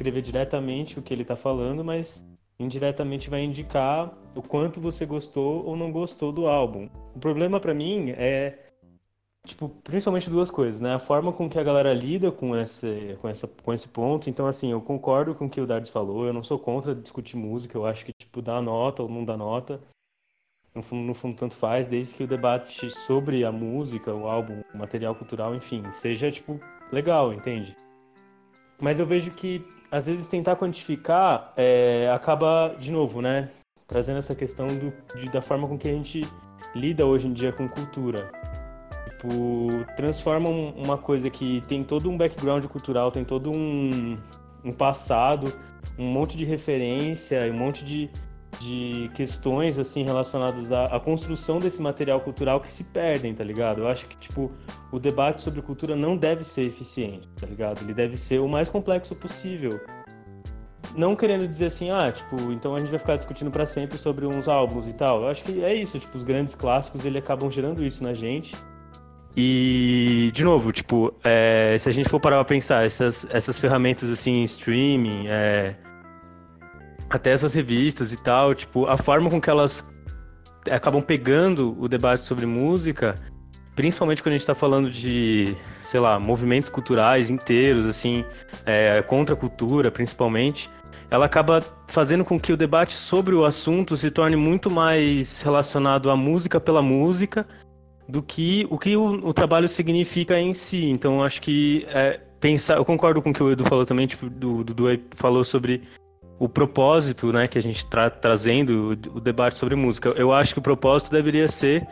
escrever 0.00 0.22
diretamente 0.22 0.98
o 0.98 1.02
que 1.02 1.12
ele 1.12 1.24
tá 1.24 1.36
falando, 1.36 1.84
mas 1.84 2.24
indiretamente 2.58 3.28
vai 3.28 3.42
indicar 3.42 4.12
o 4.34 4.42
quanto 4.42 4.80
você 4.80 5.04
gostou 5.04 5.64
ou 5.64 5.76
não 5.76 5.92
gostou 5.92 6.32
do 6.32 6.46
álbum. 6.46 6.88
O 7.14 7.18
problema 7.18 7.60
para 7.60 7.74
mim 7.74 8.10
é 8.10 8.70
tipo, 9.46 9.68
principalmente 9.68 10.30
duas 10.30 10.50
coisas, 10.50 10.80
né? 10.80 10.94
A 10.94 10.98
forma 10.98 11.32
com 11.32 11.48
que 11.48 11.58
a 11.58 11.62
galera 11.62 11.92
lida 11.92 12.32
com 12.32 12.56
esse, 12.56 13.18
com 13.20 13.28
essa, 13.28 13.46
com 13.46 13.72
esse 13.74 13.88
ponto. 13.88 14.30
Então, 14.30 14.46
assim, 14.46 14.72
eu 14.72 14.80
concordo 14.80 15.34
com 15.34 15.46
o 15.46 15.50
que 15.50 15.60
o 15.60 15.66
Dardes 15.66 15.90
falou. 15.90 16.26
Eu 16.26 16.32
não 16.32 16.42
sou 16.42 16.58
contra 16.58 16.94
discutir 16.94 17.36
música. 17.36 17.76
Eu 17.76 17.86
acho 17.86 18.04
que, 18.04 18.12
tipo, 18.18 18.40
dá 18.40 18.60
nota 18.60 19.02
ou 19.02 19.08
não 19.08 19.24
dá 19.24 19.36
nota. 19.36 19.80
No 20.74 20.82
fundo, 20.82 21.02
no 21.02 21.14
fundo, 21.14 21.36
tanto 21.36 21.54
faz, 21.56 21.86
desde 21.86 22.14
que 22.14 22.22
o 22.22 22.28
debate 22.28 22.90
sobre 22.90 23.44
a 23.44 23.50
música, 23.50 24.14
o 24.14 24.28
álbum, 24.28 24.62
o 24.72 24.78
material 24.78 25.14
cultural, 25.16 25.54
enfim, 25.54 25.82
seja, 25.92 26.30
tipo, 26.30 26.60
legal, 26.92 27.32
entende? 27.32 27.74
Mas 28.80 28.98
eu 28.98 29.06
vejo 29.06 29.32
que, 29.32 29.64
às 29.90 30.06
vezes, 30.06 30.28
tentar 30.28 30.56
quantificar 30.56 31.52
é, 31.56 32.10
acaba, 32.14 32.74
de 32.78 32.90
novo, 32.90 33.20
né? 33.20 33.50
Trazendo 33.86 34.18
essa 34.18 34.34
questão 34.34 34.68
do, 34.68 34.92
de, 35.18 35.28
da 35.30 35.42
forma 35.42 35.66
com 35.66 35.76
que 35.76 35.88
a 35.88 35.92
gente 35.92 36.22
lida 36.74 37.04
hoje 37.04 37.26
em 37.26 37.32
dia 37.32 37.52
com 37.52 37.68
cultura 37.68 38.30
tipo, 39.20 39.68
transformam 39.96 40.70
uma 40.76 40.96
coisa 40.96 41.28
que 41.28 41.62
tem 41.68 41.84
todo 41.84 42.10
um 42.10 42.16
background 42.16 42.64
cultural, 42.66 43.12
tem 43.12 43.24
todo 43.24 43.50
um, 43.50 44.16
um 44.64 44.72
passado, 44.72 45.52
um 45.98 46.06
monte 46.06 46.36
de 46.36 46.44
referência, 46.44 47.38
um 47.50 47.56
monte 47.56 47.84
de, 47.84 48.10
de 48.58 49.10
questões, 49.14 49.78
assim, 49.78 50.02
relacionadas 50.02 50.72
à, 50.72 50.86
à, 50.86 51.00
construção 51.00 51.60
desse 51.60 51.80
material 51.80 52.20
cultural 52.20 52.60
que 52.60 52.72
se 52.72 52.84
perdem, 52.84 53.34
tá 53.34 53.44
ligado? 53.44 53.82
Eu 53.82 53.88
acho 53.88 54.06
que, 54.06 54.16
tipo, 54.16 54.50
o 54.90 54.98
debate 54.98 55.42
sobre 55.42 55.62
cultura 55.62 55.94
não 55.94 56.16
deve 56.16 56.44
ser 56.44 56.62
eficiente, 56.62 57.28
tá 57.36 57.46
ligado? 57.46 57.82
Ele 57.82 57.94
deve 57.94 58.16
ser 58.16 58.40
o 58.40 58.48
mais 58.48 58.68
complexo 58.68 59.14
possível. 59.14 59.80
Não 60.96 61.14
querendo 61.14 61.46
dizer 61.46 61.66
assim, 61.66 61.90
ah, 61.90 62.10
tipo, 62.10 62.36
então 62.52 62.74
a 62.74 62.78
gente 62.78 62.90
vai 62.90 62.98
ficar 62.98 63.16
discutindo 63.16 63.50
para 63.50 63.64
sempre 63.64 63.96
sobre 63.96 64.26
uns 64.26 64.48
álbuns 64.48 64.88
e 64.88 64.92
tal. 64.92 65.22
Eu 65.22 65.28
acho 65.28 65.44
que 65.44 65.62
é 65.62 65.72
isso, 65.72 65.98
tipo, 65.98 66.18
os 66.18 66.24
grandes 66.24 66.54
clássicos, 66.54 67.04
ele 67.04 67.18
acabam 67.18 67.50
gerando 67.50 67.84
isso 67.84 68.02
na 68.02 68.12
gente. 68.12 68.56
E, 69.36 70.30
de 70.34 70.42
novo, 70.42 70.72
tipo, 70.72 71.14
é, 71.22 71.76
se 71.78 71.88
a 71.88 71.92
gente 71.92 72.08
for 72.08 72.18
parar 72.18 72.36
pra 72.36 72.44
pensar, 72.44 72.84
essas, 72.84 73.26
essas 73.30 73.60
ferramentas 73.60 74.10
assim, 74.10 74.42
streaming, 74.42 75.28
é, 75.28 75.76
até 77.10 77.32
essas 77.32 77.52
revistas 77.54 78.12
e 78.12 78.22
tal, 78.22 78.54
tipo, 78.54 78.86
a 78.86 78.96
forma 78.96 79.28
com 79.28 79.40
que 79.40 79.50
elas 79.50 79.84
acabam 80.70 81.02
pegando 81.02 81.76
o 81.80 81.88
debate 81.88 82.24
sobre 82.24 82.46
música, 82.46 83.16
principalmente 83.74 84.22
quando 84.22 84.34
a 84.34 84.38
gente 84.38 84.42
está 84.42 84.54
falando 84.54 84.88
de, 84.88 85.56
sei 85.80 85.98
lá, 85.98 86.20
movimentos 86.20 86.68
culturais 86.68 87.30
inteiros, 87.30 87.84
assim, 87.84 88.24
é, 88.64 89.02
contra 89.02 89.34
a 89.34 89.38
cultura, 89.38 89.90
principalmente, 89.90 90.70
ela 91.10 91.26
acaba 91.26 91.64
fazendo 91.88 92.24
com 92.24 92.38
que 92.38 92.52
o 92.52 92.56
debate 92.56 92.92
sobre 92.92 93.34
o 93.34 93.44
assunto 93.44 93.96
se 93.96 94.10
torne 94.10 94.36
muito 94.36 94.70
mais 94.70 95.42
relacionado 95.42 96.10
à 96.10 96.16
música 96.16 96.60
pela 96.60 96.80
música 96.80 97.44
do 98.08 98.22
que 98.22 98.66
o 98.70 98.78
que 98.78 98.96
o, 98.96 99.28
o 99.28 99.32
trabalho 99.32 99.68
significa 99.68 100.38
em 100.38 100.54
si. 100.54 100.88
Então, 100.88 101.24
acho 101.24 101.42
que 101.42 101.84
é, 101.88 102.20
pensar, 102.40 102.76
eu 102.76 102.84
concordo 102.84 103.20
com 103.20 103.30
o 103.30 103.32
que 103.32 103.42
o 103.42 103.50
Edu 103.50 103.64
falou 103.64 103.84
também, 103.84 104.06
tipo, 104.06 104.30
do 104.30 104.62
Dudu 104.62 104.86
falou 105.16 105.42
sobre 105.42 105.82
o 106.40 106.48
propósito, 106.48 107.30
né, 107.30 107.46
que 107.46 107.58
a 107.58 107.62
gente 107.62 107.76
está 107.76 108.08
trazendo 108.08 108.98
o, 109.14 109.20
debate 109.20 109.58
sobre 109.58 109.76
música. 109.76 110.08
Eu 110.16 110.32
acho 110.32 110.54
que 110.54 110.58
o 110.58 110.62
propósito 110.62 111.12
deveria 111.12 111.46
ser 111.46 111.86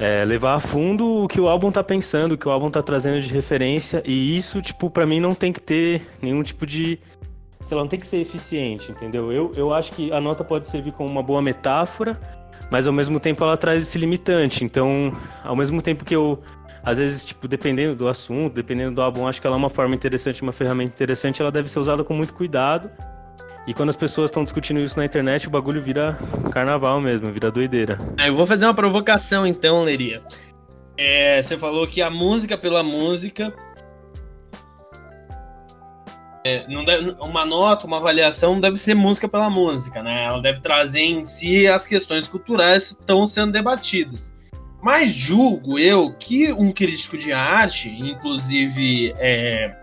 é, 0.00 0.24
levar 0.24 0.54
a 0.54 0.60
fundo 0.60 1.22
o 1.22 1.28
que 1.28 1.40
o 1.40 1.48
álbum 1.48 1.68
está 1.68 1.82
pensando, 1.84 2.32
o 2.32 2.36
que 2.36 2.48
o 2.48 2.50
álbum 2.50 2.66
está 2.66 2.82
trazendo 2.82 3.20
de 3.20 3.32
referência, 3.32 4.02
e 4.04 4.36
isso, 4.36 4.60
tipo, 4.60 4.90
para 4.90 5.06
mim 5.06 5.20
não 5.20 5.32
tem 5.32 5.52
que 5.52 5.60
ter 5.60 6.02
nenhum 6.20 6.42
tipo 6.42 6.66
de 6.66 6.98
sei 7.64 7.76
lá, 7.76 7.82
não 7.82 7.88
tem 7.88 7.98
que 7.98 8.06
ser 8.06 8.18
eficiente, 8.18 8.90
entendeu? 8.90 9.32
Eu, 9.32 9.52
eu 9.56 9.72
acho 9.72 9.92
que 9.92 10.12
a 10.12 10.20
nota 10.20 10.44
pode 10.44 10.66
servir 10.68 10.92
como 10.92 11.08
uma 11.08 11.22
boa 11.22 11.40
metáfora, 11.40 12.20
mas 12.70 12.86
ao 12.86 12.92
mesmo 12.92 13.18
tempo 13.20 13.42
ela 13.44 13.56
traz 13.56 13.82
esse 13.82 13.96
limitante. 13.96 14.64
Então, 14.64 15.16
ao 15.42 15.56
mesmo 15.56 15.80
tempo 15.80 16.04
que 16.04 16.14
eu, 16.14 16.42
às 16.82 16.98
vezes, 16.98 17.24
tipo, 17.24 17.48
dependendo 17.48 17.94
do 17.94 18.08
assunto, 18.08 18.52
dependendo 18.52 18.96
do 18.96 19.00
álbum, 19.00 19.26
acho 19.26 19.40
que 19.40 19.46
ela 19.46 19.56
é 19.56 19.58
uma 19.58 19.70
forma 19.70 19.94
interessante, 19.94 20.42
uma 20.42 20.52
ferramenta 20.52 20.92
interessante, 20.92 21.40
ela 21.40 21.50
deve 21.50 21.70
ser 21.70 21.78
usada 21.78 22.04
com 22.04 22.12
muito 22.12 22.34
cuidado. 22.34 22.90
E 23.66 23.72
quando 23.72 23.88
as 23.88 23.96
pessoas 23.96 24.30
estão 24.30 24.44
discutindo 24.44 24.80
isso 24.80 24.98
na 24.98 25.04
internet, 25.04 25.48
o 25.48 25.50
bagulho 25.50 25.82
vira 25.82 26.18
carnaval 26.52 27.00
mesmo, 27.00 27.32
vira 27.32 27.50
doideira. 27.50 27.96
Ah, 28.18 28.26
eu 28.26 28.34
vou 28.34 28.46
fazer 28.46 28.66
uma 28.66 28.74
provocação 28.74 29.46
então, 29.46 29.82
Leria. 29.82 30.22
É, 30.96 31.40
você 31.40 31.56
falou 31.56 31.86
que 31.86 32.02
a 32.02 32.10
música 32.10 32.56
pela 32.58 32.82
música 32.82 33.52
é, 36.44 36.66
não 36.68 36.84
deve, 36.84 37.16
uma 37.20 37.46
nota, 37.46 37.86
uma 37.86 37.96
avaliação 37.96 38.54
não 38.54 38.60
deve 38.60 38.76
ser 38.76 38.94
música 38.94 39.26
pela 39.26 39.48
música, 39.48 40.02
né? 40.02 40.26
Ela 40.26 40.42
deve 40.42 40.60
trazer 40.60 41.00
em 41.00 41.24
si 41.24 41.66
as 41.66 41.86
questões 41.86 42.28
culturais 42.28 42.92
que 42.92 43.00
estão 43.00 43.26
sendo 43.26 43.52
debatidas. 43.52 44.30
Mas 44.82 45.14
julgo 45.14 45.78
eu 45.78 46.12
que 46.12 46.52
um 46.52 46.70
crítico 46.70 47.16
de 47.16 47.32
arte, 47.32 47.88
inclusive 47.98 49.14
é, 49.16 49.74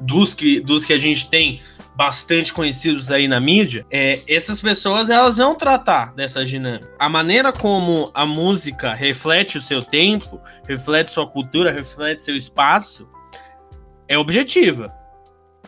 dos, 0.00 0.34
que, 0.34 0.60
dos 0.60 0.84
que 0.84 0.92
a 0.92 0.98
gente 0.98 1.30
tem 1.30 1.62
bastante 1.96 2.52
conhecidos 2.52 3.10
aí 3.10 3.28
na 3.28 3.38
mídia, 3.40 3.86
é, 3.90 4.22
essas 4.28 4.60
pessoas 4.60 5.08
elas 5.08 5.36
vão 5.36 5.54
tratar 5.54 6.12
dessa 6.14 6.44
dinâmica. 6.44 6.92
A 6.98 7.08
maneira 7.08 7.52
como 7.52 8.10
a 8.14 8.26
música 8.26 8.92
reflete 8.94 9.58
o 9.58 9.62
seu 9.62 9.82
tempo, 9.82 10.40
reflete 10.68 11.10
sua 11.10 11.26
cultura, 11.26 11.72
reflete 11.72 12.22
seu 12.22 12.36
espaço, 12.36 13.08
é 14.08 14.18
objetiva. 14.18 14.92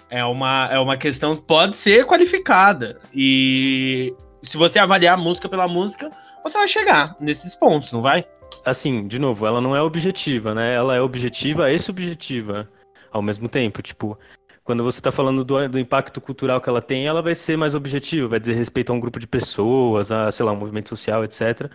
É 0.09 0.25
uma, 0.25 0.69
é 0.71 0.79
uma 0.79 0.97
questão 0.97 1.35
que 1.35 1.43
pode 1.43 1.77
ser 1.77 2.07
qualificada. 2.07 3.01
E 3.13 4.15
se 4.43 4.57
você 4.57 4.79
avaliar 4.79 5.15
a 5.15 5.21
música 5.21 5.49
pela 5.49 5.67
música, 5.67 6.11
você 6.43 6.59
vai 6.59 6.69
chegar 6.69 7.17
nesses 7.19 7.55
pontos, 7.57 7.93
não 7.93 8.01
vai? 8.01 8.25
Assim, 8.65 9.07
de 9.09 9.19
novo, 9.19 9.47
ela 9.47 9.61
não 9.61 9.75
é 9.75 9.83
objetiva, 9.83 10.55
né? 10.55 10.75
Ela 10.75 10.95
é 10.97 11.01
objetiva 11.01 11.73
e 11.73 11.79
subjetiva 11.79 12.69
ao 13.11 13.21
mesmo 13.21 13.49
tempo. 13.49 13.83
Tipo, 13.83 14.17
quando 14.67 14.83
você 14.83 14.99
está 14.99 15.13
falando 15.13 15.45
do, 15.45 15.69
do, 15.69 15.79
impacto 15.79 16.21
cultural 16.21 16.61
que 16.61 16.69
ela 16.69 16.83
tem, 16.83 17.07
ela 17.07 17.23
vai 17.23 17.37
ser 17.37 17.57
mais 17.57 17.75
objetiva, 17.75 18.27
vai 18.27 18.41
dizer 18.41 18.55
respeito 18.55 18.91
a 18.91 18.95
um 18.95 19.01
grupo 19.01 19.21
de 19.21 19.27
pessoas, 19.27 20.11
a, 20.11 20.29
sei 20.33 20.45
lá, 20.45 20.51
um 20.51 20.57
movimento 20.57 20.89
social, 20.89 21.25
etc. 21.25 21.71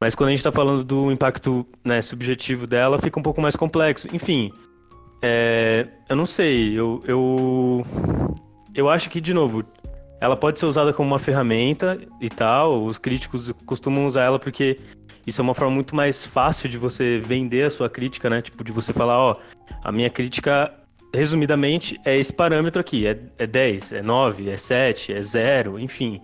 Mas 0.00 0.16
quando 0.16 0.28
a 0.28 0.30
gente 0.32 0.40
está 0.40 0.50
falando 0.50 0.82
do 0.82 1.12
impacto 1.12 1.64
né, 1.84 2.02
subjetivo 2.02 2.66
dela, 2.66 2.98
fica 2.98 3.18
um 3.18 3.22
pouco 3.22 3.40
mais 3.40 3.54
complexo. 3.54 4.08
Enfim, 4.12 4.52
é, 5.22 5.86
eu 6.08 6.16
não 6.16 6.26
sei, 6.26 6.76
eu, 6.76 7.00
eu, 7.06 7.86
eu 8.74 8.90
acho 8.90 9.08
que, 9.08 9.20
de 9.20 9.32
novo, 9.32 9.64
ela 10.20 10.36
pode 10.36 10.58
ser 10.58 10.66
usada 10.66 10.92
como 10.92 11.08
uma 11.08 11.20
ferramenta 11.20 11.96
e 12.20 12.28
tal. 12.28 12.84
Os 12.84 12.98
críticos 12.98 13.52
costumam 13.64 14.04
usar 14.04 14.24
ela 14.24 14.40
porque 14.40 14.80
isso 15.24 15.40
é 15.40 15.44
uma 15.44 15.54
forma 15.54 15.72
muito 15.72 15.94
mais 15.94 16.26
fácil 16.26 16.68
de 16.68 16.76
você 16.76 17.20
vender 17.20 17.66
a 17.66 17.70
sua 17.70 17.88
crítica, 17.88 18.28
né? 18.28 18.42
Tipo, 18.42 18.64
de 18.64 18.72
você 18.72 18.92
falar, 18.92 19.16
ó, 19.16 19.36
a 19.84 19.92
minha 19.92 20.10
crítica, 20.10 20.74
resumidamente, 21.12 21.98
é 22.04 22.16
esse 22.16 22.32
parâmetro 22.32 22.80
aqui. 22.80 23.06
É, 23.06 23.18
é 23.38 23.46
10, 23.46 23.92
é 23.92 24.02
9, 24.02 24.50
é 24.50 24.56
7, 24.56 25.12
é 25.12 25.22
0, 25.22 25.78
enfim. 25.78 26.20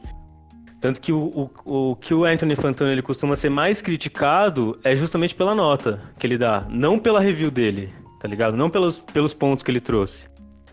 Tanto 0.80 1.00
que 1.00 1.12
o, 1.12 1.50
o, 1.64 1.90
o 1.90 1.96
que 1.96 2.14
o 2.14 2.24
Anthony 2.24 2.54
Fantano 2.54 2.92
ele 2.92 3.02
costuma 3.02 3.34
ser 3.34 3.50
mais 3.50 3.82
criticado 3.82 4.78
é 4.84 4.94
justamente 4.94 5.34
pela 5.34 5.54
nota 5.54 6.00
que 6.18 6.26
ele 6.26 6.38
dá, 6.38 6.66
não 6.70 6.98
pela 6.98 7.20
review 7.20 7.50
dele 7.50 7.92
tá 8.18 8.26
ligado? 8.26 8.56
Não 8.56 8.68
pelos, 8.68 8.98
pelos 8.98 9.32
pontos 9.32 9.62
que 9.62 9.70
ele 9.70 9.80
trouxe. 9.80 10.28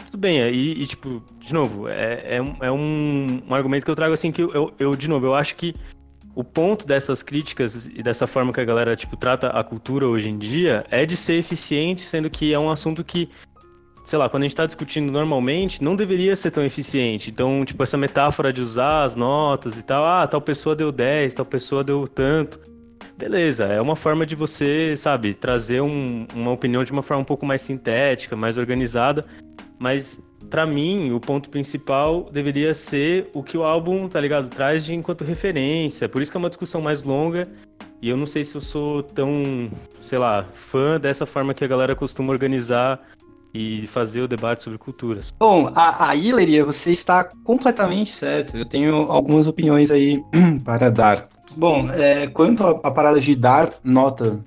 Tudo 0.06 0.17
bem, 0.17 0.39
e, 0.49 0.84
e 0.84 0.88
tipo, 0.88 1.23
de 1.39 1.54
novo, 1.54 1.88
é, 1.88 2.38
é, 2.38 2.56
é 2.62 2.71
um, 2.71 3.41
um, 3.47 3.54
argumento 3.54 3.86
que 3.86 3.91
eu 3.91 3.95
trago 3.95 4.13
assim 4.13 4.32
que 4.32 4.41
eu, 4.41 4.73
eu, 4.78 4.95
de 4.95 5.08
novo, 5.08 5.25
eu 5.25 5.36
acho 5.36 5.56
que 5.56 5.75
o 6.34 6.43
ponto 6.43 6.86
dessas 6.86 7.23
críticas 7.23 7.86
e 7.86 8.04
dessa 8.04 8.28
forma 8.28 8.51
que 8.51 8.60
a 8.60 8.65
galera, 8.65 8.95
tipo, 8.95 9.15
trata 9.15 9.47
a 9.49 9.63
cultura 9.63 10.08
hoje 10.08 10.30
em 10.30 10.38
dia 10.38 10.86
é 10.89 11.06
de 11.06 11.15
ser 11.15 11.36
eficiente, 11.36 12.01
sendo 12.01 12.30
que 12.30 12.54
é 12.54 12.60
um 12.60 12.69
assunto 12.69 13.04
que, 13.04 13.30
sei 14.06 14.18
lá, 14.18 14.30
quando 14.30 14.44
a 14.44 14.48
gente 14.48 14.56
tá 14.56 14.65
discutindo 14.65 15.12
normalmente, 15.12 15.84
não 15.84 15.96
deveria 15.96 16.36
ser 16.36 16.52
tão 16.52 16.63
eficiente. 16.63 17.30
Então, 17.30 17.65
tipo, 17.65 17.82
essa 17.84 17.98
metáfora 17.98 18.54
de 18.54 18.62
usar 18.62 19.04
as 19.04 19.15
notas 19.15 19.78
e 19.78 19.84
tal, 19.84 20.06
ah, 20.06 20.26
tal 20.28 20.39
pessoa 20.39 20.76
deu 20.76 20.91
10, 20.91 21.34
tal 21.34 21.46
pessoa 21.46 21.84
deu 21.84 22.08
tanto 22.08 22.60
beleza, 23.18 23.65
é 23.65 23.80
uma 23.80 23.96
forma 23.96 24.26
de 24.26 24.36
você, 24.36 24.94
sabe, 24.98 25.34
trazer 25.34 25.82
um, 25.82 26.28
uma 26.34 26.52
opinião 26.52 26.84
de 26.84 26.91
uma 26.91 27.02
forma 27.02 27.22
um 27.22 27.26
pouco 27.26 27.46
mais 27.46 27.62
sintética, 27.62 28.36
mais 28.36 28.58
organizada, 28.58 29.26
mas 29.80 30.22
para 30.50 30.65
mim 30.65 31.12
o 31.12 31.20
ponto 31.20 31.50
principal 31.50 32.30
deveria 32.32 32.74
ser 32.74 33.30
o 33.34 33.41
que 33.41 33.58
o 33.58 33.63
álbum, 33.63 34.08
tá 34.08 34.20
ligado, 34.20 34.50
traz 34.50 34.86
de 34.86 34.94
enquanto 34.94 35.24
referência. 35.24 36.08
Por 36.08 36.22
isso 36.22 36.32
que 36.32 36.38
é 36.38 36.39
uma 36.39 36.50
discussão 36.50 36.82
mais 36.82 37.04
longa. 37.04 37.48
E 38.02 38.10
eu 38.10 38.18
não 38.18 38.26
sei 38.26 38.44
se 38.44 38.56
eu 38.56 38.62
sou 38.62 39.02
tão, 39.02 39.72
sei 40.02 40.20
lá, 40.20 40.46
fã 40.54 41.00
dessa 41.00 41.26
forma 41.26 41.54
que 41.54 41.63
a 41.63 41.68
galera 41.68 41.96
costuma 41.96 42.32
organizar 42.32 43.02
e 43.56 43.88
fazer 43.88 44.22
o 44.22 44.28
debate 44.28 44.63
sobre 44.63 44.78
culturas. 44.78 45.34
Bom, 45.39 45.72
a, 45.74 46.10
a 46.10 46.15
Hillary, 46.15 46.62
você 46.62 46.91
está 46.91 47.24
completamente 47.24 48.12
certo. 48.12 48.58
Eu 48.58 48.65
tenho 48.65 49.10
algumas 49.10 49.48
opiniões 49.48 49.89
aí 49.89 50.22
para 50.65 50.91
dar. 50.91 51.30
Bom, 51.56 51.89
é, 51.89 52.28
quanto 52.28 52.63
à 52.65 52.91
parada 52.91 53.18
de 53.18 53.34
dar 53.34 53.74
nota 53.82 54.44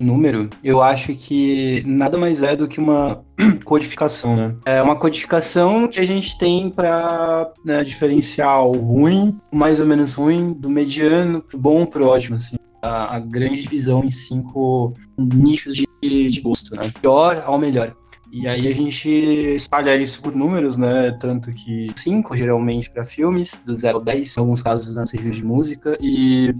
número, 0.00 0.48
eu 0.62 0.82
acho 0.82 1.14
que 1.14 1.82
nada 1.86 2.18
mais 2.18 2.42
é 2.42 2.56
do 2.56 2.66
que 2.66 2.80
uma 2.80 3.22
codificação, 3.64 4.34
né? 4.34 4.56
É 4.64 4.82
uma 4.82 4.96
codificação 4.96 5.86
que 5.86 6.00
a 6.00 6.04
gente 6.04 6.36
tem 6.38 6.70
para 6.70 7.52
diferenciar 7.84 8.64
o 8.64 8.72
ruim, 8.72 9.38
o 9.52 9.56
mais 9.56 9.78
ou 9.78 9.86
menos 9.86 10.12
ruim, 10.12 10.52
do 10.52 10.68
mediano 10.68 11.40
pro 11.40 11.58
bom 11.58 11.86
pro 11.86 12.08
ótimo, 12.08 12.36
assim. 12.36 12.56
A, 12.82 13.16
a 13.16 13.20
grande 13.20 13.62
divisão 13.62 14.04
em 14.04 14.10
cinco 14.10 14.94
nichos 15.16 15.74
de, 15.76 15.86
de 16.02 16.40
gosto, 16.40 16.74
né? 16.74 16.92
Pior 17.00 17.42
ao 17.46 17.58
melhor. 17.58 17.94
E 18.30 18.46
aí 18.46 18.68
a 18.68 18.74
gente 18.74 19.08
espalha 19.08 19.96
isso 19.96 20.20
por 20.20 20.34
números, 20.36 20.76
né? 20.76 21.10
Tanto 21.12 21.50
que 21.52 21.90
5 21.96 22.36
geralmente 22.36 22.90
para 22.90 23.04
filmes, 23.04 23.62
do 23.64 23.74
0 23.74 23.98
ao 23.98 24.04
10, 24.04 24.36
em 24.36 24.40
alguns 24.40 24.62
casos 24.62 24.94
nas 24.94 25.10
reviews 25.10 25.36
de 25.36 25.44
música. 25.44 25.96
E 26.00 26.54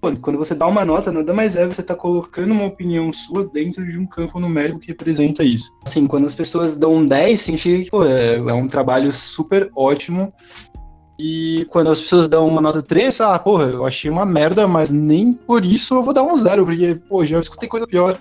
pô, 0.00 0.14
quando 0.20 0.38
você 0.38 0.54
dá 0.54 0.66
uma 0.66 0.84
nota, 0.84 1.10
nada 1.10 1.32
mais 1.32 1.56
é 1.56 1.66
você 1.66 1.82
tá 1.82 1.94
colocando 1.94 2.52
uma 2.52 2.66
opinião 2.66 3.12
sua 3.12 3.46
dentro 3.46 3.86
de 3.86 3.98
um 3.98 4.06
campo 4.06 4.38
numérico 4.38 4.78
que 4.78 4.88
representa 4.88 5.42
isso. 5.42 5.72
Assim, 5.86 6.06
quando 6.06 6.26
as 6.26 6.34
pessoas 6.34 6.76
dão 6.76 6.96
um 6.96 7.06
10, 7.06 7.40
significa 7.40 7.84
que 7.84 7.90
pô, 7.90 8.04
é, 8.04 8.36
é 8.36 8.52
um 8.52 8.68
trabalho 8.68 9.10
super 9.12 9.70
ótimo. 9.74 10.32
E 11.18 11.66
quando 11.70 11.90
as 11.90 12.00
pessoas 12.00 12.28
dão 12.28 12.46
uma 12.46 12.60
nota 12.60 12.80
3, 12.80 13.22
ah, 13.22 13.38
porra, 13.38 13.64
eu 13.64 13.84
achei 13.84 14.08
uma 14.08 14.24
merda, 14.24 14.68
mas 14.68 14.88
nem 14.88 15.32
por 15.32 15.64
isso 15.64 15.94
eu 15.94 16.02
vou 16.02 16.14
dar 16.14 16.22
um 16.22 16.36
zero, 16.36 16.64
porque, 16.64 16.94
pô, 17.08 17.24
já 17.24 17.40
escutei 17.40 17.68
coisa 17.68 17.88
pior 17.88 18.20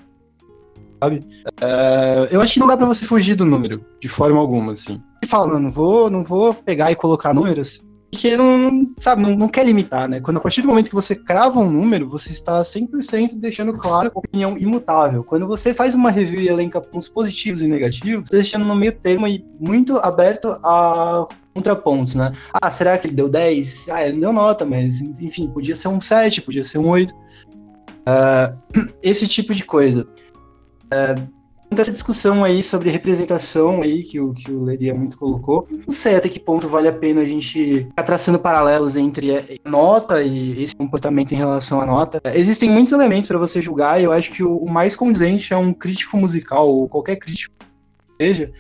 sabe? 1.02 1.28
É, 1.62 2.28
eu 2.32 2.42
acho 2.42 2.54
que 2.54 2.60
não 2.60 2.68
dá 2.68 2.78
pra 2.78 2.86
você 2.86 3.06
fugir 3.06 3.36
do 3.36 3.46
número, 3.46 3.84
de 4.00 4.08
forma 4.08 4.40
alguma, 4.40 4.74
assim. 4.74 5.02
E 5.24 5.28
fala, 5.28 5.60
não, 5.60 5.70
vou, 5.70 6.10
não 6.10 6.24
vou 6.24 6.54
pegar 6.54 6.92
e 6.92 6.96
colocar 6.96 7.34
números, 7.34 7.86
porque 8.12 8.38
não, 8.38 8.90
sabe, 8.98 9.22
não, 9.22 9.36
não 9.36 9.48
quer 9.50 9.66
limitar, 9.66 10.08
né? 10.08 10.22
Quando 10.22 10.38
a 10.38 10.40
partir 10.40 10.62
do 10.62 10.68
momento 10.68 10.90
que 10.90 10.96
você 10.96 11.16
crava 11.16 11.60
um 11.60 11.70
número, 11.70 12.08
você 12.08 12.32
está 12.32 12.62
100% 12.62 13.36
deixando 13.36 13.74
claro 13.74 14.12
a 14.16 14.20
opinião 14.20 14.58
imutável. 14.58 15.24
Quando 15.24 15.46
você 15.46 15.74
faz 15.74 15.94
uma 15.94 16.10
review 16.10 16.42
e 16.42 16.48
elenca 16.48 16.80
pontos 16.80 17.10
positivos 17.10 17.62
e 17.62 17.68
negativos, 17.68 18.30
você 18.30 18.38
está 18.38 18.38
deixando 18.38 18.66
no 18.66 18.76
meio 18.76 18.94
termo 18.94 19.28
e 19.28 19.46
muito 19.60 19.98
aberto 19.98 20.50
a 20.64 21.28
contrapontos, 21.54 22.16
né? 22.16 22.32
Ah, 22.54 22.72
será 22.72 22.98
que 22.98 23.08
ele 23.08 23.16
deu 23.16 23.28
10? 23.28 23.88
Ah, 23.90 24.04
ele 24.04 24.14
não 24.14 24.22
deu 24.22 24.34
nota, 24.34 24.66
mas 24.66 25.02
enfim, 25.02 25.50
podia 25.50 25.76
ser 25.76 25.90
um 25.90 26.00
7, 26.00 26.42
podia 26.42 26.64
ser 26.64 26.78
um 26.78 26.88
8. 26.88 27.14
Ah, 28.06 28.54
esse 29.04 29.28
tipo 29.28 29.54
de 29.54 29.64
coisa 29.64 30.08
essa 31.72 31.92
discussão 31.92 32.44
aí 32.44 32.64
sobre 32.64 32.90
representação 32.90 33.82
aí 33.82 34.04
que 34.04 34.20
o 34.20 34.34
que 34.34 34.52
o 34.52 34.64
Leria 34.64 34.96
muito 34.96 35.18
colocou. 35.18 35.66
Não 35.86 35.94
sei 35.94 36.16
até 36.16 36.30
que 36.30 36.40
ponto 36.40 36.68
vale 36.68 36.88
a 36.88 36.94
pena 36.94 37.22
a 37.22 37.26
gente 37.26 37.86
ficar 37.86 38.04
traçando 38.04 38.40
paralelos 38.40 38.96
entre 38.96 39.38
a 39.38 39.44
nota 39.70 40.24
e 40.24 40.64
esse 40.64 40.76
comportamento 40.76 41.34
em 41.34 41.38
relação 41.38 41.82
à 41.82 41.86
nota. 41.86 42.22
Existem 42.34 42.70
muitos 42.70 42.94
elementos 42.94 43.28
para 43.28 43.38
você 43.38 43.62
julgar 43.62 44.00
e 44.00 44.06
eu 44.06 44.12
acho 44.12 44.32
que 44.32 44.44
o, 44.44 44.58
o 44.58 44.70
mais 44.70 44.96
condizente 44.96 45.54
é 45.54 45.58
um 45.58 45.74
crítico 45.74 46.18
musical 46.18 46.68
ou 46.70 46.88
qualquer 46.88 47.18
crítico 47.18 47.54
seja 48.20 48.52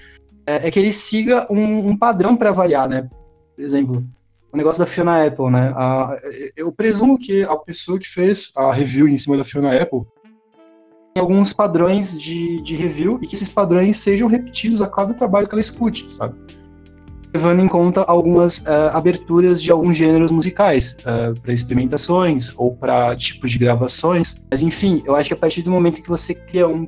é, 0.48 0.68
é 0.68 0.72
que 0.72 0.80
ele 0.80 0.92
siga 0.92 1.46
um, 1.52 1.90
um 1.90 1.98
padrão 1.98 2.36
para 2.36 2.50
avaliar, 2.50 2.88
né? 2.88 3.10
Por 3.56 3.63
exemplo, 3.63 4.08
o 4.52 4.58
negócio 4.58 4.80
da 4.80 4.86
Fiona 4.86 5.26
Apple, 5.26 5.52
né? 5.52 5.74
A, 5.76 6.16
eu 6.56 6.72
presumo 6.72 7.20
que 7.20 7.44
a 7.44 7.56
pessoa 7.58 8.00
que 8.00 8.08
fez 8.08 8.52
a 8.56 8.72
review 8.72 9.08
em 9.08 9.18
cima 9.18 9.36
da 9.38 9.44
Fiona 9.44 9.76
Apple 9.76 10.02
alguns 11.19 11.53
padrões 11.53 12.19
de, 12.19 12.62
de 12.62 12.75
review 12.75 13.19
e 13.21 13.27
que 13.27 13.36
esses 13.36 13.49
padrões 13.49 13.97
sejam 13.97 14.27
repetidos 14.27 14.82
a 14.82 14.88
cada 14.88 15.13
trabalho 15.13 15.47
que 15.47 15.53
ela 15.53 15.62
escute, 15.62 16.12
sabe? 16.13 16.36
Levando 17.34 17.62
em 17.62 17.67
conta 17.67 18.01
algumas 18.03 18.60
uh, 18.62 18.89
aberturas 18.93 19.62
de 19.62 19.71
alguns 19.71 19.97
gêneros 19.97 20.32
musicais, 20.32 20.93
uh, 20.99 21.10
eh, 21.10 21.34
para 21.41 21.53
experimentações 21.53 22.53
ou 22.56 22.73
para 22.73 23.15
tipos 23.15 23.51
de 23.51 23.60
gravações. 23.60 24.38
Mas 24.49 24.62
enfim, 24.62 25.03
eu 25.06 25.15
acho 25.15 25.27
que 25.27 25.34
a 25.34 25.38
partir 25.38 25.62
do 25.62 25.69
momento 25.69 26.01
que 26.01 26.10
você 26.10 26.34
cria 26.34 26.67
um 26.67 26.88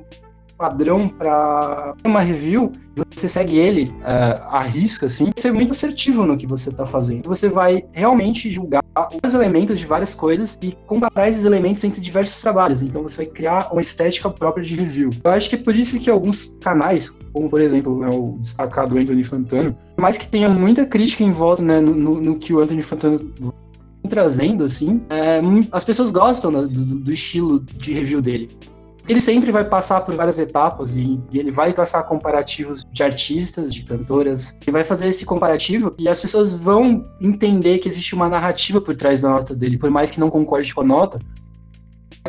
padrão 0.60 1.08
para 1.08 1.94
uma 2.04 2.20
review, 2.20 2.70
você 3.16 3.30
segue 3.30 3.56
ele 3.56 3.84
uh, 4.00 4.44
à 4.50 4.60
risca, 4.60 5.06
assim, 5.06 5.30
ser 5.34 5.52
muito 5.52 5.70
assertivo 5.70 6.26
no 6.26 6.36
que 6.36 6.46
você 6.46 6.68
está 6.68 6.84
fazendo. 6.84 7.26
Você 7.30 7.48
vai 7.48 7.82
realmente 7.92 8.52
julgar 8.52 8.84
os 9.24 9.32
elementos 9.32 9.78
de 9.78 9.86
várias 9.86 10.12
coisas 10.12 10.58
e 10.60 10.76
comparar 10.86 11.30
esses 11.30 11.46
elementos 11.46 11.82
entre 11.82 11.98
diversos 12.02 12.42
trabalhos. 12.42 12.82
Então 12.82 13.02
você 13.02 13.24
vai 13.24 13.26
criar 13.26 13.72
uma 13.72 13.80
estética 13.80 14.28
própria 14.28 14.62
de 14.62 14.76
review. 14.76 15.08
Eu 15.24 15.30
acho 15.30 15.48
que 15.48 15.54
é 15.54 15.58
por 15.58 15.74
isso 15.74 15.98
que 15.98 16.10
alguns 16.10 16.54
canais, 16.60 17.08
como 17.32 17.48
por 17.48 17.62
exemplo 17.62 17.98
né, 17.98 18.10
o 18.10 18.36
destacado 18.38 18.98
Anthony 18.98 19.24
Fantano, 19.24 19.74
mais 19.98 20.18
que 20.18 20.28
tenha 20.28 20.50
muita 20.50 20.84
crítica 20.84 21.24
em 21.24 21.32
volta 21.32 21.62
né, 21.62 21.80
no, 21.80 22.20
no 22.20 22.38
que 22.38 22.52
o 22.52 22.60
Anthony 22.60 22.82
Fantano 22.82 23.32
trazendo, 24.10 24.64
assim, 24.64 25.00
é, 25.08 25.40
as 25.72 25.84
pessoas 25.84 26.10
gostam 26.10 26.50
né, 26.50 26.62
do, 26.62 26.84
do 26.84 27.12
estilo 27.12 27.60
de 27.60 27.94
review 27.94 28.20
dele 28.20 28.50
ele 29.08 29.20
sempre 29.20 29.50
vai 29.50 29.64
passar 29.64 30.00
por 30.02 30.14
várias 30.14 30.38
etapas 30.38 30.94
e, 30.96 31.20
e, 31.30 31.38
ele 31.38 31.50
vai 31.50 31.72
traçar 31.72 32.06
comparativos 32.06 32.84
de 32.92 33.02
artistas, 33.02 33.72
de 33.72 33.82
cantoras. 33.82 34.56
Ele 34.62 34.72
vai 34.72 34.84
fazer 34.84 35.08
esse 35.08 35.24
comparativo 35.24 35.94
e 35.98 36.08
as 36.08 36.20
pessoas 36.20 36.54
vão 36.54 37.04
entender 37.20 37.78
que 37.78 37.88
existe 37.88 38.14
uma 38.14 38.28
narrativa 38.28 38.80
por 38.80 38.94
trás 38.94 39.22
da 39.22 39.30
nota 39.30 39.54
dele, 39.54 39.78
por 39.78 39.90
mais 39.90 40.10
que 40.10 40.20
não 40.20 40.30
concorde 40.30 40.74
com 40.74 40.82
a 40.82 40.84
nota. 40.84 41.20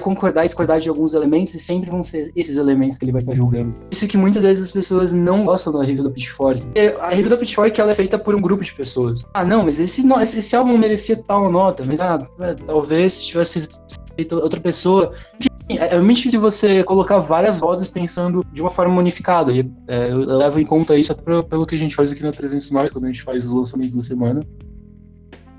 Concordar 0.02 0.46
e 0.46 0.48
discordar 0.48 0.80
de 0.80 0.88
alguns 0.88 1.14
elementos 1.14 1.54
e 1.54 1.60
sempre 1.60 1.90
vão 1.90 2.02
ser 2.02 2.32
esses 2.34 2.56
elementos 2.56 2.98
que 2.98 3.04
ele 3.04 3.12
vai 3.12 3.22
estar 3.22 3.36
julgando. 3.36 3.76
Isso 3.92 4.08
que 4.08 4.18
muitas 4.18 4.42
vezes 4.42 4.64
as 4.64 4.72
pessoas 4.72 5.12
não 5.12 5.44
gostam 5.44 5.74
da 5.74 5.84
review 5.84 6.06
da 6.06 6.10
Pitchfork. 6.10 6.64
A 7.02 7.10
review 7.10 7.30
da 7.30 7.38
Pitchfork 7.38 7.80
ela 7.80 7.92
é 7.92 7.94
feita 7.94 8.18
por 8.18 8.34
um 8.34 8.42
grupo 8.42 8.64
de 8.64 8.74
pessoas. 8.74 9.24
Ah, 9.34 9.44
não, 9.44 9.66
mas 9.66 9.82
esse, 9.82 10.02
esse 10.38 10.56
álbum 10.56 10.78
merecia 10.78 11.18
tal 11.18 11.52
nota, 11.52 11.84
mas 11.86 12.00
ah, 12.00 12.26
é, 12.40 12.54
talvez 12.54 13.14
se 13.14 13.28
tivesse 13.28 13.68
feito 14.16 14.36
outra 14.36 14.62
pessoa. 14.62 15.14
Enfim, 15.38 15.51
é, 15.70 15.96
é 15.96 16.00
muito 16.00 16.18
difícil 16.18 16.42
você 16.42 16.84
colocar 16.84 17.20
várias 17.20 17.60
vozes 17.60 17.88
pensando 17.88 18.46
de 18.52 18.62
uma 18.62 18.70
forma 18.70 18.98
unificada. 19.00 19.52
E, 19.52 19.70
é, 19.88 20.12
eu 20.12 20.20
levo 20.20 20.60
em 20.60 20.66
conta 20.66 20.98
isso 20.98 21.12
até 21.12 21.42
pelo 21.44 21.66
que 21.66 21.76
a 21.76 21.78
gente 21.78 21.96
faz 21.96 22.12
aqui 22.12 22.24
na 22.24 22.32
300 22.32 22.72
Nós, 22.72 22.92
quando 22.92 23.06
a 23.06 23.08
gente 23.08 23.24
faz 23.24 23.46
os 23.46 23.54
lançamentos 23.54 23.96
da 23.96 24.02
semana. 24.02 24.46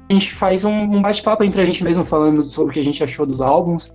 A 0.09 0.13
gente 0.13 0.33
faz 0.33 0.65
um, 0.65 0.71
um 0.71 1.01
bate-papo 1.01 1.45
entre 1.45 1.63
a 1.63 1.65
gente 1.65 1.83
mesmo, 1.83 2.05
falando 2.05 2.45
sobre 2.45 2.71
o 2.71 2.75
que 2.75 2.81
a 2.81 2.85
gente 2.85 3.03
achou 3.03 3.25
dos 3.25 3.41
álbuns. 3.41 3.93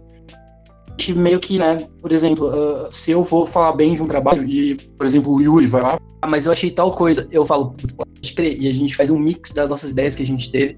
A 0.88 0.91
gente 0.91 1.13
meio 1.13 1.39
que, 1.39 1.60
né, 1.60 1.88
por 2.02 2.12
exemplo, 2.12 2.48
uh, 2.48 2.89
se 2.91 3.12
eu 3.12 3.24
vou 3.24 3.46
falar 3.46 3.74
bem 3.74 3.93
de 3.93 4.02
um 4.02 4.08
trabalho 4.08 4.43
e, 4.50 4.76
por 4.98 5.06
exemplo, 5.06 5.32
o 5.32 5.41
Yuri 5.41 5.67
vai 5.67 5.84
lá, 5.84 6.00
ah, 6.22 6.28
mas 6.28 6.48
eu 6.48 6.52
achei 6.52 6.72
tal 6.72 6.91
coisa, 6.91 7.28
eu 7.32 7.46
falo, 7.46 7.76
pode 7.96 8.34
crer, 8.34 8.60
e 8.60 8.67
a 8.67 8.74
gente 8.74 8.96
faz 8.96 9.12
um 9.12 9.20
mix 9.20 9.52
das 9.52 9.70
nossas 9.70 9.91
ideias 9.91 10.15
que 10.15 10.24
a 10.24 10.26
gente 10.26 10.50
teve. 10.50 10.76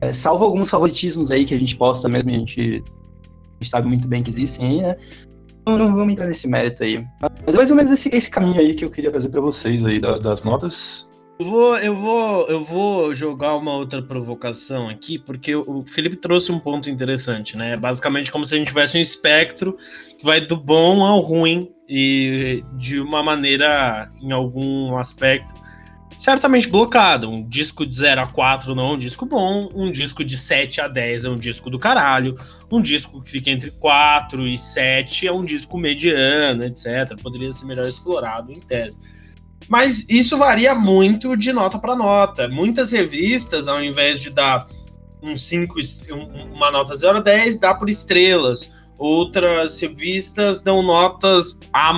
É, 0.00 0.12
salvo 0.12 0.44
alguns 0.44 0.68
favoritismos 0.68 1.30
aí 1.30 1.44
que 1.44 1.54
a 1.54 1.58
gente 1.58 1.76
posta 1.76 2.08
mesmo, 2.08 2.30
a 2.30 2.34
gente 2.34 2.82
gente 3.62 3.70
sabe 3.70 3.88
muito 3.88 4.08
bem 4.08 4.22
que 4.22 4.30
existem 4.30 4.66
aí, 4.66 4.82
né? 4.82 4.96
Não, 5.66 5.78
não 5.78 5.94
vamos 5.94 6.12
entrar 6.12 6.26
nesse 6.26 6.48
mérito 6.48 6.82
aí. 6.82 7.04
Mas 7.46 7.54
é 7.54 7.58
mais 7.58 7.70
ou 7.70 7.76
menos 7.76 7.92
esse, 7.92 8.08
esse 8.14 8.30
caminho 8.30 8.58
aí 8.58 8.74
que 8.74 8.84
eu 8.84 8.90
queria 8.90 9.10
trazer 9.10 9.28
para 9.28 9.40
vocês 9.40 9.84
aí, 9.84 10.00
da, 10.00 10.18
das 10.18 10.42
notas. 10.42 11.10
Eu 11.38 11.46
vou, 11.46 11.78
eu, 11.78 11.96
vou, 11.96 12.48
eu 12.48 12.64
vou 12.64 13.14
jogar 13.14 13.56
uma 13.56 13.72
outra 13.72 14.02
provocação 14.02 14.88
aqui, 14.90 15.18
porque 15.18 15.54
o 15.54 15.82
Felipe 15.86 16.16
trouxe 16.16 16.52
um 16.52 16.58
ponto 16.58 16.90
interessante, 16.90 17.56
né? 17.56 17.76
Basicamente 17.78 18.30
como 18.30 18.44
se 18.44 18.54
a 18.54 18.58
gente 18.58 18.68
tivesse 18.68 18.98
um 18.98 19.00
espectro 19.00 19.76
que 20.18 20.24
vai 20.24 20.40
do 20.40 20.54
bom 20.54 21.02
ao 21.02 21.20
ruim 21.20 21.70
e 21.88 22.62
de 22.76 23.00
uma 23.00 23.22
maneira, 23.22 24.10
em 24.20 24.32
algum 24.32 24.96
aspecto, 24.98 25.54
certamente 26.20 26.68
blocado. 26.68 27.30
Um 27.30 27.42
disco 27.42 27.86
de 27.86 27.94
0 27.94 28.20
a 28.20 28.26
4 28.26 28.74
não 28.74 28.88
é 28.88 28.92
um 28.92 28.98
disco 28.98 29.24
bom, 29.24 29.70
um 29.74 29.90
disco 29.90 30.22
de 30.22 30.36
7 30.36 30.82
a 30.82 30.86
10 30.86 31.24
é 31.24 31.30
um 31.30 31.34
disco 31.34 31.70
do 31.70 31.78
caralho, 31.78 32.34
um 32.70 32.82
disco 32.82 33.22
que 33.22 33.30
fica 33.30 33.48
entre 33.48 33.70
4 33.70 34.46
e 34.46 34.56
7 34.56 35.26
é 35.26 35.32
um 35.32 35.42
disco 35.42 35.78
mediano, 35.78 36.62
etc. 36.62 37.18
Poderia 37.22 37.50
ser 37.54 37.64
melhor 37.64 37.86
explorado 37.86 38.52
em 38.52 38.60
tese. 38.60 39.00
Mas 39.66 40.06
isso 40.10 40.36
varia 40.36 40.74
muito 40.74 41.34
de 41.36 41.54
nota 41.54 41.78
para 41.78 41.96
nota. 41.96 42.46
Muitas 42.48 42.92
revistas, 42.92 43.66
ao 43.66 43.82
invés 43.82 44.20
de 44.20 44.28
dar 44.28 44.66
um 45.22 45.34
5, 45.34 45.74
uma 46.52 46.70
nota 46.70 46.94
0 46.94 47.16
a 47.16 47.20
10, 47.22 47.58
dá 47.58 47.74
por 47.74 47.88
estrelas 47.88 48.70
Outras 49.00 49.80
revistas 49.80 50.60
dão 50.60 50.82
notas 50.82 51.58
A, 51.72 51.90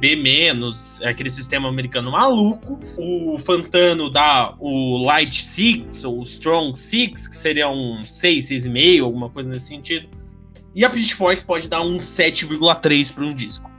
B 0.00 0.16
menos, 0.16 1.00
é 1.00 1.08
aquele 1.08 1.30
sistema 1.30 1.68
americano 1.68 2.10
maluco. 2.10 2.80
O 2.98 3.38
Fantano 3.38 4.10
dá 4.10 4.52
o 4.58 4.98
Light 5.04 5.40
Six 5.40 6.02
ou 6.02 6.20
Strong 6.24 6.76
Six, 6.76 7.28
que 7.28 7.36
seria 7.36 7.70
um 7.70 8.04
6, 8.04 8.48
6,5, 8.48 9.04
alguma 9.04 9.30
coisa 9.30 9.48
nesse 9.48 9.68
sentido. 9.68 10.08
E 10.74 10.84
a 10.84 10.90
Pitchfork 10.90 11.44
pode 11.44 11.68
dar 11.68 11.80
um 11.80 11.98
7,3 11.98 13.14
para 13.14 13.24
um 13.24 13.32
disco. 13.32 13.70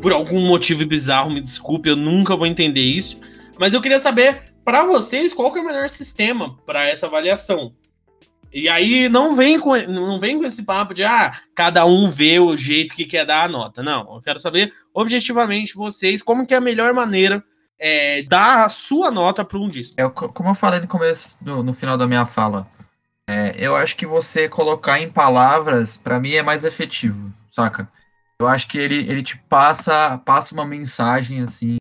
Por 0.00 0.14
algum 0.14 0.40
motivo 0.40 0.86
bizarro, 0.86 1.28
me 1.28 1.42
desculpe, 1.42 1.90
eu 1.90 1.96
nunca 1.96 2.34
vou 2.34 2.46
entender 2.46 2.80
isso. 2.80 3.20
Mas 3.58 3.74
eu 3.74 3.82
queria 3.82 3.98
saber, 3.98 4.54
para 4.64 4.86
vocês, 4.86 5.34
qual 5.34 5.52
que 5.52 5.58
é 5.58 5.62
o 5.62 5.66
melhor 5.66 5.90
sistema 5.90 6.56
para 6.64 6.88
essa 6.88 7.06
avaliação? 7.06 7.74
E 8.52 8.68
aí 8.68 9.08
não 9.08 9.36
vem 9.36 9.58
com 9.60 9.76
não 9.76 10.18
vem 10.18 10.38
com 10.38 10.44
esse 10.44 10.64
papo 10.64 10.92
de 10.92 11.04
ah, 11.04 11.32
cada 11.54 11.84
um 11.86 12.08
vê 12.08 12.38
o 12.40 12.56
jeito 12.56 12.94
que 12.94 13.04
quer 13.04 13.24
dar 13.24 13.44
a 13.44 13.48
nota. 13.48 13.82
Não, 13.82 14.14
eu 14.14 14.22
quero 14.22 14.40
saber 14.40 14.72
objetivamente 14.92 15.76
vocês 15.76 16.22
como 16.22 16.46
que 16.46 16.54
é 16.54 16.56
a 16.56 16.60
melhor 16.60 16.92
maneira 16.92 17.44
é, 17.78 18.22
dar 18.24 18.64
a 18.64 18.68
sua 18.68 19.10
nota 19.10 19.44
para 19.44 19.58
um 19.58 19.68
disco. 19.68 19.94
É, 19.96 20.08
como 20.08 20.50
eu 20.50 20.54
falei 20.54 20.80
no 20.80 20.88
começo, 20.88 21.36
no, 21.40 21.62
no 21.62 21.72
final 21.72 21.96
da 21.96 22.06
minha 22.06 22.26
fala, 22.26 22.66
É, 23.26 23.54
eu 23.56 23.76
acho 23.76 23.96
que 23.96 24.04
você 24.04 24.48
colocar 24.48 24.98
em 24.98 25.08
palavras, 25.08 25.96
para 25.96 26.18
mim, 26.18 26.32
é 26.32 26.42
mais 26.42 26.64
efetivo, 26.64 27.32
saca? 27.48 27.88
Eu 28.40 28.48
acho 28.48 28.66
que 28.66 28.76
ele, 28.76 29.08
ele 29.08 29.22
te 29.22 29.38
passa, 29.48 30.18
passa 30.18 30.52
uma 30.52 30.66
mensagem, 30.66 31.40
assim, 31.40 31.76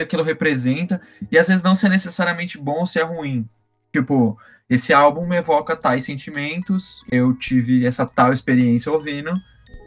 aquilo 0.00 0.22
representa, 0.22 1.00
e 1.28 1.36
às 1.36 1.48
vezes 1.48 1.64
não 1.64 1.74
se 1.74 1.86
é 1.86 1.88
necessariamente 1.88 2.56
bom 2.56 2.78
ou 2.78 2.86
se 2.86 3.00
é 3.00 3.02
ruim. 3.02 3.48
Tipo, 3.92 4.38
esse 4.68 4.92
álbum 4.92 5.26
me 5.26 5.36
evoca 5.36 5.76
tais 5.76 6.04
sentimentos, 6.04 7.04
eu 7.10 7.34
tive 7.34 7.86
essa 7.86 8.06
tal 8.06 8.32
experiência 8.32 8.90
ouvindo, 8.90 9.32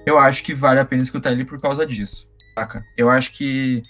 eu 0.05 0.17
acho 0.17 0.43
que 0.43 0.53
vale 0.53 0.79
a 0.79 0.85
pena 0.85 1.01
escutar 1.01 1.31
ele 1.31 1.45
por 1.45 1.59
causa 1.59 1.85
disso, 1.85 2.29
saca? 2.55 2.85
Eu 2.95 3.09
acho 3.09 3.33
que, 3.33 3.83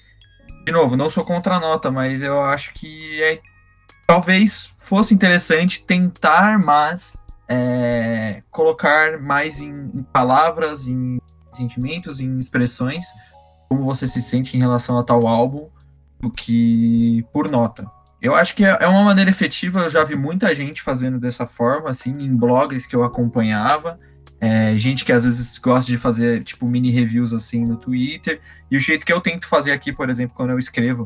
de 0.66 0.72
novo, 0.72 0.96
não 0.96 1.10
sou 1.10 1.24
contra 1.24 1.56
a 1.56 1.60
nota, 1.60 1.92
mas 1.92 2.24
eu 2.24 2.42
acho 2.44 2.74
que 2.74 3.22
é 3.22 3.40
talvez 4.08 4.74
fosse 4.78 5.14
interessante 5.14 5.84
tentar 5.86 6.58
mais 6.58 7.18
é, 7.48 8.42
colocar 8.50 9.20
mais 9.20 9.60
em, 9.62 9.92
em, 9.94 10.04
palavras, 10.04 10.88
em 10.88 11.18
sentimentos, 11.52 12.20
em 12.20 12.38
expressões, 12.38 13.06
como 13.70 13.84
você 13.84 14.08
se 14.08 14.22
sente 14.22 14.56
em 14.56 14.60
relação 14.60 14.98
a 14.98 15.04
tal 15.04 15.28
álbum, 15.28 15.70
do 16.20 16.32
que 16.32 17.26
por 17.32 17.50
nota. 17.50 17.90
Eu 18.22 18.34
acho 18.34 18.56
que 18.56 18.66
é, 18.66 18.78
é 18.80 18.88
uma 18.88 19.04
maneira 19.04 19.30
efetiva, 19.30 19.82
eu 19.82 19.90
já 19.90 20.04
vi 20.04 20.16
muita 20.16 20.54
gente 20.56 20.82
fazendo 20.82 21.20
dessa 21.20 21.46
forma, 21.46 21.90
assim, 21.90 22.12
em 22.12 22.36
blogs 22.36 22.86
que 22.86 22.96
eu 22.96 23.04
acompanhava, 23.04 24.00
é, 24.40 24.78
gente 24.78 25.06
que 25.06 25.12
às 25.12 25.24
vezes 25.24 25.58
gosta 25.58 25.88
de 25.88 25.98
fazer, 25.98 26.44
tipo, 26.44 26.68
mini 26.68 26.90
reviews, 26.90 27.34
assim, 27.34 27.64
no 27.64 27.78
Twitter, 27.78 28.42
e 28.70 28.78
o 28.78 28.80
jeito 28.80 29.06
que 29.06 29.14
eu 29.14 29.22
tento 29.22 29.48
fazer 29.48 29.72
aqui, 29.72 29.94
por 29.94 30.10
exemplo, 30.10 30.36
quando 30.36 30.52
eu 30.52 30.60
escrevo 30.60 31.04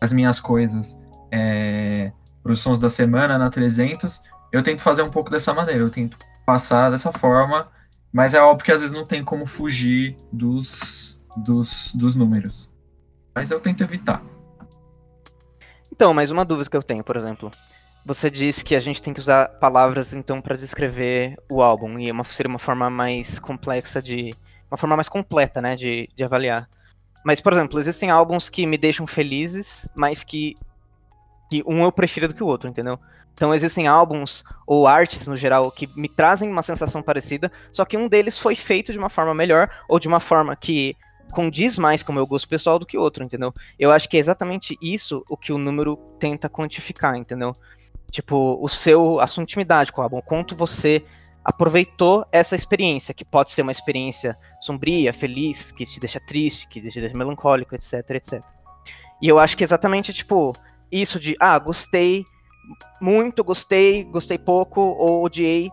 as 0.00 0.12
minhas 0.12 0.38
coisas, 0.38 1.00
é, 1.30 2.12
para 2.42 2.52
os 2.52 2.60
sons 2.60 2.78
da 2.78 2.88
semana 2.88 3.38
na 3.38 3.48
300, 3.48 4.22
eu 4.52 4.62
tento 4.62 4.82
fazer 4.82 5.02
um 5.02 5.10
pouco 5.10 5.30
dessa 5.30 5.54
maneira, 5.54 5.80
eu 5.80 5.90
tento 5.90 6.18
passar 6.44 6.90
dessa 6.90 7.12
forma, 7.12 7.68
mas 8.12 8.34
é 8.34 8.42
óbvio 8.42 8.66
que 8.66 8.72
às 8.72 8.80
vezes 8.80 8.94
não 8.94 9.06
tem 9.06 9.24
como 9.24 9.46
fugir 9.46 10.16
dos, 10.30 11.18
dos, 11.36 11.94
dos 11.94 12.14
números. 12.14 12.70
Mas 13.34 13.50
eu 13.50 13.60
tento 13.60 13.82
evitar. 13.82 14.22
Então, 15.92 16.14
mais 16.14 16.30
uma 16.30 16.42
dúvida 16.42 16.70
que 16.70 16.76
eu 16.76 16.82
tenho, 16.82 17.04
por 17.04 17.16
exemplo. 17.18 17.50
Você 18.06 18.30
disse 18.30 18.64
que 18.64 18.74
a 18.74 18.80
gente 18.80 19.02
tem 19.02 19.12
que 19.12 19.20
usar 19.20 19.46
palavras 19.60 20.14
então 20.14 20.40
para 20.40 20.56
descrever 20.56 21.36
o 21.50 21.62
álbum 21.62 21.98
e 21.98 22.10
uma, 22.10 22.24
seria 22.24 22.48
uma 22.48 22.58
forma 22.58 22.88
mais 22.88 23.38
complexa 23.38 24.00
de, 24.00 24.30
uma 24.70 24.78
forma 24.78 24.96
mais 24.96 25.08
completa, 25.10 25.60
né, 25.60 25.76
de, 25.76 26.08
de 26.16 26.24
avaliar. 26.24 26.66
Mas, 27.22 27.42
por 27.42 27.52
exemplo, 27.52 27.78
existem 27.78 28.10
álbuns 28.10 28.48
que 28.48 28.66
me 28.66 28.78
deixam 28.78 29.06
felizes, 29.06 29.86
mas 29.94 30.24
que 30.24 30.56
que 31.50 31.62
um 31.66 31.82
eu 31.82 31.92
prefiro 31.92 32.26
do 32.26 32.34
que 32.34 32.42
o 32.42 32.46
outro, 32.46 32.70
entendeu? 32.70 32.98
Então 33.34 33.54
existem 33.54 33.86
álbuns 33.86 34.42
ou 34.66 34.86
artes 34.86 35.26
no 35.26 35.36
geral 35.36 35.70
que 35.70 35.86
me 35.94 36.08
trazem 36.08 36.48
uma 36.48 36.62
sensação 36.62 37.02
parecida, 37.02 37.52
só 37.70 37.84
que 37.84 37.98
um 37.98 38.08
deles 38.08 38.38
foi 38.38 38.56
feito 38.56 38.90
de 38.92 38.98
uma 38.98 39.10
forma 39.10 39.34
melhor 39.34 39.68
ou 39.86 40.00
de 40.00 40.08
uma 40.08 40.20
forma 40.20 40.56
que 40.56 40.96
condiz 41.32 41.78
mais 41.78 42.02
com 42.02 42.12
o 42.12 42.14
meu 42.14 42.26
gosto 42.26 42.48
pessoal 42.48 42.78
do 42.78 42.86
que 42.86 42.96
outro, 42.96 43.24
entendeu? 43.24 43.52
Eu 43.78 43.90
acho 43.90 44.08
que 44.08 44.16
é 44.16 44.20
exatamente 44.20 44.78
isso 44.80 45.24
o 45.28 45.36
que 45.36 45.52
o 45.52 45.58
número 45.58 45.96
tenta 46.20 46.48
quantificar, 46.48 47.16
entendeu? 47.16 47.52
Tipo, 48.10 48.58
o 48.62 48.68
seu, 48.68 49.18
a 49.18 49.26
sua 49.26 49.42
intimidade 49.42 49.90
com 49.90 50.00
o 50.00 50.04
álbum, 50.04 50.20
quanto 50.20 50.54
você 50.54 51.04
aproveitou 51.44 52.24
essa 52.30 52.54
experiência, 52.54 53.14
que 53.14 53.24
pode 53.24 53.50
ser 53.50 53.62
uma 53.62 53.72
experiência 53.72 54.36
sombria, 54.60 55.12
feliz, 55.12 55.72
que 55.72 55.84
te 55.84 55.98
deixa 55.98 56.20
triste, 56.20 56.68
que 56.68 56.80
te 56.80 57.00
deixa 57.00 57.16
melancólico, 57.16 57.74
etc, 57.74 58.08
etc. 58.10 58.42
E 59.20 59.28
eu 59.28 59.38
acho 59.38 59.56
que 59.56 59.64
é 59.64 59.66
exatamente, 59.66 60.12
tipo, 60.12 60.52
isso 60.90 61.18
de, 61.18 61.34
ah, 61.40 61.58
gostei 61.58 62.24
muito, 63.00 63.42
gostei, 63.42 64.04
gostei 64.04 64.38
pouco 64.38 64.80
ou 64.80 65.24
odiei. 65.24 65.70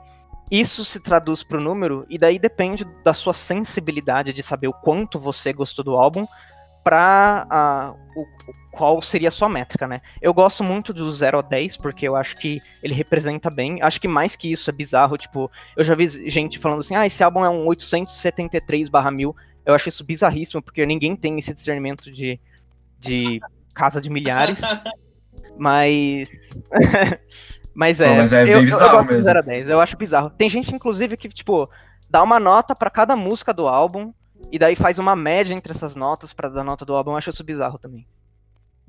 Isso 0.51 0.83
se 0.83 0.99
traduz 0.99 1.43
para 1.43 1.57
o 1.57 1.63
número 1.63 2.05
e 2.09 2.17
daí 2.17 2.39
depende 2.39 2.85
da 3.03 3.13
sua 3.13 3.33
sensibilidade 3.33 4.33
de 4.33 4.41
saber 4.41 4.67
o 4.67 4.73
quanto 4.73 5.19
você 5.19 5.53
gostou 5.53 5.85
do 5.85 5.95
álbum 5.95 6.25
para 6.83 7.95
qual 8.71 9.01
seria 9.01 9.27
a 9.27 9.31
sua 9.31 9.49
métrica, 9.49 9.87
né? 9.87 10.01
Eu 10.21 10.33
gosto 10.33 10.63
muito 10.63 10.93
do 10.93 11.11
0 11.11 11.39
a 11.39 11.41
10 11.41 11.77
porque 11.77 12.07
eu 12.07 12.15
acho 12.15 12.35
que 12.37 12.61
ele 12.81 12.93
representa 12.93 13.49
bem. 13.49 13.79
Acho 13.81 14.01
que 14.01 14.07
mais 14.07 14.35
que 14.35 14.51
isso 14.51 14.69
é 14.69 14.73
bizarro, 14.73 15.17
tipo, 15.17 15.51
eu 15.77 15.83
já 15.83 15.93
vi 15.93 16.07
gente 16.29 16.57
falando 16.57 16.79
assim: 16.79 16.95
"Ah, 16.95 17.05
esse 17.05 17.23
álbum 17.23 17.45
é 17.45 17.49
um 17.49 17.65
873/1000". 17.65 19.35
Eu 19.65 19.75
acho 19.75 19.89
isso 19.89 20.03
bizarríssimo 20.03 20.61
porque 20.63 20.85
ninguém 20.85 21.15
tem 21.15 21.37
esse 21.37 21.53
discernimento 21.53 22.11
de 22.11 22.39
de 22.97 23.39
casa 23.73 24.01
de 24.01 24.09
milhares. 24.09 24.59
Mas. 25.57 26.29
mas 27.73 27.99
é. 27.99 28.07
Não, 28.07 28.17
mas 28.17 28.33
é 28.33 28.43
eu, 28.43 28.61
bizarro 28.61 28.95
eu, 28.95 28.99
eu 28.99 29.05
mesmo. 29.05 29.23
0 29.23 29.39
a 29.39 29.41
10, 29.41 29.69
eu 29.69 29.81
acho 29.81 29.97
bizarro. 29.97 30.29
Tem 30.29 30.49
gente, 30.49 30.73
inclusive, 30.73 31.17
que, 31.17 31.29
tipo, 31.29 31.69
dá 32.09 32.21
uma 32.23 32.39
nota 32.39 32.75
para 32.75 32.89
cada 32.89 33.15
música 33.15 33.53
do 33.53 33.67
álbum 33.67 34.13
e 34.51 34.57
daí 34.57 34.75
faz 34.75 34.99
uma 34.99 35.15
média 35.15 35.53
entre 35.53 35.71
essas 35.71 35.95
notas 35.95 36.33
para 36.33 36.49
dar 36.49 36.63
nota 36.63 36.85
do 36.85 36.95
álbum. 36.95 37.11
Eu 37.11 37.17
acho 37.17 37.29
isso 37.29 37.43
bizarro 37.43 37.77
também. 37.77 38.05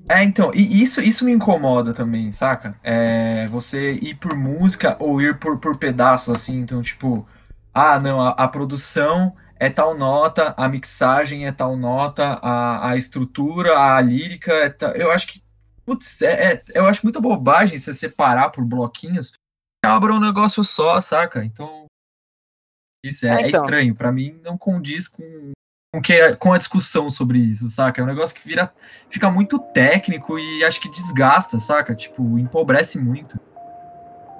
É, 0.08 0.22
então, 0.22 0.50
e 0.54 0.82
isso, 0.82 1.00
isso 1.00 1.24
me 1.24 1.32
incomoda 1.32 1.92
também, 1.92 2.32
saca? 2.32 2.74
É, 2.82 3.46
você 3.48 3.92
ir 3.92 4.14
por 4.14 4.34
música 4.34 4.96
ou 4.98 5.20
ir 5.20 5.38
por, 5.38 5.58
por 5.58 5.76
pedaços, 5.76 6.30
assim, 6.30 6.58
então, 6.58 6.80
tipo, 6.80 7.26
ah, 7.74 7.98
não, 7.98 8.20
a, 8.20 8.30
a 8.30 8.48
produção 8.48 9.34
é 9.58 9.68
tal 9.68 9.94
nota, 9.94 10.54
a 10.56 10.68
mixagem 10.68 11.46
é 11.46 11.52
tal 11.52 11.76
nota, 11.76 12.38
a, 12.42 12.90
a 12.90 12.96
estrutura, 12.96 13.78
a 13.78 14.00
lírica 14.00 14.52
é 14.52 14.70
tal... 14.70 14.92
Eu 14.92 15.10
acho 15.12 15.26
que 15.26 15.42
Putz, 15.90 16.22
é, 16.22 16.52
é, 16.52 16.62
eu 16.72 16.86
acho 16.86 17.04
muita 17.04 17.18
bobagem 17.18 17.76
você 17.76 17.92
separar 17.92 18.50
por 18.50 18.64
bloquinhos. 18.64 19.32
Abra 19.84 20.14
um 20.14 20.20
negócio 20.20 20.62
só, 20.62 21.00
saca? 21.00 21.44
Então. 21.44 21.86
Isso 23.04 23.26
é, 23.26 23.30
é, 23.30 23.32
é 23.32 23.48
então. 23.48 23.60
estranho. 23.60 23.92
para 23.92 24.12
mim, 24.12 24.38
não 24.44 24.56
condiz 24.56 25.08
com, 25.08 25.50
com, 25.92 26.00
que, 26.00 26.36
com 26.36 26.52
a 26.52 26.58
discussão 26.58 27.10
sobre 27.10 27.40
isso, 27.40 27.68
saca? 27.68 28.00
É 28.00 28.04
um 28.04 28.06
negócio 28.06 28.36
que 28.36 28.46
vira. 28.46 28.72
Fica 29.08 29.28
muito 29.28 29.58
técnico 29.58 30.38
e 30.38 30.62
acho 30.62 30.80
que 30.80 30.88
desgasta, 30.88 31.58
saca? 31.58 31.92
Tipo, 31.92 32.38
empobrece 32.38 32.96
muito. 32.96 33.36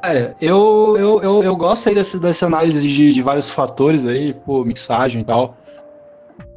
Cara, 0.04 0.36
eu, 0.40 0.94
eu, 0.96 1.20
eu, 1.20 1.42
eu 1.42 1.56
gosto 1.56 1.88
aí 1.88 1.96
dessa, 1.96 2.20
dessa 2.20 2.46
análise 2.46 2.80
de, 2.80 3.12
de 3.12 3.22
vários 3.22 3.50
fatores 3.50 4.06
aí, 4.06 4.34
pô, 4.34 4.64
mixagem 4.64 5.22
e 5.22 5.24
tal. 5.24 5.58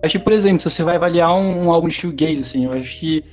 Acho 0.04 0.20
que, 0.20 0.24
por 0.24 0.34
exemplo, 0.34 0.60
se 0.60 0.70
você 0.70 0.84
vai 0.84 0.98
avaliar 0.98 1.34
um, 1.34 1.66
um 1.66 1.72
álbum 1.72 1.88
de 1.88 1.96
shoegaze, 1.96 2.44
assim, 2.44 2.66
eu 2.66 2.74
acho 2.74 2.96
que 3.00 3.26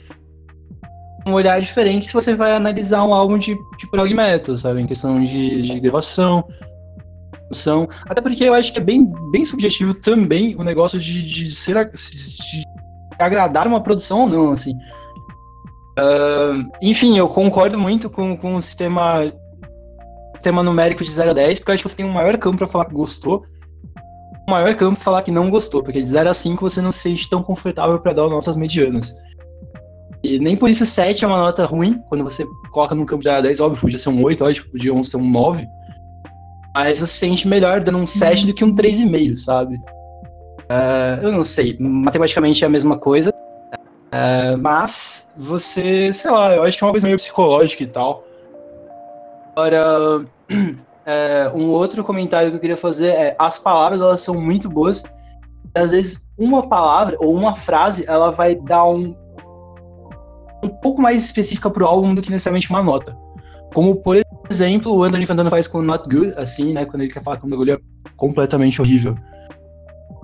um 1.30 1.34
olhar 1.34 1.60
diferente 1.60 2.06
se 2.06 2.12
você 2.12 2.34
vai 2.34 2.54
analisar 2.54 3.04
um 3.04 3.14
álbum 3.14 3.38
de, 3.38 3.56
de 3.78 3.90
prog 3.90 4.12
metal, 4.12 4.58
sabe? 4.58 4.80
Em 4.80 4.86
questão 4.86 5.22
de, 5.22 5.62
de 5.62 5.80
gravação, 5.80 6.44
são 7.52 7.88
até 8.06 8.20
porque 8.20 8.44
eu 8.44 8.54
acho 8.54 8.72
que 8.72 8.78
é 8.78 8.82
bem, 8.82 9.12
bem 9.30 9.44
subjetivo 9.44 9.94
também 9.94 10.54
o 10.56 10.62
negócio 10.62 10.98
de, 10.98 11.22
de 11.22 11.54
ser 11.54 11.74
de 11.90 12.64
agradar 13.18 13.66
uma 13.66 13.80
produção 13.80 14.22
ou 14.22 14.28
não, 14.28 14.52
assim. 14.52 14.72
Uh, 15.98 16.70
enfim, 16.80 17.18
eu 17.18 17.28
concordo 17.28 17.78
muito 17.78 18.08
com, 18.08 18.36
com 18.36 18.54
o 18.54 18.62
sistema, 18.62 19.30
sistema 20.34 20.62
numérico 20.62 21.04
de 21.04 21.10
0 21.10 21.30
a 21.30 21.34
10, 21.34 21.60
porque 21.60 21.70
eu 21.70 21.74
acho 21.74 21.82
que 21.82 21.88
você 21.88 21.96
tem 21.96 22.06
um 22.06 22.12
maior 22.12 22.36
campo 22.38 22.58
para 22.58 22.66
falar 22.66 22.86
que 22.86 22.94
gostou, 22.94 23.44
um 24.48 24.52
maior 24.52 24.74
campo 24.74 24.94
para 24.96 25.04
falar 25.04 25.22
que 25.22 25.30
não 25.30 25.50
gostou, 25.50 25.82
porque 25.82 26.00
de 26.00 26.08
0 26.08 26.30
a 26.30 26.34
5 26.34 26.60
você 26.60 26.80
não 26.80 26.92
se 26.92 27.00
sente 27.00 27.28
tão 27.28 27.42
confortável 27.42 27.98
para 27.98 28.14
dar 28.14 28.28
notas 28.28 28.56
medianas. 28.56 29.14
E 30.22 30.38
nem 30.38 30.56
por 30.56 30.68
isso 30.68 30.84
7 30.84 31.24
é 31.24 31.28
uma 31.28 31.38
nota 31.38 31.64
ruim, 31.64 32.02
quando 32.08 32.24
você 32.24 32.44
coloca 32.70 32.94
no 32.94 33.06
campo 33.06 33.22
de 33.22 33.42
10, 33.42 33.60
óbvio, 33.60 33.80
podia 33.80 33.98
ser 33.98 34.10
um 34.10 34.22
8, 34.22 34.44
lógico, 34.44 34.70
podia 34.70 35.04
ser 35.04 35.16
um 35.16 35.30
9. 35.30 35.66
Mas 36.74 36.98
você 36.98 37.06
se 37.06 37.12
sente 37.14 37.48
melhor 37.48 37.80
dando 37.80 37.98
um 37.98 38.06
7 38.06 38.46
do 38.46 38.54
que 38.54 38.64
um 38.64 38.74
3,5, 38.74 39.36
sabe? 39.36 39.76
Uh, 39.76 41.22
eu 41.22 41.32
não 41.32 41.42
sei, 41.42 41.76
matematicamente 41.80 42.62
é 42.62 42.66
a 42.66 42.70
mesma 42.70 42.98
coisa. 42.98 43.30
Uh, 43.30 44.58
mas 44.60 45.32
você, 45.36 46.12
sei 46.12 46.30
lá, 46.30 46.54
eu 46.54 46.62
acho 46.64 46.76
que 46.76 46.84
é 46.84 46.86
uma 46.86 46.92
coisa 46.92 47.06
meio 47.06 47.16
psicológica 47.16 47.82
e 47.82 47.86
tal. 47.86 48.24
Agora, 49.56 50.20
uh, 50.20 51.56
um 51.58 51.70
outro 51.70 52.04
comentário 52.04 52.50
que 52.50 52.56
eu 52.56 52.60
queria 52.60 52.76
fazer 52.76 53.08
é: 53.08 53.36
as 53.38 53.58
palavras 53.58 54.00
elas 54.00 54.20
são 54.20 54.40
muito 54.40 54.68
boas. 54.68 55.02
Às 55.74 55.92
vezes, 55.92 56.28
uma 56.36 56.68
palavra 56.68 57.16
ou 57.20 57.34
uma 57.34 57.54
frase 57.54 58.04
ela 58.06 58.30
vai 58.30 58.54
dar 58.54 58.84
um 58.84 59.14
um 60.62 60.68
pouco 60.68 61.00
mais 61.00 61.24
específica 61.24 61.70
pro 61.70 61.86
álbum 61.86 62.14
do 62.14 62.22
que 62.22 62.30
necessariamente 62.30 62.70
uma 62.70 62.82
nota. 62.82 63.16
Como, 63.72 63.96
por 63.96 64.20
exemplo, 64.50 64.92
o 64.92 65.04
Anthony 65.04 65.26
Fantano 65.26 65.50
faz 65.50 65.66
com 65.66 65.80
Not 65.80 66.04
Good, 66.08 66.34
assim, 66.36 66.72
né? 66.72 66.84
Quando 66.84 67.02
ele 67.02 67.12
quer 67.12 67.22
falar 67.22 67.36
que 67.38 67.46
um 67.46 67.50
bagulho 67.50 67.74
é 67.74 67.78
completamente 68.16 68.80
horrível. 68.80 69.16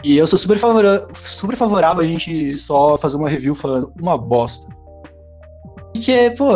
E 0.05 0.16
eu 0.16 0.27
sou 0.27 0.38
super, 0.38 0.59
favora 0.59 1.07
super 1.14 1.57
favorável 1.57 2.03
a 2.03 2.07
gente 2.07 2.57
só 2.59 2.96
fazer 2.96 3.16
uma 3.16 3.29
review 3.29 3.55
falando 3.55 3.92
uma 4.01 4.18
bosta. 4.18 4.66
Porque, 5.92 6.35
pô, 6.37 6.53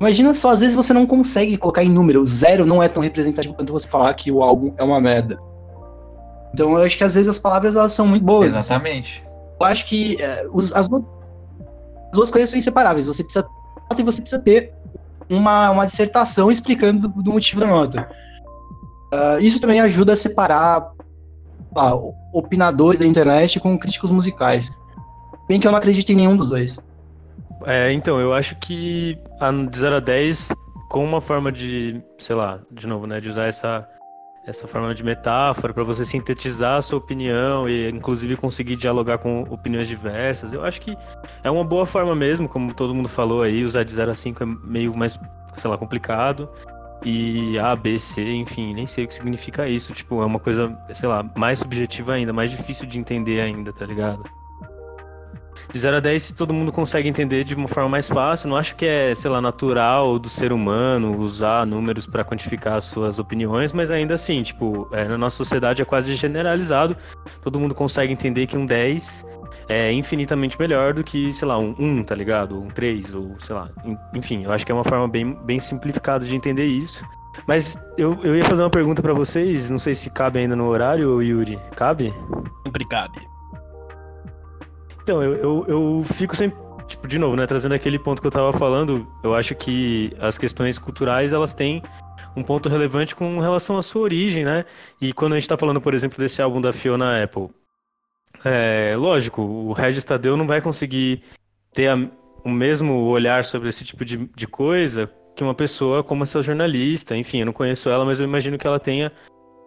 imagina 0.00 0.32
só, 0.34 0.50
às 0.50 0.60
vezes 0.60 0.76
você 0.76 0.92
não 0.92 1.06
consegue 1.06 1.56
colocar 1.56 1.82
em 1.82 1.90
número. 1.90 2.24
Zero 2.26 2.64
não 2.64 2.82
é 2.82 2.88
tão 2.88 3.02
representativo 3.02 3.54
quanto 3.54 3.72
você 3.72 3.88
falar 3.88 4.12
que 4.14 4.30
o 4.30 4.42
álbum 4.42 4.72
é 4.76 4.84
uma 4.84 5.00
merda. 5.00 5.38
Então 6.52 6.78
eu 6.78 6.84
acho 6.84 6.96
que 6.96 7.04
às 7.04 7.14
vezes 7.14 7.28
as 7.28 7.38
palavras 7.38 7.74
elas 7.74 7.92
são 7.92 8.06
muito 8.06 8.24
boas. 8.24 8.54
Exatamente. 8.54 9.26
Eu 9.60 9.66
acho 9.66 9.86
que 9.86 10.20
é, 10.20 10.46
os, 10.52 10.72
as 10.72 10.88
duas 10.88 11.10
duas 12.12 12.30
coisas 12.30 12.50
são 12.50 12.58
inseparáveis. 12.58 13.06
Você 13.06 13.22
precisa 13.22 13.48
e 13.96 14.02
você 14.02 14.20
precisa 14.20 14.40
ter 14.42 14.72
uma, 15.30 15.70
uma 15.70 15.86
dissertação 15.86 16.50
explicando 16.50 17.08
do, 17.08 17.22
do 17.22 17.32
motivo 17.32 17.60
da 17.60 17.66
nota. 17.66 18.08
Uh, 19.12 19.40
isso 19.40 19.60
também 19.60 19.80
ajuda 19.80 20.12
a 20.12 20.16
separar 20.16 20.92
opinadores 22.32 23.00
da 23.00 23.06
internet 23.06 23.60
com 23.60 23.78
críticos 23.78 24.10
musicais. 24.10 24.70
Bem 25.48 25.60
que 25.60 25.66
eu 25.66 25.70
não 25.70 25.78
acredito 25.78 26.10
em 26.10 26.16
nenhum 26.16 26.36
dos 26.36 26.48
dois. 26.48 26.78
É, 27.64 27.92
então, 27.92 28.20
eu 28.20 28.34
acho 28.34 28.56
que 28.56 29.18
a, 29.40 29.50
de 29.50 29.78
0 29.78 29.96
a 29.96 30.00
10, 30.00 30.52
com 30.88 31.04
uma 31.04 31.20
forma 31.20 31.50
de, 31.50 32.02
sei 32.18 32.36
lá, 32.36 32.60
de 32.70 32.86
novo, 32.86 33.06
né, 33.06 33.20
de 33.20 33.28
usar 33.28 33.46
essa, 33.46 33.88
essa 34.48 34.66
forma 34.66 34.94
de 34.94 35.04
metáfora 35.04 35.74
para 35.74 35.84
você 35.84 36.06
sintetizar 36.06 36.78
a 36.78 36.82
sua 36.82 36.98
opinião 36.98 37.68
e 37.68 37.90
inclusive 37.90 38.34
conseguir 38.34 38.76
dialogar 38.76 39.18
com 39.18 39.42
opiniões 39.42 39.86
diversas, 39.86 40.54
eu 40.54 40.64
acho 40.64 40.80
que 40.80 40.96
é 41.44 41.50
uma 41.50 41.64
boa 41.64 41.84
forma 41.84 42.16
mesmo, 42.16 42.48
como 42.48 42.72
todo 42.72 42.94
mundo 42.94 43.10
falou 43.10 43.42
aí, 43.42 43.62
usar 43.62 43.84
de 43.84 43.92
0 43.92 44.10
a 44.10 44.14
5 44.14 44.42
é 44.42 44.46
meio 44.64 44.96
mais, 44.96 45.20
sei 45.56 45.70
lá, 45.70 45.76
complicado. 45.76 46.48
E 47.04 47.56
A, 47.60 47.76
B, 47.76 47.96
C, 47.98 48.24
enfim, 48.34 48.74
nem 48.74 48.86
sei 48.86 49.04
o 49.04 49.08
que 49.08 49.14
significa 49.14 49.68
isso. 49.68 49.92
Tipo, 49.92 50.20
é 50.20 50.26
uma 50.26 50.40
coisa, 50.40 50.76
sei 50.92 51.08
lá, 51.08 51.22
mais 51.36 51.60
subjetiva 51.60 52.14
ainda, 52.14 52.32
mais 52.32 52.50
difícil 52.50 52.86
de 52.86 52.98
entender 52.98 53.40
ainda, 53.40 53.72
tá 53.72 53.86
ligado? 53.86 54.24
De 55.72 55.78
0 55.78 55.96
a 55.96 56.00
10 56.00 56.32
todo 56.32 56.54
mundo 56.54 56.72
consegue 56.72 57.08
entender 57.08 57.44
de 57.44 57.54
uma 57.54 57.68
forma 57.68 57.88
mais 57.88 58.08
fácil. 58.08 58.48
Não 58.48 58.56
acho 58.56 58.74
que 58.74 58.86
é, 58.86 59.14
sei 59.14 59.30
lá, 59.30 59.40
natural 59.40 60.18
do 60.18 60.28
ser 60.28 60.52
humano 60.52 61.18
usar 61.18 61.66
números 61.66 62.06
para 62.06 62.24
quantificar 62.24 62.80
suas 62.80 63.18
opiniões, 63.18 63.72
mas 63.72 63.90
ainda 63.90 64.14
assim, 64.14 64.42
tipo, 64.42 64.88
é, 64.92 65.06
na 65.06 65.18
nossa 65.18 65.36
sociedade 65.36 65.82
é 65.82 65.84
quase 65.84 66.14
generalizado. 66.14 66.96
Todo 67.42 67.58
mundo 67.58 67.74
consegue 67.74 68.12
entender 68.12 68.46
que 68.46 68.56
um 68.56 68.64
10 68.64 69.26
é 69.68 69.92
infinitamente 69.92 70.58
melhor 70.58 70.94
do 70.94 71.04
que, 71.04 71.32
sei 71.32 71.46
lá, 71.46 71.58
um 71.58 71.74
1, 71.78 72.04
tá 72.04 72.14
ligado? 72.14 72.58
Um 72.58 72.68
3, 72.68 73.14
ou 73.14 73.36
sei 73.38 73.54
lá. 73.54 73.70
Enfim, 74.14 74.44
eu 74.44 74.52
acho 74.52 74.64
que 74.64 74.72
é 74.72 74.74
uma 74.74 74.84
forma 74.84 75.06
bem, 75.06 75.34
bem 75.44 75.60
simplificada 75.60 76.24
de 76.24 76.34
entender 76.34 76.64
isso. 76.64 77.04
Mas 77.46 77.78
eu, 77.96 78.18
eu 78.24 78.34
ia 78.34 78.44
fazer 78.44 78.62
uma 78.62 78.70
pergunta 78.70 79.02
para 79.02 79.12
vocês, 79.12 79.70
não 79.70 79.78
sei 79.78 79.94
se 79.94 80.10
cabe 80.10 80.40
ainda 80.40 80.56
no 80.56 80.66
horário, 80.66 81.22
Yuri. 81.22 81.58
Cabe? 81.76 82.12
Sempre 82.64 82.84
cabe. 82.86 83.37
Então, 85.08 85.22
eu, 85.22 85.36
eu, 85.36 85.64
eu 85.66 86.04
fico 86.12 86.36
sempre 86.36 86.58
tipo, 86.86 87.08
de 87.08 87.18
novo, 87.18 87.34
né, 87.34 87.46
trazendo 87.46 87.74
aquele 87.74 87.98
ponto 87.98 88.20
que 88.20 88.26
eu 88.26 88.30
tava 88.30 88.52
falando, 88.52 89.10
eu 89.24 89.34
acho 89.34 89.54
que 89.54 90.12
as 90.20 90.36
questões 90.36 90.78
culturais, 90.78 91.32
elas 91.32 91.54
têm 91.54 91.82
um 92.36 92.42
ponto 92.42 92.68
relevante 92.68 93.16
com 93.16 93.40
relação 93.40 93.78
à 93.78 93.82
sua 93.82 94.02
origem, 94.02 94.44
né? 94.44 94.66
E 95.00 95.14
quando 95.14 95.32
a 95.32 95.38
gente 95.38 95.48
tá 95.48 95.56
falando, 95.56 95.80
por 95.80 95.94
exemplo, 95.94 96.18
desse 96.18 96.42
álbum 96.42 96.60
da 96.60 96.74
Fiona 96.74 97.24
Apple, 97.24 97.48
é 98.44 98.96
lógico, 98.98 99.40
o 99.40 99.72
Regis 99.72 100.04
Tadeu 100.04 100.36
não 100.36 100.46
vai 100.46 100.60
conseguir 100.60 101.22
ter 101.72 101.88
a, 101.88 101.96
o 102.44 102.50
mesmo 102.50 103.06
olhar 103.06 103.46
sobre 103.46 103.70
esse 103.70 103.86
tipo 103.86 104.04
de, 104.04 104.28
de 104.36 104.46
coisa 104.46 105.10
que 105.34 105.42
uma 105.42 105.54
pessoa 105.54 106.04
como 106.04 106.24
essa 106.24 106.42
jornalista, 106.42 107.16
enfim, 107.16 107.38
eu 107.38 107.46
não 107.46 107.52
conheço 107.54 107.88
ela, 107.88 108.04
mas 108.04 108.20
eu 108.20 108.26
imagino 108.26 108.58
que 108.58 108.66
ela 108.66 108.78
tenha 108.78 109.10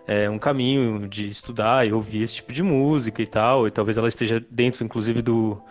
é, 0.08 0.30
um 0.30 0.40
caminho 0.40 1.08
de 1.08 1.28
estudar 1.28 1.88
e 1.88 1.94
ouvir 1.94 2.24
esse 2.24 2.36
tipo 2.36 2.52
de 2.54 2.64
música 2.64 3.22
e 3.22 3.26
tal, 3.26 3.68
e 3.68 3.72
talvez 3.72 3.98
ela 3.98 4.08
esteja 4.08 4.44
dentro, 4.50 4.84
inclusive, 4.84 5.22
do, 5.22 5.62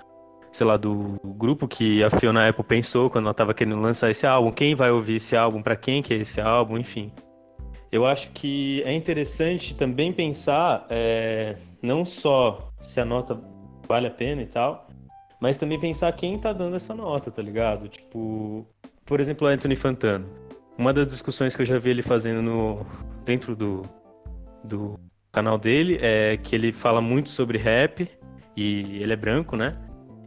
sei 0.53 0.67
lá, 0.67 0.77
do 0.77 1.21
grupo 1.25 1.69
que 1.69 2.03
a 2.03 2.11
Fiona 2.11 2.49
Apple 2.49 2.65
pensou 2.65 3.11
quando 3.11 3.25
ela 3.25 3.33
estava 3.33 3.55
querendo 3.55 3.81
lançar 3.81 4.11
esse 4.11 4.27
álbum, 4.27 4.51
quem 4.51 4.75
vai 4.75 4.91
ouvir 4.91 5.17
esse 5.17 5.37
álbum, 5.37 5.63
para 5.63 5.77
quem 5.77 6.03
que 6.03 6.15
é 6.15 6.19
esse 6.19 6.41
álbum, 6.41 6.79
enfim. 6.79 7.13
Eu 7.91 8.07
acho 8.07 8.31
que 8.31 8.83
é 8.85 8.93
interessante 8.93 9.75
também 9.75 10.13
pensar 10.13 10.87
é, 10.89 11.57
não 11.83 12.05
só 12.05 12.73
se 12.81 13.01
a 13.01 13.05
nota 13.05 13.41
vale 13.89 14.07
a 14.07 14.11
pena 14.11 14.43
e 14.43 14.47
tal, 14.47 14.87
mas 15.41 15.59
também 15.59 15.79
pensar 15.81 16.13
quem 16.13 16.39
tá 16.39 16.53
dando 16.53 16.77
essa 16.77 16.95
nota, 16.95 17.31
tá 17.31 17.43
ligado? 17.43 17.89
Tipo, 17.89 18.65
por 19.05 19.19
exemplo, 19.19 19.49
Anthony 19.49 19.75
Fantano. 19.75 20.27
Uma 20.79 20.93
das 20.93 21.09
discussões 21.09 21.57
que 21.57 21.63
eu 21.63 21.67
já 21.67 21.79
vi 21.79 21.91
ele 21.91 22.03
fazendo 22.03 22.41
no, 22.41 22.87
dentro 23.25 23.57
do, 23.57 23.83
do 24.65 24.99
canal 25.33 25.59
dele 25.59 25.99
é 26.01 26.37
que 26.37 26.55
ele 26.55 26.73
fala 26.73 27.01
muito 27.01 27.31
sobre 27.31 27.59
rap 27.59 28.09
e 28.57 29.01
ele 29.01 29.13
é 29.13 29.17
branco, 29.17 29.57
né? 29.57 29.77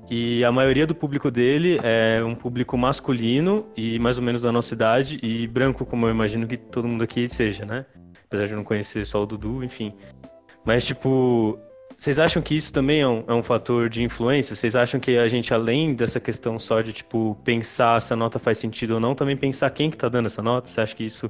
E 0.10 0.44
a 0.44 0.52
maioria 0.52 0.86
do 0.86 0.94
público 0.94 1.32
dele 1.32 1.80
é 1.82 2.24
um 2.24 2.36
público 2.36 2.78
masculino 2.78 3.66
e 3.76 3.98
mais 4.00 4.18
ou 4.18 4.24
menos 4.24 4.42
da 4.42 4.52
nossa 4.52 4.74
idade 4.74 5.20
e 5.24 5.48
branco, 5.48 5.86
como 5.86 6.06
eu 6.06 6.12
imagino 6.12 6.46
que 6.46 6.58
todo 6.58 6.88
mundo 6.88 7.04
aqui 7.04 7.28
seja, 7.28 7.66
né? 7.66 7.86
Apesar 8.26 8.48
de 8.48 8.54
eu 8.54 8.58
não 8.58 8.64
conhecer 8.64 9.06
só 9.06 9.24
o 9.24 9.26
Dudu, 9.26 9.64
enfim. 9.64 9.94
Mas, 10.66 10.86
tipo, 10.86 11.58
vocês 11.96 12.20
acham 12.20 12.42
que 12.42 12.56
isso 12.56 12.74
também 12.74 13.02
é 13.02 13.08
um, 13.08 13.24
é 13.28 13.34
um, 13.34 13.44
fator 13.44 13.90
de 13.90 14.04
influência? 14.04 14.56
Vocês 14.56 14.76
acham 14.76 15.00
que 15.00 15.18
a 15.18 15.28
gente, 15.28 15.54
além 15.54 15.94
dessa 15.94 16.20
questão 16.20 16.58
só 16.58 16.82
de, 16.82 16.94
tipo, 16.94 17.38
pensar 17.44 18.02
se 18.02 18.14
a 18.14 18.16
nota 18.16 18.40
faz 18.40 18.58
sentido 18.58 18.96
ou 18.96 19.00
não, 19.00 19.16
também 19.16 19.38
pensar 19.38 19.70
quem 19.70 19.90
que 19.90 19.98
tá 19.98 20.10
dando 20.10 20.26
essa 20.26 20.42
nota? 20.42 20.70
Você 20.70 20.82
acha 20.82 20.96
que 20.96 21.04
isso 21.04 21.30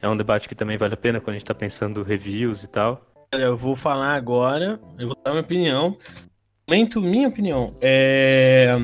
é 0.00 0.08
um 0.08 0.16
debate 0.16 0.48
que 0.48 0.54
também 0.54 0.76
vale 0.76 0.94
a 0.94 0.96
pena 0.96 1.20
quando 1.20 1.36
a 1.36 1.38
gente 1.38 1.46
tá 1.46 1.54
pensando 1.54 2.02
reviews 2.02 2.62
e 2.62 2.68
tal. 2.68 3.04
Olha, 3.34 3.44
eu 3.44 3.56
vou 3.56 3.74
falar 3.74 4.14
agora, 4.14 4.80
eu 4.98 5.08
vou 5.08 5.16
dar 5.24 5.30
minha 5.32 5.42
opinião. 5.42 5.98
Momento, 6.68 7.00
minha 7.00 7.28
opinião. 7.28 7.74
É... 7.80 8.76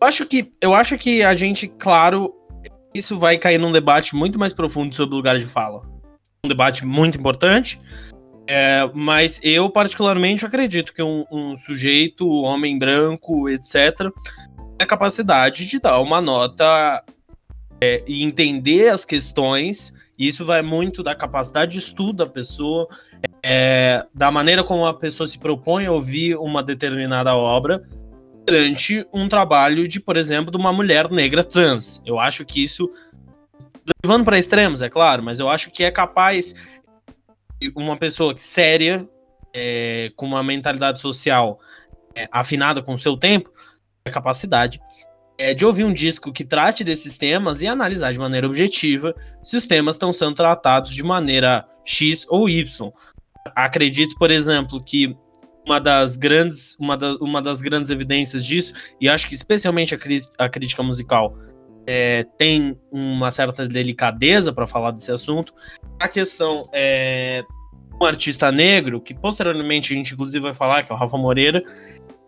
Eu 0.00 0.08
acho 0.08 0.26
que 0.26 0.52
eu 0.60 0.74
acho 0.74 0.98
que 0.98 1.22
a 1.22 1.32
gente, 1.34 1.68
claro, 1.68 2.34
isso 2.94 3.18
vai 3.18 3.36
cair 3.38 3.58
num 3.58 3.72
debate 3.72 4.14
muito 4.14 4.38
mais 4.38 4.52
profundo 4.52 4.94
sobre 4.94 5.14
lugares 5.14 5.42
de 5.42 5.48
fala. 5.48 5.82
Um 6.44 6.48
debate 6.48 6.84
muito 6.84 7.18
importante. 7.18 7.80
É, 8.46 8.88
mas 8.92 9.40
eu, 9.42 9.70
particularmente, 9.70 10.44
acredito 10.44 10.92
que 10.92 11.02
um, 11.02 11.24
um 11.30 11.56
sujeito, 11.56 12.28
homem 12.28 12.78
branco, 12.78 13.48
etc., 13.48 14.12
tem 14.76 14.84
a 14.84 14.86
capacidade 14.86 15.66
de 15.66 15.80
dar 15.80 15.98
uma 16.00 16.20
nota 16.20 17.02
é, 17.84 18.02
e 18.06 18.24
entender 18.24 18.88
as 18.88 19.04
questões 19.04 19.92
isso 20.18 20.44
vai 20.44 20.62
muito 20.62 21.02
da 21.02 21.14
capacidade 21.14 21.72
de 21.72 21.78
estudo 21.78 22.12
da 22.12 22.26
pessoa, 22.26 22.88
é, 23.42 24.06
da 24.14 24.30
maneira 24.30 24.62
como 24.62 24.86
a 24.86 24.94
pessoa 24.94 25.26
se 25.26 25.38
propõe 25.38 25.86
a 25.86 25.92
ouvir 25.92 26.36
uma 26.36 26.62
determinada 26.62 27.34
obra 27.34 27.82
durante 28.46 29.06
um 29.12 29.28
trabalho 29.28 29.88
de, 29.88 29.98
por 29.98 30.16
exemplo, 30.16 30.52
de 30.52 30.56
uma 30.56 30.72
mulher 30.72 31.10
negra 31.10 31.42
trans. 31.42 32.00
Eu 32.06 32.20
acho 32.20 32.44
que 32.44 32.62
isso, 32.62 32.88
levando 34.04 34.24
para 34.24 34.38
extremos, 34.38 34.82
é 34.82 34.88
claro, 34.88 35.22
mas 35.22 35.40
eu 35.40 35.48
acho 35.48 35.70
que 35.70 35.82
é 35.82 35.90
capaz 35.90 36.54
uma 37.74 37.96
pessoa 37.96 38.34
séria, 38.36 39.08
é, 39.52 40.12
com 40.16 40.26
uma 40.26 40.42
mentalidade 40.42 41.00
social 41.00 41.58
é, 42.14 42.28
afinada 42.30 42.82
com 42.82 42.94
o 42.94 42.98
seu 42.98 43.16
tempo, 43.16 43.50
a 44.04 44.10
capacidade 44.10 44.80
é 45.38 45.52
de 45.52 45.66
ouvir 45.66 45.84
um 45.84 45.92
disco 45.92 46.32
que 46.32 46.44
trate 46.44 46.84
desses 46.84 47.16
temas 47.16 47.60
e 47.62 47.66
analisar 47.66 48.12
de 48.12 48.18
maneira 48.18 48.46
objetiva 48.46 49.14
se 49.42 49.56
os 49.56 49.66
temas 49.66 49.96
estão 49.96 50.12
sendo 50.12 50.34
tratados 50.34 50.90
de 50.90 51.02
maneira 51.02 51.66
X 51.84 52.26
ou 52.28 52.48
Y. 52.48 52.92
Acredito, 53.54 54.16
por 54.16 54.30
exemplo, 54.30 54.82
que 54.82 55.16
uma 55.66 55.80
das 55.80 56.16
grandes, 56.16 56.76
uma, 56.78 56.96
da, 56.96 57.14
uma 57.16 57.40
das 57.42 57.60
grandes 57.60 57.90
evidências 57.90 58.44
disso, 58.44 58.74
e 59.00 59.08
acho 59.08 59.28
que 59.28 59.34
especialmente 59.34 59.94
a, 59.94 59.98
a 60.44 60.48
crítica 60.48 60.82
musical 60.82 61.34
é, 61.86 62.24
tem 62.38 62.78
uma 62.92 63.30
certa 63.30 63.66
delicadeza 63.66 64.52
para 64.52 64.66
falar 64.66 64.92
desse 64.92 65.10
assunto, 65.10 65.52
a 65.98 66.08
questão 66.08 66.68
é 66.72 67.42
um 68.00 68.04
artista 68.04 68.52
negro, 68.52 69.00
que 69.00 69.14
posteriormente 69.14 69.92
a 69.92 69.96
gente 69.96 70.14
inclusive 70.14 70.42
vai 70.42 70.54
falar, 70.54 70.82
que 70.82 70.92
é 70.92 70.94
o 70.94 70.98
Rafa 70.98 71.16
Moreira, 71.16 71.62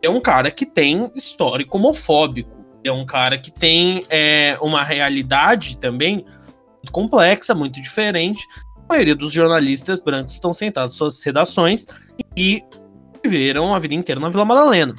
é 0.02 0.08
um 0.08 0.20
cara 0.20 0.50
que 0.50 0.64
tem 0.64 1.10
histórico 1.14 1.76
homofóbico 1.76 2.55
é 2.88 2.92
um 2.92 3.04
cara 3.04 3.38
que 3.38 3.50
tem 3.50 4.04
é, 4.10 4.56
uma 4.60 4.82
realidade 4.82 5.78
também 5.78 6.24
muito 6.76 6.92
complexa, 6.92 7.54
muito 7.54 7.80
diferente. 7.80 8.46
A 8.88 8.94
maioria 8.94 9.14
dos 9.14 9.32
jornalistas 9.32 10.00
brancos 10.00 10.34
estão 10.34 10.54
sentados 10.54 10.94
em 10.94 10.98
suas 10.98 11.22
redações 11.22 11.86
e 12.36 12.62
viveram 13.22 13.74
a 13.74 13.78
vida 13.78 13.94
inteira 13.94 14.20
na 14.20 14.28
Vila 14.28 14.44
Madalena. 14.44 14.94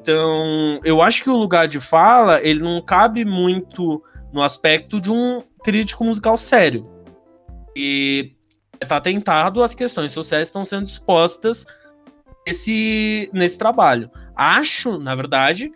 Então, 0.00 0.80
eu 0.84 1.02
acho 1.02 1.22
que 1.22 1.30
o 1.30 1.36
lugar 1.36 1.66
de 1.68 1.80
fala, 1.80 2.40
ele 2.42 2.62
não 2.62 2.80
cabe 2.80 3.24
muito 3.24 4.02
no 4.32 4.42
aspecto 4.42 5.00
de 5.00 5.10
um 5.10 5.42
crítico 5.62 6.04
musical 6.04 6.36
sério. 6.36 6.88
E 7.76 8.32
está 8.80 8.96
atentado 8.96 9.62
às 9.62 9.74
questões 9.74 10.12
sociais 10.12 10.48
estão 10.48 10.64
sendo 10.64 10.86
expostas 10.86 11.66
nesse, 12.46 13.28
nesse 13.32 13.58
trabalho. 13.58 14.10
Acho, 14.34 14.98
na 14.98 15.14
verdade, 15.14 15.72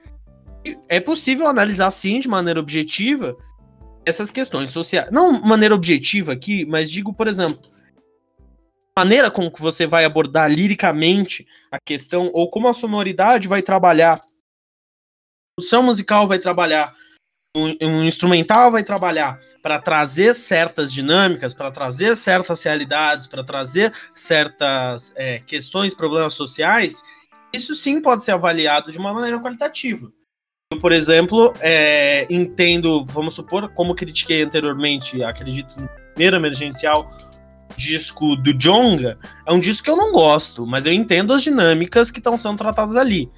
é 0.88 1.00
possível 1.00 1.46
analisar 1.46 1.90
sim 1.90 2.18
de 2.18 2.28
maneira 2.28 2.60
objetiva 2.60 3.36
essas 4.04 4.30
questões 4.30 4.70
sociais. 4.70 5.10
Não 5.10 5.32
maneira 5.40 5.74
objetiva 5.74 6.32
aqui, 6.32 6.64
mas 6.64 6.90
digo, 6.90 7.12
por 7.12 7.26
exemplo, 7.26 7.60
maneira 8.96 9.30
como 9.30 9.50
que 9.50 9.60
você 9.60 9.86
vai 9.86 10.04
abordar 10.04 10.50
liricamente 10.50 11.46
a 11.70 11.78
questão 11.78 12.30
ou 12.32 12.50
como 12.50 12.68
a 12.68 12.74
sonoridade 12.74 13.48
vai 13.48 13.62
trabalhar, 13.62 14.14
a 14.14 14.20
produção 15.56 15.82
musical 15.82 16.26
vai 16.26 16.38
trabalhar, 16.38 16.94
um, 17.56 17.76
um 17.82 18.04
instrumental 18.04 18.70
vai 18.70 18.82
trabalhar 18.82 19.38
para 19.62 19.80
trazer 19.80 20.34
certas 20.34 20.92
dinâmicas, 20.92 21.54
para 21.54 21.70
trazer 21.70 22.16
certas 22.16 22.62
realidades, 22.62 23.26
para 23.26 23.44
trazer 23.44 23.92
certas 24.14 25.12
é, 25.16 25.38
questões, 25.40 25.94
problemas 25.94 26.34
sociais. 26.34 27.02
Isso 27.52 27.74
sim 27.74 28.00
pode 28.00 28.24
ser 28.24 28.32
avaliado 28.32 28.90
de 28.90 28.98
uma 28.98 29.12
maneira 29.12 29.38
qualitativa. 29.38 30.10
Eu, 30.72 30.78
por 30.78 30.90
exemplo, 30.90 31.54
é, 31.60 32.26
entendo, 32.30 33.04
vamos 33.04 33.34
supor, 33.34 33.68
como 33.74 33.94
critiquei 33.94 34.42
anteriormente, 34.42 35.22
acredito 35.22 35.78
no 35.78 35.86
primeiro 36.14 36.36
emergencial, 36.36 37.10
disco 37.76 38.34
do 38.36 38.54
Jonga 38.54 39.18
é 39.46 39.52
um 39.52 39.60
disco 39.60 39.84
que 39.84 39.90
eu 39.90 39.96
não 39.98 40.12
gosto, 40.12 40.66
mas 40.66 40.86
eu 40.86 40.92
entendo 40.94 41.34
as 41.34 41.42
dinâmicas 41.42 42.10
que 42.10 42.20
estão 42.20 42.38
sendo 42.38 42.56
tratadas 42.56 42.96
ali. 42.96 43.30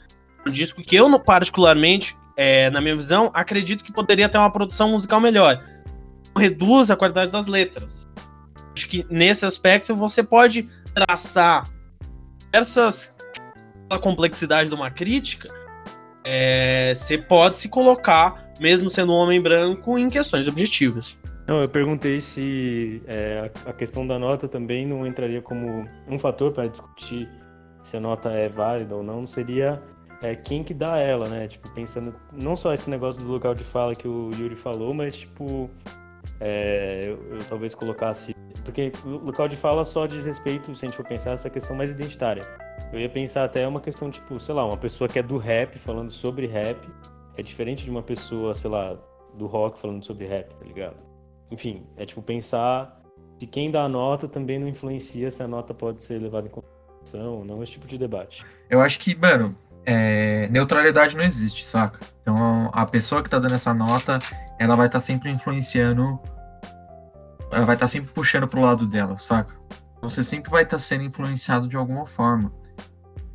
Um 0.46 0.50
disco 0.50 0.80
que 0.80 0.94
eu, 0.94 1.18
particularmente, 1.18 2.16
é, 2.36 2.70
na 2.70 2.80
minha 2.80 2.94
visão, 2.94 3.32
acredito 3.34 3.82
que 3.82 3.92
poderia 3.92 4.28
ter 4.28 4.38
uma 4.38 4.52
produção 4.52 4.90
musical 4.90 5.20
melhor. 5.20 5.58
Reduz 6.38 6.88
a 6.88 6.94
qualidade 6.94 7.32
das 7.32 7.46
letras. 7.46 8.06
Acho 8.76 8.88
que 8.88 9.04
nesse 9.10 9.44
aspecto 9.44 9.92
você 9.96 10.22
pode 10.22 10.68
traçar 10.94 11.64
essas 12.52 13.12
a 13.90 13.98
complexidade 13.98 14.68
de 14.68 14.74
uma 14.76 14.88
crítica, 14.88 15.48
é, 16.24 16.92
você 16.94 17.18
pode 17.18 17.58
se 17.58 17.68
colocar, 17.68 18.52
mesmo 18.60 18.88
sendo 18.88 19.12
um 19.12 19.16
homem 19.16 19.40
branco, 19.40 19.98
em 19.98 20.08
questões 20.08 20.48
objetivas. 20.48 21.18
Não, 21.46 21.60
eu 21.60 21.68
perguntei 21.68 22.20
se 22.20 23.02
é, 23.06 23.50
a 23.66 23.72
questão 23.72 24.06
da 24.06 24.18
nota 24.18 24.48
também 24.48 24.86
não 24.86 25.06
entraria 25.06 25.42
como 25.42 25.86
um 26.08 26.18
fator 26.18 26.52
para 26.52 26.66
discutir 26.66 27.28
se 27.82 27.98
a 27.98 28.00
nota 28.00 28.30
é 28.30 28.48
válida 28.48 28.96
ou 28.96 29.02
não, 29.02 29.26
seria 29.26 29.82
é, 30.22 30.34
quem 30.34 30.64
que 30.64 30.72
dá 30.72 30.96
ela, 30.96 31.28
né? 31.28 31.46
Tipo, 31.46 31.70
pensando 31.72 32.14
não 32.32 32.56
só 32.56 32.72
esse 32.72 32.88
negócio 32.88 33.22
do 33.22 33.30
local 33.30 33.54
de 33.54 33.62
fala 33.62 33.94
que 33.94 34.08
o 34.08 34.30
Yuri 34.32 34.56
falou, 34.56 34.94
mas 34.94 35.18
tipo, 35.18 35.70
é, 36.40 37.00
eu, 37.02 37.18
eu, 37.30 37.44
talvez 37.46 37.74
colocasse. 37.74 38.34
Porque 38.64 38.90
local 39.04 39.46
de 39.46 39.56
fala 39.56 39.84
só 39.84 40.06
diz 40.06 40.24
respeito, 40.24 40.74
se 40.74 40.86
a 40.86 40.88
gente 40.88 40.96
for 40.96 41.06
pensar, 41.06 41.32
essa 41.32 41.50
questão 41.50 41.76
mais 41.76 41.90
identitária. 41.90 42.42
Eu 42.94 43.00
ia 43.00 43.08
pensar 43.08 43.42
até 43.42 43.66
uma 43.66 43.80
questão, 43.80 44.08
tipo, 44.08 44.38
sei 44.38 44.54
lá, 44.54 44.64
uma 44.64 44.76
pessoa 44.76 45.08
que 45.08 45.18
é 45.18 45.22
do 45.22 45.36
rap 45.36 45.76
falando 45.80 46.12
sobre 46.12 46.46
rap 46.46 46.78
é 47.36 47.42
diferente 47.42 47.82
de 47.82 47.90
uma 47.90 48.04
pessoa, 48.04 48.54
sei 48.54 48.70
lá, 48.70 48.96
do 49.36 49.46
rock 49.46 49.80
falando 49.80 50.04
sobre 50.04 50.28
rap, 50.28 50.54
tá 50.54 50.64
ligado? 50.64 50.94
Enfim, 51.50 51.84
é 51.96 52.06
tipo 52.06 52.22
pensar 52.22 53.02
se 53.36 53.48
quem 53.48 53.68
dá 53.68 53.82
a 53.82 53.88
nota 53.88 54.28
também 54.28 54.60
não 54.60 54.68
influencia 54.68 55.28
se 55.28 55.42
a 55.42 55.48
nota 55.48 55.74
pode 55.74 56.02
ser 56.02 56.20
levada 56.20 56.46
em 56.46 56.50
consideração 56.50 57.38
ou 57.38 57.44
não, 57.44 57.64
esse 57.64 57.72
tipo 57.72 57.88
de 57.88 57.98
debate. 57.98 58.46
Eu 58.70 58.80
acho 58.80 59.00
que, 59.00 59.12
mano, 59.16 59.58
é, 59.84 60.46
neutralidade 60.46 61.16
não 61.16 61.24
existe, 61.24 61.66
saca? 61.66 61.98
Então 62.22 62.70
a 62.72 62.86
pessoa 62.86 63.24
que 63.24 63.28
tá 63.28 63.40
dando 63.40 63.56
essa 63.56 63.74
nota, 63.74 64.20
ela 64.56 64.76
vai 64.76 64.86
estar 64.86 65.00
tá 65.00 65.04
sempre 65.04 65.30
influenciando, 65.30 66.16
ela 67.50 67.64
vai 67.64 67.74
estar 67.74 67.86
tá 67.86 67.88
sempre 67.88 68.12
puxando 68.12 68.46
pro 68.46 68.60
lado 68.60 68.86
dela, 68.86 69.18
saca? 69.18 69.52
Você 70.00 70.22
sempre 70.22 70.48
vai 70.48 70.62
estar 70.62 70.76
tá 70.76 70.80
sendo 70.80 71.02
influenciado 71.02 71.66
de 71.66 71.76
alguma 71.76 72.06
forma. 72.06 72.52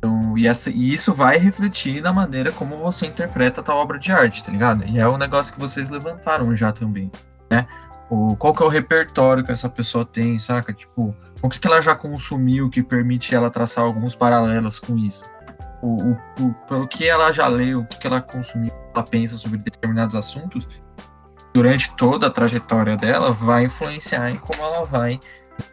Então, 0.00 0.36
e, 0.36 0.46
essa, 0.46 0.70
e 0.70 0.92
isso 0.94 1.12
vai 1.12 1.36
refletir 1.36 2.00
na 2.00 2.10
maneira 2.10 2.50
como 2.50 2.78
você 2.78 3.06
interpreta 3.06 3.62
tal 3.62 3.76
obra 3.76 3.98
de 3.98 4.10
arte, 4.10 4.42
tá 4.42 4.50
ligado? 4.50 4.82
E 4.86 4.98
é 4.98 5.06
o 5.06 5.18
negócio 5.18 5.52
que 5.52 5.60
vocês 5.60 5.90
levantaram 5.90 6.56
já 6.56 6.72
também, 6.72 7.12
né? 7.50 7.66
O, 8.08 8.34
qual 8.34 8.54
que 8.54 8.62
é 8.62 8.66
o 8.66 8.68
repertório 8.68 9.44
que 9.44 9.52
essa 9.52 9.68
pessoa 9.68 10.04
tem, 10.04 10.38
saca? 10.38 10.72
Tipo, 10.72 11.14
o 11.42 11.48
que, 11.50 11.60
que 11.60 11.66
ela 11.68 11.82
já 11.82 11.94
consumiu 11.94 12.70
que 12.70 12.82
permite 12.82 13.34
ela 13.34 13.50
traçar 13.50 13.84
alguns 13.84 14.16
paralelos 14.16 14.80
com 14.80 14.96
isso? 14.96 15.22
O, 15.82 15.94
o, 15.94 16.12
o, 16.40 16.54
pelo 16.66 16.88
que 16.88 17.06
ela 17.06 17.30
já 17.30 17.46
leu, 17.46 17.80
o 17.80 17.86
que, 17.86 17.98
que 17.98 18.06
ela 18.06 18.22
consumiu, 18.22 18.72
ela 18.94 19.04
pensa 19.04 19.36
sobre 19.36 19.58
determinados 19.58 20.16
assuntos, 20.16 20.66
durante 21.52 21.94
toda 21.94 22.26
a 22.26 22.30
trajetória 22.30 22.96
dela, 22.96 23.32
vai 23.32 23.64
influenciar 23.64 24.30
em 24.30 24.36
como 24.36 24.62
ela 24.62 24.84
vai 24.84 25.20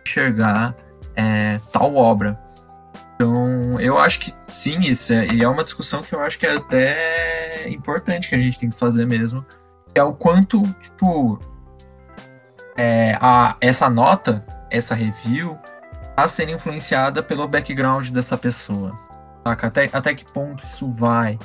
enxergar 0.05 0.75
é, 1.15 1.59
tal 1.71 1.95
obra. 1.95 2.39
Então, 3.17 3.79
eu 3.79 3.97
acho 3.97 4.19
que 4.19 4.33
sim, 4.47 4.79
isso 4.81 5.11
é, 5.11 5.25
e 5.25 5.43
é 5.43 5.49
uma 5.49 5.63
discussão 5.63 6.03
que 6.03 6.13
eu 6.13 6.21
acho 6.21 6.37
que 6.37 6.45
é 6.45 6.55
até 6.55 7.67
importante 7.67 8.29
que 8.29 8.35
a 8.35 8.39
gente 8.39 8.59
tem 8.59 8.69
que 8.69 8.77
fazer 8.77 9.07
mesmo, 9.07 9.43
é 9.95 10.03
o 10.03 10.13
quanto, 10.13 10.61
tipo, 10.79 11.39
é, 12.77 13.17
a, 13.19 13.57
essa 13.59 13.89
nota, 13.89 14.45
essa 14.69 14.93
review, 14.93 15.57
está 16.09 16.27
sendo 16.27 16.51
influenciada 16.51 17.23
pelo 17.23 17.47
background 17.47 18.09
dessa 18.09 18.37
pessoa. 18.37 18.93
Saca? 19.43 19.65
Até, 19.65 19.89
até 19.91 20.13
que 20.13 20.31
ponto 20.31 20.63
isso 20.63 20.91
vai? 20.91 21.39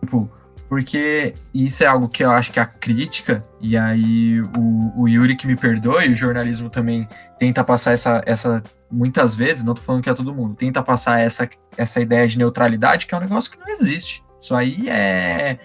Tipo, 0.00 0.30
porque 0.68 1.34
isso 1.54 1.82
é 1.82 1.86
algo 1.86 2.08
que 2.08 2.22
eu 2.22 2.30
acho 2.30 2.52
que 2.52 2.60
a 2.60 2.66
crítica, 2.66 3.42
e 3.60 3.76
aí 3.76 4.40
o, 4.56 5.02
o 5.02 5.08
Yuri 5.08 5.34
que 5.34 5.46
me 5.46 5.56
perdoe, 5.56 6.10
o 6.10 6.14
jornalismo 6.14 6.68
também 6.68 7.08
tenta 7.38 7.64
passar 7.64 7.92
essa, 7.92 8.22
essa 8.26 8.62
muitas 8.90 9.34
vezes, 9.34 9.64
não 9.64 9.74
tô 9.74 9.80
falando 9.80 10.02
que 10.02 10.10
é 10.10 10.14
todo 10.14 10.34
mundo, 10.34 10.54
tenta 10.54 10.82
passar 10.82 11.20
essa, 11.20 11.48
essa 11.76 12.00
ideia 12.00 12.28
de 12.28 12.36
neutralidade, 12.36 13.06
que 13.06 13.14
é 13.14 13.18
um 13.18 13.22
negócio 13.22 13.50
que 13.50 13.58
não 13.58 13.68
existe. 13.68 14.22
Isso 14.40 14.54
aí 14.54 14.88
é, 14.88 15.58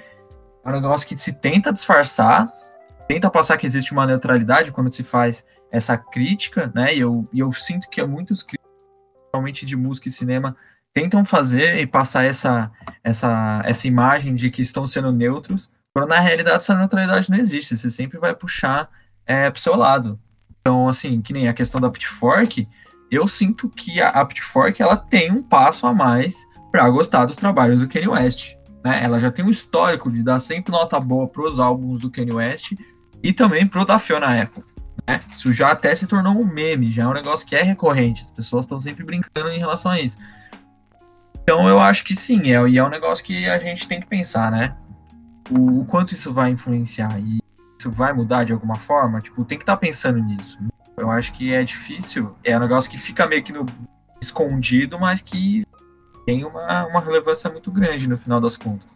é 0.63 0.69
um 0.69 0.71
negócio 0.71 1.07
que 1.07 1.17
se 1.17 1.33
tenta 1.33 1.73
disfarçar, 1.73 2.51
tenta 3.07 3.29
passar 3.29 3.57
que 3.57 3.65
existe 3.65 3.91
uma 3.91 4.05
neutralidade 4.05 4.71
quando 4.71 4.91
se 4.91 5.03
faz 5.03 5.45
essa 5.69 5.97
crítica, 5.97 6.71
né? 6.73 6.95
E 6.95 6.99
eu, 6.99 7.27
e 7.33 7.39
eu 7.39 7.51
sinto 7.51 7.89
que 7.89 8.01
muitos 8.03 8.41
críticos, 8.41 8.71
principalmente 9.15 9.65
de 9.65 9.75
música 9.75 10.07
e 10.07 10.11
cinema, 10.11 10.55
tentam 10.93 11.25
fazer 11.25 11.79
e 11.79 11.87
passar 11.87 12.23
essa, 12.23 12.71
essa, 13.03 13.61
essa 13.65 13.87
imagem 13.87 14.35
de 14.35 14.49
que 14.51 14.61
estão 14.61 14.85
sendo 14.85 15.11
neutros, 15.11 15.69
quando 15.93 16.09
na 16.09 16.19
realidade 16.19 16.57
essa 16.57 16.75
neutralidade 16.75 17.29
não 17.29 17.37
existe, 17.37 17.75
você 17.75 17.89
sempre 17.89 18.19
vai 18.19 18.33
puxar 18.35 18.89
é, 19.25 19.49
pro 19.49 19.61
seu 19.61 19.75
lado. 19.75 20.19
Então, 20.59 20.87
assim, 20.87 21.21
que 21.21 21.33
nem 21.33 21.47
a 21.47 21.53
questão 21.53 21.81
da 21.81 21.89
Pitchfork, 21.89 22.67
eu 23.11 23.27
sinto 23.27 23.69
que 23.69 23.99
a, 24.01 24.09
a 24.09 24.25
Pitchfork 24.25 24.81
ela 24.81 24.95
tem 24.95 25.31
um 25.31 25.43
passo 25.43 25.85
a 25.85 25.93
mais 25.93 26.35
para 26.71 26.89
gostar 26.89 27.25
dos 27.25 27.35
trabalhos 27.35 27.81
do 27.81 27.87
Kanye 27.87 28.07
West. 28.07 28.55
Né? 28.83 29.03
Ela 29.03 29.19
já 29.19 29.31
tem 29.31 29.43
um 29.45 29.49
histórico 29.49 30.11
de 30.11 30.23
dar 30.23 30.39
sempre 30.39 30.71
nota 30.71 30.99
boa 30.99 31.27
para 31.27 31.43
os 31.43 31.59
álbuns 31.59 32.01
do 32.01 32.09
Kanye 32.09 32.31
West 32.31 32.73
e 33.21 33.31
também 33.33 33.67
pro 33.67 33.85
da 33.85 33.99
Fiona 33.99 34.41
Apple. 34.41 34.63
Né? 35.07 35.19
Isso 35.31 35.51
já 35.53 35.71
até 35.71 35.93
se 35.93 36.07
tornou 36.07 36.33
um 36.33 36.45
meme, 36.45 36.91
já 36.91 37.03
é 37.03 37.07
um 37.07 37.13
negócio 37.13 37.47
que 37.47 37.55
é 37.55 37.61
recorrente. 37.61 38.21
As 38.21 38.31
pessoas 38.31 38.65
estão 38.65 38.79
sempre 38.79 39.03
brincando 39.03 39.49
em 39.49 39.59
relação 39.59 39.91
a 39.91 39.99
isso. 39.99 40.17
Então 41.43 41.67
eu 41.67 41.79
acho 41.79 42.03
que 42.05 42.15
sim, 42.15 42.51
é, 42.51 42.67
e 42.67 42.77
é 42.77 42.83
um 42.83 42.89
negócio 42.89 43.23
que 43.23 43.49
a 43.49 43.57
gente 43.59 43.87
tem 43.87 43.99
que 43.99 44.07
pensar, 44.07 44.49
né? 44.49 44.75
O, 45.51 45.81
o 45.81 45.85
quanto 45.85 46.13
isso 46.13 46.33
vai 46.33 46.49
influenciar 46.49 47.19
e 47.19 47.39
isso 47.79 47.91
vai 47.91 48.13
mudar 48.13 48.45
de 48.45 48.53
alguma 48.53 48.77
forma, 48.77 49.19
tipo, 49.19 49.43
tem 49.43 49.57
que 49.57 49.63
estar 49.63 49.73
tá 49.73 49.79
pensando 49.79 50.19
nisso. 50.19 50.57
Eu 50.95 51.11
acho 51.11 51.33
que 51.33 51.53
é 51.53 51.63
difícil, 51.63 52.33
é 52.43 52.55
um 52.55 52.61
negócio 52.61 52.89
que 52.89 52.97
fica 52.97 53.27
meio 53.27 53.43
que 53.43 53.51
no 53.51 53.65
escondido, 54.21 54.97
mas 54.97 55.21
que 55.21 55.65
tem 56.25 56.45
uma, 56.45 56.85
uma 56.85 57.01
relevância 57.01 57.49
muito 57.49 57.69
grande 57.71 58.07
no 58.07 58.15
final 58.15 58.39
das 58.39 58.55
contas. 58.55 58.89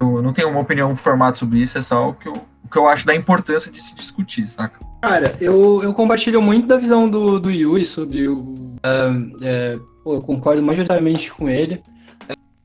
Eu 0.00 0.22
não 0.22 0.32
tenho 0.32 0.48
uma 0.48 0.60
opinião 0.60 0.94
formada 0.94 1.36
sobre 1.36 1.58
isso, 1.58 1.78
é 1.78 1.82
só 1.82 2.10
o 2.10 2.14
que 2.14 2.28
eu, 2.28 2.34
o 2.64 2.68
que 2.70 2.78
eu 2.78 2.86
acho 2.86 3.06
da 3.06 3.14
importância 3.14 3.72
de 3.72 3.80
se 3.80 3.94
discutir, 3.94 4.46
saca? 4.46 4.78
Cara, 5.02 5.34
eu, 5.40 5.82
eu 5.82 5.94
compartilho 5.94 6.42
muito 6.42 6.66
da 6.66 6.76
visão 6.76 7.08
do, 7.08 7.40
do 7.40 7.50
Yuri 7.50 7.84
sobre 7.84 8.28
o. 8.28 8.38
Uh, 8.38 9.36
é, 9.42 9.78
pô, 10.08 10.14
eu 10.14 10.22
concordo 10.22 10.62
majoritariamente 10.62 11.30
com 11.30 11.50
ele. 11.50 11.82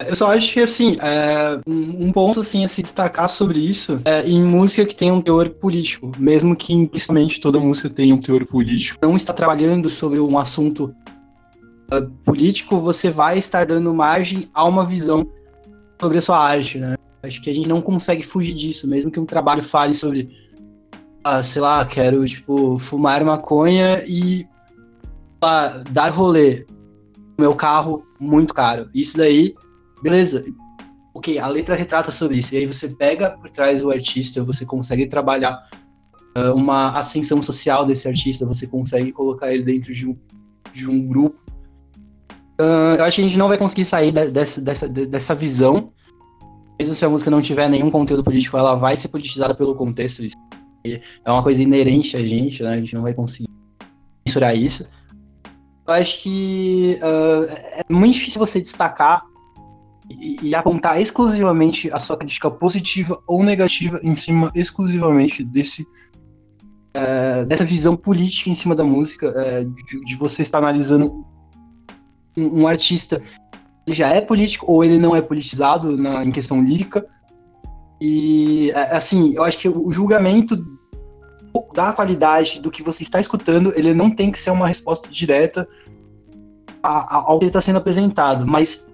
Eu 0.08 0.16
só 0.16 0.32
acho 0.32 0.54
que, 0.54 0.62
assim, 0.62 0.98
é, 1.02 1.60
um 1.68 2.12
ponto 2.12 2.40
assim, 2.40 2.64
a 2.64 2.68
se 2.70 2.82
destacar 2.82 3.30
sobre 3.30 3.60
isso 3.60 4.02
é 4.06 4.26
em 4.26 4.42
música 4.42 4.86
que 4.86 4.96
tem 4.96 5.12
um 5.12 5.22
teor 5.22 5.50
político, 5.50 6.12
mesmo 6.18 6.56
que 6.56 6.74
implicitamente 6.74 7.42
toda 7.42 7.60
música 7.60 7.90
tenha 7.90 8.16
um 8.16 8.22
teor 8.22 8.46
político, 8.46 8.98
não 9.02 9.16
está 9.16 9.34
trabalhando 9.34 9.90
sobre 9.90 10.20
um 10.20 10.38
assunto 10.38 10.96
uh, 11.94 12.10
político, 12.24 12.80
você 12.80 13.10
vai 13.10 13.38
estar 13.38 13.66
dando 13.66 13.94
margem 13.94 14.50
a 14.54 14.64
uma 14.64 14.86
visão 14.86 15.28
sobre 16.02 16.18
a 16.20 16.22
sua 16.22 16.38
arte, 16.38 16.78
né? 16.78 16.96
Acho 17.22 17.42
que 17.42 17.50
a 17.50 17.54
gente 17.54 17.68
não 17.68 17.82
consegue 17.82 18.24
fugir 18.24 18.54
disso, 18.54 18.88
mesmo 18.88 19.12
que 19.12 19.20
um 19.20 19.26
trabalho 19.26 19.62
fale 19.62 19.94
sobre, 19.94 20.30
ah, 21.24 21.44
sei 21.44 21.62
lá, 21.62 21.86
quero, 21.86 22.26
tipo, 22.26 22.78
fumar 22.78 23.24
maconha 23.24 24.04
e 24.08 24.46
dar 25.92 26.10
rolê 26.10 26.66
meu 27.40 27.56
carro 27.56 28.06
muito 28.20 28.54
caro. 28.54 28.90
Isso 28.94 29.18
daí 29.18 29.56
beleza, 30.04 30.44
ok, 31.14 31.40
a 31.40 31.48
letra 31.48 31.76
retrata 31.76 32.12
sobre 32.12 32.38
isso, 32.38 32.54
e 32.54 32.58
aí 32.58 32.66
você 32.66 32.90
pega 32.90 33.32
por 33.32 33.50
trás 33.50 33.82
do 33.82 33.90
artista, 33.90 34.44
você 34.44 34.66
consegue 34.66 35.08
trabalhar 35.08 35.66
uh, 36.38 36.54
uma 36.54 36.90
ascensão 36.98 37.42
social 37.42 37.86
desse 37.86 38.08
artista, 38.08 38.46
você 38.46 38.68
consegue 38.68 39.14
colocar 39.14 39.54
ele 39.54 39.64
dentro 39.64 39.94
de 39.94 40.06
um, 40.06 40.18
de 40.74 40.88
um 40.88 41.08
grupo. 41.08 41.40
Uh, 42.60 42.96
eu 42.98 43.06
acho 43.06 43.16
que 43.16 43.22
a 43.22 43.28
gente 43.28 43.38
não 43.38 43.48
vai 43.48 43.58
conseguir 43.58 43.86
sair 43.86 44.12
de, 44.12 44.30
dessa, 44.30 44.62
dessa, 44.62 44.88
dessa 44.88 45.34
visão, 45.34 45.94
mesmo 46.78 46.94
se 46.94 47.06
a 47.06 47.10
música 47.10 47.32
não 47.32 47.42
tiver 47.42 47.70
nenhum 47.70 47.90
conteúdo 47.90 48.24
político, 48.24 48.58
ela 48.58 48.76
vai 48.76 48.96
ser 48.96 49.08
politizada 49.08 49.56
pelo 49.56 49.74
contexto. 49.74 50.24
Isso 50.24 50.36
é 50.86 51.32
uma 51.32 51.42
coisa 51.42 51.64
inerente 51.64 52.18
a 52.18 52.26
gente, 52.26 52.62
né? 52.62 52.74
A 52.74 52.78
gente 52.78 52.94
não 52.94 53.04
vai 53.04 53.14
conseguir 53.14 53.48
mensurar 54.26 54.54
isso. 54.54 54.90
Eu 55.88 55.94
acho 55.94 56.22
que 56.22 56.98
uh, 57.02 57.46
é 57.52 57.84
muito 57.90 58.14
difícil 58.16 58.40
você 58.40 58.62
destacar 58.62 59.24
e, 60.10 60.54
apontar 60.56 61.00
exclusivamente 61.00 61.90
a 61.92 62.00
sua 62.00 62.18
crítica 62.18 62.50
positiva 62.50 63.22
ou 63.28 63.44
negativa 63.44 64.00
em 64.04 64.16
cima 64.16 64.52
exclusivamente 64.56 65.44
desse 65.44 65.86
é, 66.94 67.44
dessa 67.46 67.66
visão 67.66 67.96
política 67.96 68.52
em 68.52 68.54
cima 68.56 68.76
da 68.76 68.84
música, 68.84 69.34
é, 69.36 69.64
de, 69.64 70.06
de, 70.06 70.16
você 70.16 70.44
estar 70.44 70.60
analisando 70.60 71.26
um, 72.38 72.62
um, 72.62 72.68
artista 72.68 73.20
ele 73.88 73.96
já 73.96 74.10
é 74.10 74.22
político 74.22 74.72
ou 74.72 74.84
ele 74.84 75.00
não 75.00 75.16
é 75.16 75.22
politizado 75.22 75.98
na, 75.98 76.24
em 76.24 76.32
questão 76.32 76.64
lírica. 76.64 77.04
E, 78.00 78.70
é, 78.72 78.96
assim, 78.96 79.34
eu 79.34 79.44
acho 79.44 79.58
que 79.58 79.68
o 79.68 79.92
julgamento 79.92 80.56
da 81.74 81.94
qualidade 81.94 82.60
do 82.60 82.72
que 82.72 82.84
você 82.84 83.04
está 83.04 83.20
escutando, 83.20 83.74
ele 83.76 83.94
não 83.94 84.10
tem 84.10 84.32
que 84.32 84.40
ser 84.40 84.52
uma 84.52 84.68
resposta 84.68 85.10
direta 85.10 85.68
ao 86.82 87.40
que 87.40 87.46
está 87.46 87.62
sendo 87.62 87.78
apresentado, 87.78 88.46
mas 88.46 88.88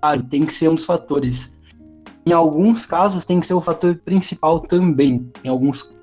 claro, 0.00 0.22
tem 0.24 0.46
que 0.46 0.52
ser 0.52 0.68
um 0.68 0.74
dos 0.74 0.84
fatores. 0.84 1.58
Em 2.26 2.32
alguns 2.32 2.86
casos, 2.86 3.24
tem 3.24 3.40
que 3.40 3.46
ser 3.46 3.54
o 3.54 3.60
fator 3.60 3.96
principal 3.96 4.60
também. 4.60 5.30
Em 5.42 5.48
alguns, 5.48 5.94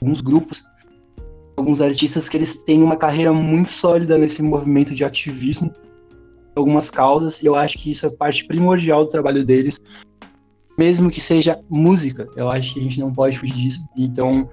alguns 0.00 0.20
grupos, 0.20 0.64
alguns 1.56 1.80
artistas 1.80 2.28
que 2.28 2.36
eles 2.36 2.62
têm 2.64 2.82
uma 2.82 2.96
carreira 2.96 3.32
muito 3.32 3.70
sólida 3.70 4.18
nesse 4.18 4.42
movimento 4.42 4.94
de 4.94 5.04
ativismo, 5.04 5.72
algumas 6.54 6.90
causas, 6.90 7.42
e 7.42 7.46
eu 7.46 7.54
acho 7.54 7.78
que 7.78 7.90
isso 7.90 8.06
é 8.06 8.10
parte 8.10 8.44
primordial 8.46 9.04
do 9.04 9.10
trabalho 9.10 9.44
deles, 9.44 9.82
mesmo 10.78 11.10
que 11.10 11.20
seja 11.20 11.58
música. 11.68 12.28
Eu 12.36 12.50
acho 12.50 12.74
que 12.74 12.80
a 12.80 12.82
gente 12.82 13.00
não 13.00 13.12
pode 13.12 13.38
fugir 13.38 13.54
disso. 13.54 13.84
Então, 13.96 14.48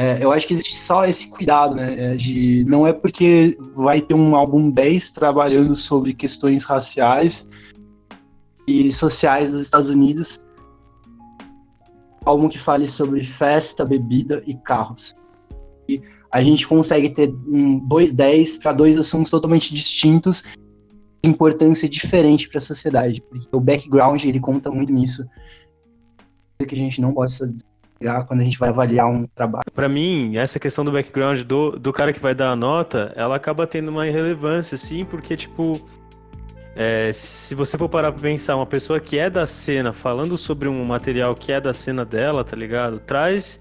é, 0.00 0.22
eu 0.22 0.30
acho 0.30 0.46
que 0.46 0.54
existe 0.54 0.76
só 0.76 1.04
esse 1.04 1.26
cuidado, 1.26 1.74
né? 1.74 2.12
é, 2.12 2.14
De 2.14 2.64
não 2.68 2.86
é 2.86 2.92
porque 2.92 3.58
vai 3.74 4.00
ter 4.00 4.14
um 4.14 4.36
álbum 4.36 4.70
10 4.70 5.10
trabalhando 5.10 5.74
sobre 5.74 6.14
questões 6.14 6.62
raciais 6.62 7.50
e 8.64 8.92
sociais 8.92 9.50
dos 9.50 9.60
Estados 9.60 9.88
Unidos, 9.88 10.44
álbum 12.24 12.48
que 12.48 12.58
fale 12.58 12.86
sobre 12.86 13.24
festa, 13.24 13.84
bebida 13.84 14.40
e 14.46 14.54
carros. 14.54 15.16
E 15.88 16.00
a 16.30 16.44
gente 16.44 16.68
consegue 16.68 17.10
ter 17.10 17.34
um, 17.48 17.80
dois 17.80 18.12
10 18.12 18.58
para 18.58 18.72
dois 18.72 18.96
assuntos 18.96 19.30
totalmente 19.30 19.74
distintos, 19.74 20.44
de 21.24 21.28
importância 21.28 21.88
diferente 21.88 22.48
para 22.48 22.58
a 22.58 22.60
sociedade, 22.60 23.20
porque 23.22 23.48
o 23.50 23.58
background 23.58 24.22
ele 24.24 24.38
conta 24.38 24.70
muito 24.70 24.92
nisso, 24.92 25.26
que 26.58 26.74
a 26.74 26.78
gente 26.78 27.00
não 27.00 27.12
possa 27.12 27.52
quando 28.26 28.40
a 28.40 28.44
gente 28.44 28.58
vai 28.58 28.68
avaliar 28.68 29.06
um 29.06 29.26
trabalho. 29.26 29.64
Pra 29.74 29.88
mim, 29.88 30.36
essa 30.36 30.58
questão 30.58 30.84
do 30.84 30.92
background 30.92 31.40
do, 31.40 31.72
do 31.72 31.92
cara 31.92 32.12
que 32.12 32.20
vai 32.20 32.34
dar 32.34 32.50
a 32.50 32.56
nota, 32.56 33.12
ela 33.16 33.36
acaba 33.36 33.66
tendo 33.66 33.88
uma 33.88 34.04
relevância, 34.04 34.76
assim, 34.76 35.04
porque, 35.04 35.36
tipo, 35.36 35.80
é, 36.76 37.10
se 37.12 37.54
você 37.54 37.76
for 37.76 37.88
parar 37.88 38.12
pra 38.12 38.20
pensar, 38.20 38.54
uma 38.54 38.66
pessoa 38.66 39.00
que 39.00 39.18
é 39.18 39.28
da 39.28 39.46
cena, 39.46 39.92
falando 39.92 40.36
sobre 40.36 40.68
um 40.68 40.84
material 40.84 41.34
que 41.34 41.50
é 41.50 41.60
da 41.60 41.74
cena 41.74 42.04
dela, 42.04 42.44
tá 42.44 42.56
ligado? 42.56 43.00
Traz 43.00 43.58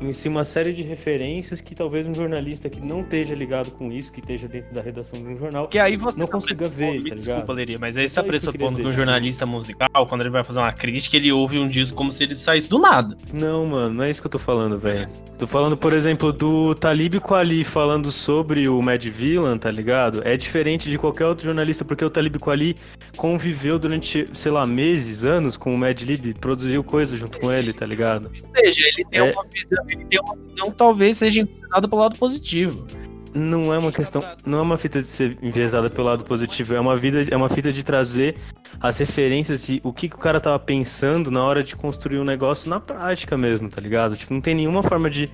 em 0.00 0.12
si 0.12 0.28
uma 0.28 0.44
série 0.44 0.72
de 0.72 0.82
referências 0.82 1.60
que 1.60 1.74
talvez 1.74 2.06
um 2.06 2.14
jornalista 2.14 2.68
que 2.68 2.80
não 2.80 3.00
esteja 3.00 3.34
ligado 3.34 3.70
com 3.72 3.90
isso, 3.90 4.12
que 4.12 4.20
esteja 4.20 4.46
dentro 4.46 4.72
da 4.72 4.80
redação 4.80 5.20
de 5.20 5.26
um 5.26 5.36
jornal, 5.36 5.66
Que 5.68 5.78
aí 5.78 5.96
você 5.96 6.18
não 6.18 6.26
tá 6.26 6.32
consiga 6.32 6.68
ver, 6.68 7.02
me 7.02 7.08
tá 7.10 7.16
desculpa? 7.16 7.52
Leria, 7.52 7.78
mas 7.80 7.96
aí 7.96 8.08
você 8.08 8.14
tá 8.14 8.22
que 8.22 8.28
eu 8.28 8.32
queria 8.32 8.46
pressupondo 8.50 8.78
que 8.78 8.86
um 8.86 8.92
jornalista 8.92 9.44
musical, 9.46 10.06
quando 10.08 10.20
ele 10.20 10.30
vai 10.30 10.44
fazer 10.44 10.60
uma 10.60 10.72
crítica, 10.72 11.16
ele 11.16 11.32
ouve 11.32 11.58
um 11.58 11.68
disco 11.68 11.96
como 11.96 12.12
se 12.12 12.22
ele 12.22 12.36
saísse 12.36 12.68
do 12.68 12.78
nada. 12.78 13.16
Não, 13.32 13.66
mano, 13.66 13.94
não 13.94 14.04
é 14.04 14.10
isso 14.10 14.20
que 14.20 14.26
eu 14.26 14.30
tô 14.32 14.38
falando, 14.38 14.78
velho. 14.78 15.08
Tô 15.38 15.46
falando, 15.46 15.76
por 15.76 15.92
exemplo, 15.92 16.32
do 16.32 16.74
Talib 16.74 17.14
Kweli 17.20 17.62
falando 17.62 18.10
sobre 18.10 18.68
o 18.68 18.82
Mad 18.82 19.04
Villain, 19.04 19.56
tá 19.56 19.70
ligado? 19.70 20.20
É 20.26 20.36
diferente 20.36 20.90
de 20.90 20.98
qualquer 20.98 21.26
outro 21.26 21.44
jornalista, 21.44 21.84
porque 21.84 22.04
o 22.04 22.10
Talib 22.10 22.36
Kweli 22.38 22.76
conviveu 23.16 23.78
durante, 23.78 24.28
sei 24.32 24.50
lá, 24.50 24.66
meses, 24.66 25.24
anos 25.24 25.56
com 25.56 25.72
o 25.72 25.78
Mad 25.78 26.00
Lib, 26.02 26.34
produziu 26.34 26.82
coisas 26.82 27.18
junto 27.18 27.38
com 27.38 27.52
ele, 27.52 27.72
tá 27.72 27.86
ligado? 27.86 28.30
Ou 28.32 28.56
seja, 28.64 28.88
ele 28.88 29.04
tem, 29.04 29.20
É. 29.20 29.32
uma, 29.32 29.44
visão, 29.60 29.84
ele 29.88 30.04
tem 30.04 30.20
uma 30.20 30.36
visão 30.36 30.70
que 30.70 30.76
talvez 30.76 31.16
seja 31.16 31.42
enviesada 31.42 31.88
pelo 31.88 32.00
lado 32.00 32.16
positivo. 32.16 32.86
Não 33.34 33.72
é 33.74 33.78
uma 33.78 33.92
questão, 33.92 34.24
não 34.44 34.58
é 34.58 34.62
uma 34.62 34.76
fita 34.76 35.02
de 35.02 35.08
ser 35.08 35.38
enviesada 35.42 35.90
pelo 35.90 36.08
lado 36.08 36.24
positivo, 36.24 36.74
é 36.74 36.80
uma 36.80 36.96
vida, 36.96 37.26
é 37.30 37.36
uma 37.36 37.48
fita 37.48 37.70
de 37.70 37.84
trazer 37.84 38.36
as 38.80 38.98
referências 38.98 39.68
e 39.68 39.80
o 39.84 39.92
que, 39.92 40.08
que 40.08 40.16
o 40.16 40.18
cara 40.18 40.40
tava 40.40 40.58
pensando 40.58 41.30
na 41.30 41.44
hora 41.44 41.62
de 41.62 41.76
construir 41.76 42.18
um 42.18 42.24
negócio 42.24 42.70
na 42.70 42.80
prática 42.80 43.36
mesmo, 43.36 43.68
tá 43.68 43.80
ligado? 43.80 44.16
Tipo, 44.16 44.32
não 44.32 44.40
tem 44.40 44.54
nenhuma 44.54 44.82
forma 44.82 45.10
de 45.10 45.30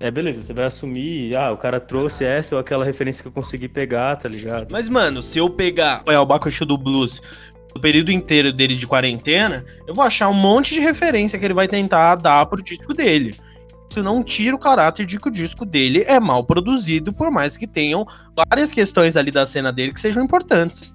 é, 0.00 0.10
beleza, 0.10 0.42
você 0.42 0.52
vai 0.52 0.64
assumir, 0.64 1.34
ah, 1.36 1.52
o 1.52 1.56
cara 1.56 1.80
trouxe 1.80 2.24
essa 2.24 2.54
ou 2.54 2.60
aquela 2.60 2.84
referência 2.84 3.22
que 3.22 3.28
eu 3.28 3.32
consegui 3.32 3.68
pegar, 3.68 4.16
tá 4.16 4.28
ligado? 4.28 4.68
Mas, 4.70 4.88
mano, 4.88 5.22
se 5.22 5.38
eu 5.38 5.48
pegar 5.48 6.02
o 6.06 6.26
Bakushu 6.26 6.66
do 6.66 6.76
Blues 6.76 7.22
o 7.76 7.80
período 7.80 8.10
inteiro 8.10 8.52
dele 8.52 8.74
de 8.74 8.86
quarentena, 8.86 9.64
eu 9.86 9.94
vou 9.94 10.04
achar 10.04 10.28
um 10.28 10.34
monte 10.34 10.74
de 10.74 10.80
referência 10.80 11.38
que 11.38 11.44
ele 11.44 11.54
vai 11.54 11.68
tentar 11.68 12.16
dar 12.16 12.46
pro 12.46 12.62
disco 12.62 12.94
dele. 12.94 13.36
Isso 13.90 14.02
não 14.02 14.22
tira 14.22 14.54
o 14.54 14.58
caráter 14.58 15.06
de 15.06 15.18
que 15.18 15.28
o 15.28 15.30
disco 15.30 15.64
dele 15.64 16.02
é 16.06 16.18
mal 16.20 16.44
produzido, 16.44 17.12
por 17.12 17.30
mais 17.30 17.56
que 17.56 17.66
tenham 17.66 18.04
várias 18.34 18.72
questões 18.72 19.16
ali 19.16 19.30
da 19.30 19.46
cena 19.46 19.72
dele 19.72 19.92
que 19.92 20.00
sejam 20.00 20.22
importantes. 20.22 20.92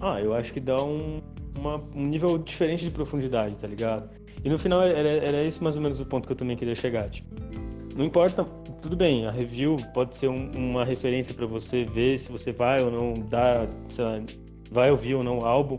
Ah, 0.00 0.20
eu 0.20 0.34
acho 0.34 0.52
que 0.52 0.58
dá 0.60 0.82
um, 0.82 1.20
uma- 1.56 1.80
um 1.94 2.06
nível 2.06 2.36
diferente 2.38 2.82
de 2.84 2.90
profundidade, 2.90 3.54
tá 3.56 3.66
ligado? 3.68 4.08
E 4.44 4.48
no 4.48 4.58
final 4.58 4.82
era, 4.82 5.08
era 5.08 5.44
esse 5.44 5.62
mais 5.62 5.76
ou 5.76 5.82
menos 5.82 6.00
o 6.00 6.06
ponto 6.06 6.26
que 6.26 6.32
eu 6.32 6.36
também 6.36 6.56
queria 6.56 6.74
chegar, 6.74 7.08
tipo. 7.08 7.28
Não 7.96 8.04
importa, 8.04 8.44
tudo 8.80 8.96
bem, 8.96 9.26
a 9.26 9.30
review 9.30 9.76
pode 9.94 10.16
ser 10.16 10.28
um- 10.28 10.50
uma 10.56 10.84
referência 10.84 11.32
pra 11.34 11.46
você 11.46 11.84
ver 11.84 12.18
se 12.18 12.32
você 12.32 12.50
vai 12.50 12.82
ou 12.82 12.90
não 12.90 13.12
dar, 13.28 13.68
sei 13.88 14.04
lá, 14.04 14.20
vai 14.70 14.90
ouvir 14.90 15.14
ou 15.14 15.22
não 15.22 15.38
o 15.40 15.44
álbum, 15.44 15.76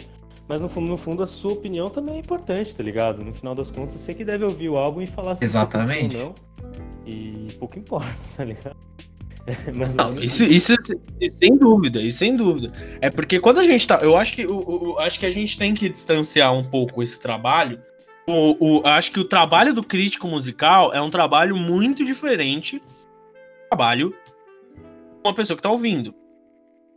mas 0.47 0.59
no 0.61 0.67
fundo, 0.69 0.87
no 0.87 0.97
fundo 0.97 1.23
a 1.23 1.27
sua 1.27 1.53
opinião 1.53 1.89
também 1.89 2.15
é 2.15 2.19
importante, 2.19 2.73
tá 2.75 2.83
ligado? 2.83 3.23
No 3.23 3.33
final 3.33 3.55
das 3.55 3.71
contas, 3.71 3.99
você 3.99 4.13
que 4.13 4.23
deve 4.25 4.43
ouvir 4.43 4.69
o 4.69 4.77
álbum 4.77 5.01
e 5.01 5.07
falar 5.07 5.35
se 5.35 5.43
Exatamente. 5.43 6.15
ou 6.17 6.23
não. 6.23 6.35
E 7.05 7.47
pouco 7.59 7.77
importa, 7.79 8.13
tá 8.35 8.43
ligado? 8.43 8.75
É 9.45 9.71
Não, 9.73 10.13
isso, 10.13 10.41
isso, 10.45 10.73
isso 11.19 11.37
sem 11.37 11.57
dúvida, 11.57 11.99
isso 12.01 12.19
sem 12.19 12.33
dúvida. 12.33 12.71
É 13.01 13.09
porque 13.09 13.41
quando 13.41 13.59
a 13.59 13.63
gente 13.65 13.85
tá. 13.85 13.97
Eu 14.01 14.15
acho 14.15 14.33
que, 14.35 14.45
o- 14.47 14.93
o- 14.93 14.99
acho 14.99 15.19
que 15.19 15.25
a 15.25 15.29
gente 15.31 15.57
tem 15.57 15.73
que 15.73 15.89
distanciar 15.89 16.53
um 16.53 16.63
pouco 16.63 17.03
esse 17.03 17.19
trabalho. 17.19 17.77
O, 18.25 18.77
o- 18.79 18.87
acho 18.87 19.11
que 19.11 19.19
o 19.19 19.25
trabalho 19.25 19.73
do 19.73 19.83
crítico 19.83 20.29
musical 20.29 20.93
é 20.93 21.01
um 21.01 21.09
trabalho 21.09 21.57
muito 21.57 22.05
diferente 22.05 22.79
do 22.79 22.83
trabalho 23.69 24.11
de 24.71 25.27
uma 25.27 25.33
pessoa 25.33 25.57
que 25.57 25.63
tá 25.63 25.69
ouvindo. 25.69 26.15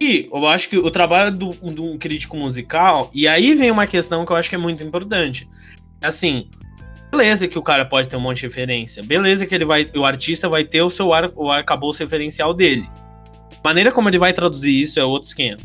E 0.01 0.29
eu 0.31 0.47
acho 0.47 0.69
que 0.69 0.77
o 0.77 0.91
trabalho 0.91 1.35
do, 1.35 1.57
um 1.63 1.97
crítico 1.97 2.37
musical, 2.37 3.11
e 3.15 3.27
aí 3.27 3.55
vem 3.55 3.71
uma 3.71 3.87
questão 3.87 4.27
que 4.27 4.33
eu 4.33 4.37
acho 4.37 4.49
que 4.49 4.55
é 4.55 4.59
muito 4.59 4.83
importante. 4.83 5.49
Assim, 6.03 6.51
beleza 7.11 7.49
que 7.49 7.59
o 7.59 7.63
cara 7.63 7.85
pode 7.85 8.09
ter 8.09 8.17
um 8.17 8.21
monte 8.21 8.39
de 8.39 8.47
referência, 8.47 9.03
beleza 9.03 9.47
que 9.47 9.55
ele 9.55 9.65
vai, 9.65 9.91
o 9.97 10.05
artista 10.05 10.49
vai 10.49 10.65
ter 10.65 10.83
o 10.83 10.91
seu 10.91 11.15
ar, 11.15 11.31
o 11.35 11.51
arcabouço 11.51 12.03
referencial 12.03 12.53
dele. 12.53 12.89
Maneira 13.65 13.91
como 13.91 14.09
ele 14.09 14.19
vai 14.19 14.33
traduzir 14.33 14.81
isso 14.81 15.01
é 15.01 15.05
outros 15.05 15.33
500. 15.33 15.65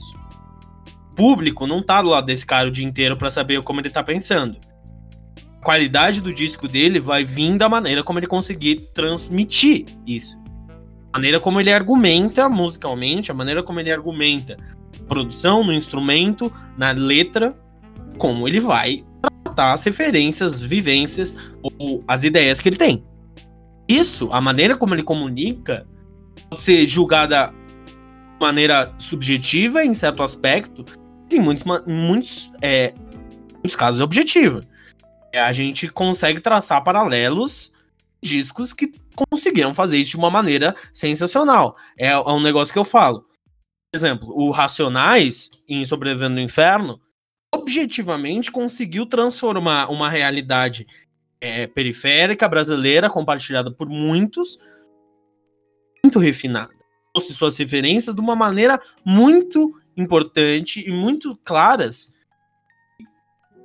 O 1.12 1.16
público 1.16 1.68
não 1.68 1.84
tá 1.84 2.02
do 2.02 2.08
lado 2.08 2.26
desse 2.26 2.46
cara 2.46 2.70
o 2.70 2.72
dia 2.72 2.86
inteiro 2.86 3.18
pra 3.18 3.30
saber 3.30 3.62
como 3.64 3.82
ele 3.82 3.90
tá 3.90 4.02
pensando. 4.02 4.58
A 5.60 5.64
qualidade 5.64 6.22
do 6.22 6.34
disco 6.34 6.68
dele 6.68 7.00
vai 7.00 7.26
vir 7.26 7.58
da 7.58 7.68
maneira 7.68 8.02
como 8.02 8.18
ele 8.18 8.28
conseguir 8.28 8.78
transmitir 8.94 9.86
isso. 10.08 10.42
Maneira 11.14 11.39
como 11.39 11.59
ele 11.59 11.72
argumenta 11.72 12.47
musicalmente, 12.47 13.32
a 13.32 13.34
maneira 13.34 13.62
como 13.62 13.80
ele 13.80 13.91
argumenta 13.91 14.57
produção, 15.07 15.64
no 15.64 15.74
instrumento, 15.74 16.51
na 16.78 16.91
letra, 16.91 17.53
como 18.18 18.47
ele 18.47 18.59
vai 18.59 19.03
tratar 19.43 19.74
as 19.74 19.84
referências, 19.84 20.53
as 20.53 20.62
vivências 20.62 21.36
ou 21.62 22.01
as 22.07 22.24
ideias 22.24 22.62
que 22.62 22.70
ele 22.70 22.78
tem. 22.78 23.03
Isso, 23.88 24.30
a 24.32 24.39
maneira 24.39 24.78
como 24.78 24.95
ele 24.95 25.03
comunica, 25.03 25.86
pode 26.49 26.62
ser 26.62 26.86
julgada 26.88 27.47
de 27.47 28.39
maneira 28.39 28.93
subjetiva 28.97 29.84
em 29.84 29.93
certo 29.93 30.24
aspecto, 30.24 30.86
mas 30.88 31.34
em 31.34 31.39
muitos, 31.39 31.66
muitos, 31.86 32.53
é, 32.62 32.93
muitos 33.55 33.76
casos 33.76 33.99
é 33.99 34.03
objetiva. 34.05 34.62
É, 35.34 35.41
a 35.41 35.51
gente 35.51 35.89
consegue 35.89 36.39
traçar 36.39 36.84
paralelos 36.84 37.72
discos 38.22 38.72
que 38.72 38.93
conseguiram 39.16 39.74
fazer 39.74 39.97
isso 39.97 40.12
de 40.12 40.18
uma 40.18 40.30
maneira 40.30 40.76
sensacional. 40.93 41.76
É, 41.97 42.07
é 42.07 42.18
um 42.18 42.41
negócio 42.41 42.74
que 42.74 42.80
eu 42.80 42.84
falo. 42.84 43.22
Por 43.91 43.97
exemplo, 43.97 44.30
o 44.30 44.51
Racionais, 44.51 45.49
em 45.68 45.84
Sobrevivendo 45.84 46.36
no 46.36 46.41
Inferno, 46.41 46.99
objetivamente 47.53 48.51
conseguiu 48.51 49.05
transformar 49.05 49.91
uma 49.91 50.09
realidade 50.09 50.88
é, 51.41 51.68
periférica 51.68 52.47
brasileira, 52.47 53.09
compartilhada 53.09 53.72
por 53.72 53.89
muitos, 53.89 54.57
muito 56.03 56.20
refinada. 56.20 56.72
Trouxe 57.14 57.34
suas 57.34 57.57
referências 57.57 58.16
de 58.16 58.22
uma 58.22 58.36
maneira 58.36 58.80
muito 59.03 59.74
importante 59.97 60.88
e 60.88 60.91
muito 60.91 61.36
claras. 61.43 62.14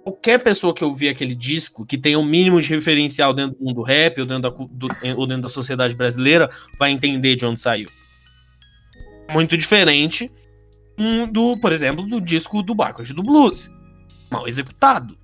Qualquer 0.07 0.39
pessoa 0.41 0.73
que 0.73 0.85
ouvir 0.85 1.09
aquele 1.09 1.35
disco, 1.35 1.85
que 1.85 1.99
tenha 1.99 2.17
um 2.17 2.25
mínimo 2.25 2.61
de 2.61 2.69
referencial 2.69 3.35
dentro 3.35 3.59
do 3.59 3.65
mundo 3.65 3.83
rap 3.83 4.21
ou 4.21 4.25
dentro 4.25 4.43
da, 4.43 4.51
do- 4.51 4.89
ou 5.17 5.27
dentro 5.27 5.43
da 5.43 5.49
sociedade 5.49 5.97
brasileira, 5.97 6.49
vai 6.79 6.93
entender 6.93 7.35
de 7.35 7.45
onde 7.45 7.61
saiu. 7.61 7.89
Muito 9.33 9.57
diferente 9.57 10.31
do, 11.33 11.59
por 11.59 11.73
exemplo, 11.73 12.07
do 12.07 12.21
disco 12.21 12.63
do 12.63 12.73
Bacchus 12.73 13.11
do 13.11 13.21
Blues. 13.21 13.69
Mal 14.31 14.47
executado. 14.47 15.19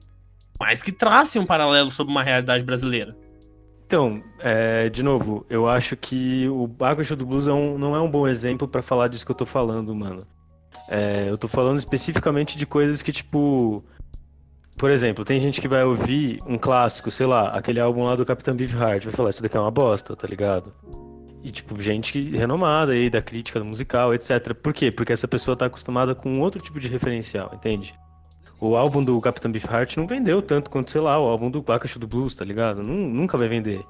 Mas 0.59 0.83
que 0.83 0.91
trace 0.91 1.39
um 1.39 1.47
paralelo 1.47 1.89
sobre 1.89 2.11
uma 2.13 2.25
realidade 2.25 2.65
brasileira. 2.65 3.17
Então, 3.87 4.21
é, 4.41 4.89
de 4.89 5.03
novo, 5.05 5.47
eu 5.49 5.69
acho 5.69 5.97
que 5.97 6.49
o 6.49 6.67
Bakushu 6.67 7.15
do 7.15 7.25
Blues 7.25 7.47
é 7.47 7.53
um- 7.53 7.79
não 7.79 7.95
é 7.95 8.01
um 8.01 8.11
bom 8.11 8.27
exemplo 8.27 8.67
pra 8.67 8.83
falar 8.83 9.07
disso 9.07 9.25
que 9.25 9.31
eu 9.31 9.37
tô 9.37 9.47
falando, 9.47 9.95
mano. 9.95 10.27
É, 10.89 11.27
eu 11.29 11.39
tô 11.39 11.47
falando 11.47 11.79
especificamente 11.79 12.59
de 12.59 12.67
coisas 12.67 13.01
que, 13.01 13.13
tipo. 13.13 13.85
Por 14.77 14.91
exemplo, 14.91 15.25
tem 15.25 15.39
gente 15.39 15.61
que 15.61 15.69
vai 15.69 15.85
ouvir 15.85 16.39
um 16.47 16.59
clássico, 16.59 17.11
sei 17.11 17.27
lá, 17.27 17.49
aquele 17.49 17.79
álbum 17.79 18.05
lá 18.05 18.17
do 18.17 18.25
Capitão 18.25 18.55
Beefheart, 18.55 19.05
vai 19.05 19.13
falar, 19.13 19.31
isso 19.31 19.43
daqui 19.43 19.57
é 19.57 19.61
uma 19.61 19.71
bosta, 19.71 20.17
tá 20.17 20.27
ligado? 20.27 20.73
e, 21.43 21.51
tipo, 21.51 21.81
gente 21.81 22.21
renomada 22.31 22.93
aí 22.93 23.11
da 23.11 23.21
crítica 23.21 23.59
do 23.59 23.65
musical, 23.65 24.15
etc. 24.15 24.55
Por 24.55 24.73
quê? 24.73 24.91
Porque 24.91 25.13
essa 25.13 25.27
pessoa 25.27 25.57
tá 25.57 25.67
acostumada 25.67 26.15
com 26.15 26.41
outro 26.41 26.63
tipo 26.63 26.79
de 26.79 26.89
referencial, 26.89 27.51
entende? 27.53 27.95
O 28.61 28.77
álbum 28.77 29.03
do 29.03 29.21
Captain 29.21 29.51
Beefheart 29.51 29.97
não 29.97 30.07
vendeu 30.07 30.41
tanto 30.41 30.71
quanto, 30.71 30.93
sei 30.93 31.01
lá, 31.01 31.19
o 31.19 31.27
álbum 31.27 31.51
do 31.51 31.61
Bacacho 31.61 31.99
do 31.99 32.07
Blues, 32.07 32.35
tá 32.35 32.45
ligado? 32.45 32.83
nunca 32.83 33.37
vai 33.37 33.49
vender. 33.49 33.85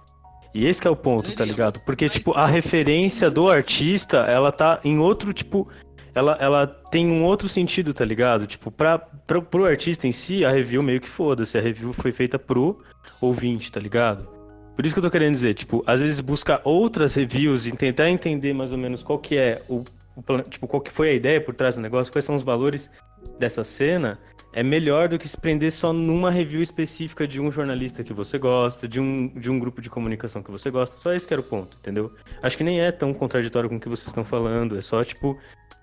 E 0.55 0.67
esse 0.67 0.87
é 0.87 0.91
o 0.91 0.97
ponto, 0.97 1.35
tá 1.35 1.45
ligado? 1.45 1.81
Porque, 1.81 2.09
tipo, 2.09 2.33
a 2.33 2.47
referência 2.47 3.31
do 3.31 3.49
artista, 3.51 4.19
ela 4.19 4.51
tá 4.51 4.81
em 4.83 4.99
outro, 4.99 5.33
tipo, 5.33 5.69
ela, 6.15 6.37
ela 6.41 6.67
tem 6.67 7.07
um 7.07 7.25
outro 7.25 7.49
sentido, 7.49 7.95
tá 7.95 8.05
ligado? 8.05 8.47
Tipo, 8.47 8.71
pra, 8.71 8.99
pra, 8.99 9.41
pro 9.41 9.65
artista 9.65 10.07
em 10.07 10.13
si, 10.13 10.45
a 10.45 10.51
review 10.51 10.83
meio 10.83 11.01
que 11.01 11.09
foda-se. 11.09 11.57
A 11.57 11.61
review 11.61 11.93
foi 11.93 12.13
feita 12.13 12.39
pro 12.39 12.79
ouvinte, 13.21 13.73
tá 13.73 13.81
ligado? 13.81 14.29
Por 14.75 14.87
isso 14.87 14.95
que 14.95 14.99
eu 14.99 15.03
tô 15.03 15.11
querendo 15.11 15.35
dizer, 15.35 15.55
tipo, 15.55 15.83
às 15.87 16.01
vezes 16.01 16.21
buscar 16.21 16.61
outras 16.65 17.15
reviews 17.15 17.67
e 17.67 17.73
tentar 17.73 18.09
entender 18.09 18.53
mais 18.53 18.73
ou 18.73 18.79
menos 18.79 19.03
qual 19.03 19.19
que 19.19 19.37
é 19.37 19.63
o, 19.69 19.85
o 20.17 20.43
tipo, 20.43 20.67
qual 20.67 20.81
que 20.81 20.91
foi 20.91 21.11
a 21.11 21.13
ideia 21.13 21.41
por 21.41 21.55
trás 21.55 21.77
do 21.77 21.83
negócio, 21.83 22.13
quais 22.13 22.25
são 22.25 22.35
os 22.35 22.43
valores 22.43 22.91
dessa 23.39 23.65
cena, 23.65 24.19
é 24.53 24.63
melhor 24.63 25.09
do 25.09 25.19
que 25.19 25.29
se 25.29 25.37
prender 25.37 25.73
só 25.73 25.93
numa 25.93 26.31
review 26.31 26.63
específica 26.63 27.27
de 27.27 27.41
um 27.41 27.51
jornalista 27.51 28.05
que 28.05 28.13
você 28.13 28.39
gosta, 28.39 28.87
de 28.87 29.01
um, 29.01 29.29
de 29.29 29.51
um 29.51 29.59
grupo 29.59 29.81
de 29.81 29.89
comunicação 29.89 30.43
que 30.43 30.51
você 30.51 30.71
gosta. 30.71 30.95
Só 30.97 31.13
esse 31.15 31.27
que 31.27 31.33
era 31.33 31.41
o 31.41 31.45
ponto, 31.45 31.77
entendeu? 31.81 32.13
Acho 32.43 32.57
que 32.57 32.65
nem 32.65 32.81
é 32.81 32.93
tão 32.93 33.15
contraditório 33.15 33.69
com 33.69 33.77
o 33.77 33.81
que 33.81 33.89
vocês 33.89 34.09
estão 34.09 34.25
falando. 34.25 34.77
É 34.77 34.83
só, 34.83 35.03
tipo, 35.03 35.39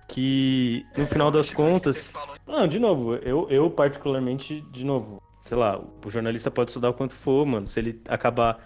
que 0.09 0.85
no 0.97 1.07
final 1.07 1.31
das 1.31 1.53
contas. 1.53 2.11
Não, 2.45 2.67
de 2.67 2.79
novo, 2.79 3.13
eu, 3.15 3.47
eu 3.49 3.69
particularmente, 3.69 4.61
de 4.71 4.83
novo, 4.83 5.21
sei 5.39 5.55
lá, 5.55 5.79
o 6.03 6.09
jornalista 6.09 6.51
pode 6.51 6.71
estudar 6.71 6.89
o 6.89 6.93
quanto 6.93 7.13
for, 7.13 7.45
mano. 7.45 7.67
Se 7.67 7.79
ele 7.79 8.01
acabar 8.07 8.59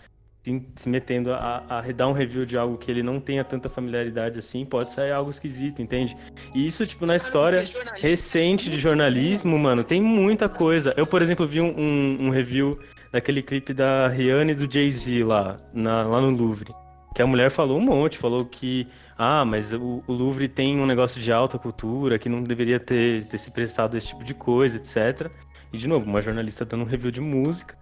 se, 0.75 0.89
metendo 0.89 1.33
a, 1.33 1.63
a 1.69 1.81
dar 1.91 2.07
um 2.07 2.11
review 2.11 2.45
de 2.45 2.57
algo 2.57 2.77
que 2.77 2.89
ele 2.89 3.03
não 3.03 3.19
tenha 3.19 3.43
tanta 3.43 3.69
familiaridade 3.69 4.39
assim, 4.39 4.65
pode 4.65 4.91
sair 4.91 5.11
algo 5.11 5.29
esquisito, 5.29 5.81
entende? 5.81 6.17
E 6.53 6.65
isso, 6.65 6.85
tipo, 6.87 7.05
na 7.05 7.15
história 7.15 7.63
recente 7.95 8.69
de 8.69 8.77
jornalismo, 8.77 9.57
mano, 9.59 9.83
tem 9.83 10.01
muita 10.01 10.49
coisa. 10.49 10.93
Eu, 10.97 11.05
por 11.05 11.21
exemplo, 11.21 11.45
vi 11.45 11.61
um, 11.61 11.73
um, 11.77 12.17
um 12.27 12.29
review 12.29 12.79
daquele 13.11 13.41
clipe 13.41 13.73
da 13.73 14.07
Rihanna 14.07 14.51
e 14.51 14.55
do 14.55 14.71
Jay-Z 14.71 15.23
lá, 15.23 15.57
na, 15.73 16.03
lá 16.03 16.19
no 16.19 16.29
Louvre. 16.31 16.71
Que 17.13 17.21
a 17.21 17.25
mulher 17.27 17.51
falou 17.51 17.77
um 17.77 17.81
monte, 17.81 18.17
falou 18.17 18.43
que 18.45 18.87
ah, 19.17 19.45
mas 19.45 19.71
o, 19.71 20.03
o, 20.07 20.13
Louvre 20.13 20.47
tem 20.47 20.79
um 20.79 20.85
negócio 20.85 21.21
de 21.21 21.31
alta 21.31 21.59
cultura 21.59 22.17
que 22.17 22.27
não 22.27 22.41
deveria 22.41 22.79
ter, 22.79 23.25
ter 23.25 23.37
se 23.37 23.51
prestado 23.51 23.95
esse 23.95 24.07
tipo 24.07 24.23
de 24.23 24.33
coisa, 24.33 24.77
etc. 24.77 25.29
E, 25.71 25.77
de 25.77 25.87
novo, 25.87 26.05
uma 26.05 26.21
jornalista 26.21 26.65
dando 26.65 26.83
um 26.83 26.87
review 26.87 27.11
de 27.11 27.21
música, 27.21 27.77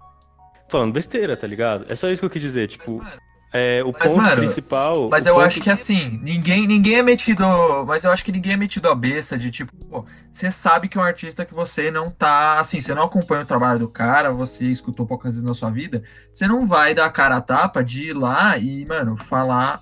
falando 0.70 0.94
besteira, 0.94 1.36
tá 1.38 1.48
ligado? 1.48 1.86
É 1.90 1.96
só 1.96 2.10
isso 2.10 2.22
que 2.22 2.26
eu 2.26 2.30
quis 2.30 2.42
dizer, 2.42 2.68
tipo. 2.68 2.98
Mas, 2.98 3.31
é, 3.54 3.84
o 3.84 3.92
mas, 3.92 4.14
ponto 4.14 4.24
mano, 4.24 4.38
principal. 4.38 5.10
Mas 5.10 5.26
eu 5.26 5.40
acho 5.40 5.60
que 5.60 5.70
assim, 5.70 6.20
ninguém, 6.24 6.66
ninguém 6.66 6.96
é 6.96 7.04
metido. 7.04 7.44
Mas 7.86 8.04
eu 8.04 8.12
acho 8.12 8.24
que 8.24 8.32
ninguém 8.32 8.54
é 8.54 8.58
metido 8.58 8.90
a 8.90 8.96
besta 8.96 9.38
de 9.38 9.52
tipo, 9.52 10.06
você 10.32 10.50
sabe 10.50 10.88
que 10.88 10.98
é 10.98 11.02
um 11.02 11.04
artista 11.04 11.46
que 11.46 11.54
você 11.54 11.92
não 11.92 12.10
tá. 12.10 12.60
Assim, 12.60 12.80
você 12.80 12.94
não 12.96 13.04
acompanha 13.04 13.44
o 13.44 13.46
trabalho 13.46 13.80
do 13.80 13.88
cara, 13.88 14.32
você 14.32 14.66
escutou 14.66 15.06
poucas 15.06 15.32
vezes 15.32 15.44
na 15.44 15.54
sua 15.54 15.70
vida, 15.70 16.02
você 16.34 16.48
não 16.48 16.66
vai 16.66 16.94
dar 16.94 17.06
a 17.06 17.10
cara 17.10 17.38
a 17.38 17.42
tapa 17.42 17.84
de 17.84 18.10
ir 18.10 18.14
lá 18.14 18.58
e, 18.58 18.86
mano, 18.86 19.16
falar. 19.18 19.82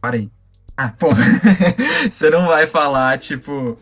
Parei 0.00 0.30
ah, 0.76 0.90
pô. 0.90 1.08
você 2.10 2.28
não 2.28 2.46
vai 2.46 2.66
falar, 2.66 3.18
tipo. 3.18 3.78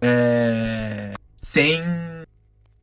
É... 0.00 1.14
Sem. 1.40 1.80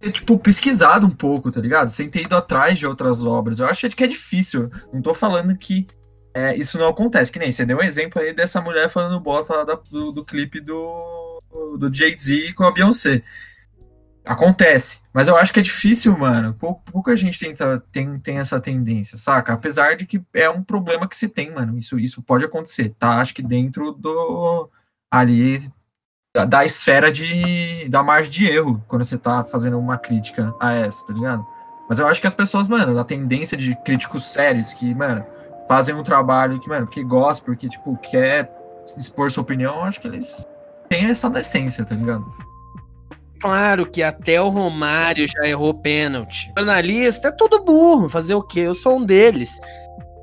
Tipo, 0.09 0.39
pesquisado 0.39 1.05
um 1.05 1.11
pouco, 1.11 1.51
tá 1.51 1.61
ligado? 1.61 1.91
Sem 1.91 2.09
ter 2.09 2.23
ido 2.23 2.35
atrás 2.35 2.79
de 2.79 2.87
outras 2.87 3.23
obras. 3.23 3.59
Eu 3.59 3.67
acho 3.67 3.87
que 3.89 4.03
é 4.03 4.07
difícil. 4.07 4.69
Não 4.91 5.01
tô 5.01 5.13
falando 5.13 5.55
que 5.55 5.85
é, 6.33 6.55
isso 6.55 6.77
não 6.77 6.87
acontece. 6.87 7.31
Que 7.31 7.39
nem 7.39 7.51
você 7.51 7.65
deu 7.65 7.77
um 7.77 7.83
exemplo 7.83 8.21
aí 8.21 8.33
dessa 8.33 8.61
mulher 8.61 8.89
falando 8.89 9.19
bosta 9.19 9.55
lá 9.55 9.63
do, 9.63 10.11
do 10.11 10.25
clipe 10.25 10.59
do, 10.59 11.39
do 11.77 11.93
Jay-Z 11.93 12.53
com 12.53 12.63
a 12.63 12.71
Beyoncé. 12.71 13.21
Acontece. 14.23 15.01
Mas 15.13 15.27
eu 15.27 15.35
acho 15.35 15.51
que 15.51 15.59
é 15.59 15.63
difícil, 15.63 16.17
mano. 16.17 16.53
Pouco, 16.53 16.81
pouca 16.91 17.15
gente 17.15 17.39
tem, 17.39 17.53
tem, 17.91 18.19
tem 18.19 18.37
essa 18.37 18.59
tendência, 18.59 19.17
saca? 19.17 19.53
Apesar 19.53 19.95
de 19.95 20.05
que 20.05 20.21
é 20.33 20.49
um 20.49 20.63
problema 20.63 21.07
que 21.07 21.17
se 21.17 21.27
tem, 21.27 21.51
mano. 21.51 21.77
Isso, 21.77 21.99
isso 21.99 22.21
pode 22.21 22.45
acontecer, 22.45 22.95
tá? 22.97 23.19
Acho 23.19 23.33
que 23.33 23.41
dentro 23.41 23.91
do. 23.91 24.69
Ali. 25.09 25.69
Da, 26.33 26.45
da 26.45 26.65
esfera 26.65 27.11
de. 27.11 27.89
Da 27.89 28.01
margem 28.01 28.31
de 28.31 28.47
erro, 28.47 28.81
quando 28.87 29.03
você 29.03 29.17
tá 29.17 29.43
fazendo 29.43 29.77
uma 29.77 29.97
crítica 29.97 30.53
a 30.59 30.73
essa, 30.73 31.05
tá 31.05 31.13
ligado? 31.13 31.45
Mas 31.89 31.99
eu 31.99 32.07
acho 32.07 32.21
que 32.21 32.27
as 32.27 32.35
pessoas, 32.35 32.69
mano, 32.69 32.97
a 32.97 33.03
tendência 33.03 33.57
de 33.57 33.75
críticos 33.83 34.23
sérios 34.23 34.73
que, 34.73 34.95
mano, 34.95 35.25
fazem 35.67 35.93
um 35.93 36.03
trabalho 36.03 36.59
que, 36.59 36.69
mano, 36.69 36.85
porque 36.85 37.03
gostam, 37.03 37.45
porque, 37.45 37.67
tipo, 37.67 37.97
quer 37.97 38.49
expor 38.97 39.29
sua 39.29 39.43
opinião, 39.43 39.75
eu 39.75 39.83
acho 39.83 39.99
que 39.99 40.07
eles 40.07 40.45
têm 40.87 41.05
essa 41.05 41.29
decência, 41.29 41.83
tá 41.83 41.95
ligado? 41.95 42.25
claro 43.41 43.87
que 43.87 44.03
até 44.03 44.39
o 44.39 44.49
Romário 44.49 45.27
já 45.27 45.47
errou 45.47 45.73
pênalti. 45.73 46.51
Jornalista 46.55 47.29
é 47.29 47.31
tudo 47.31 47.63
burro, 47.63 48.07
fazer 48.07 48.35
o 48.35 48.43
quê? 48.43 48.61
Eu 48.61 48.75
sou 48.75 48.97
um 48.97 49.03
deles. 49.03 49.59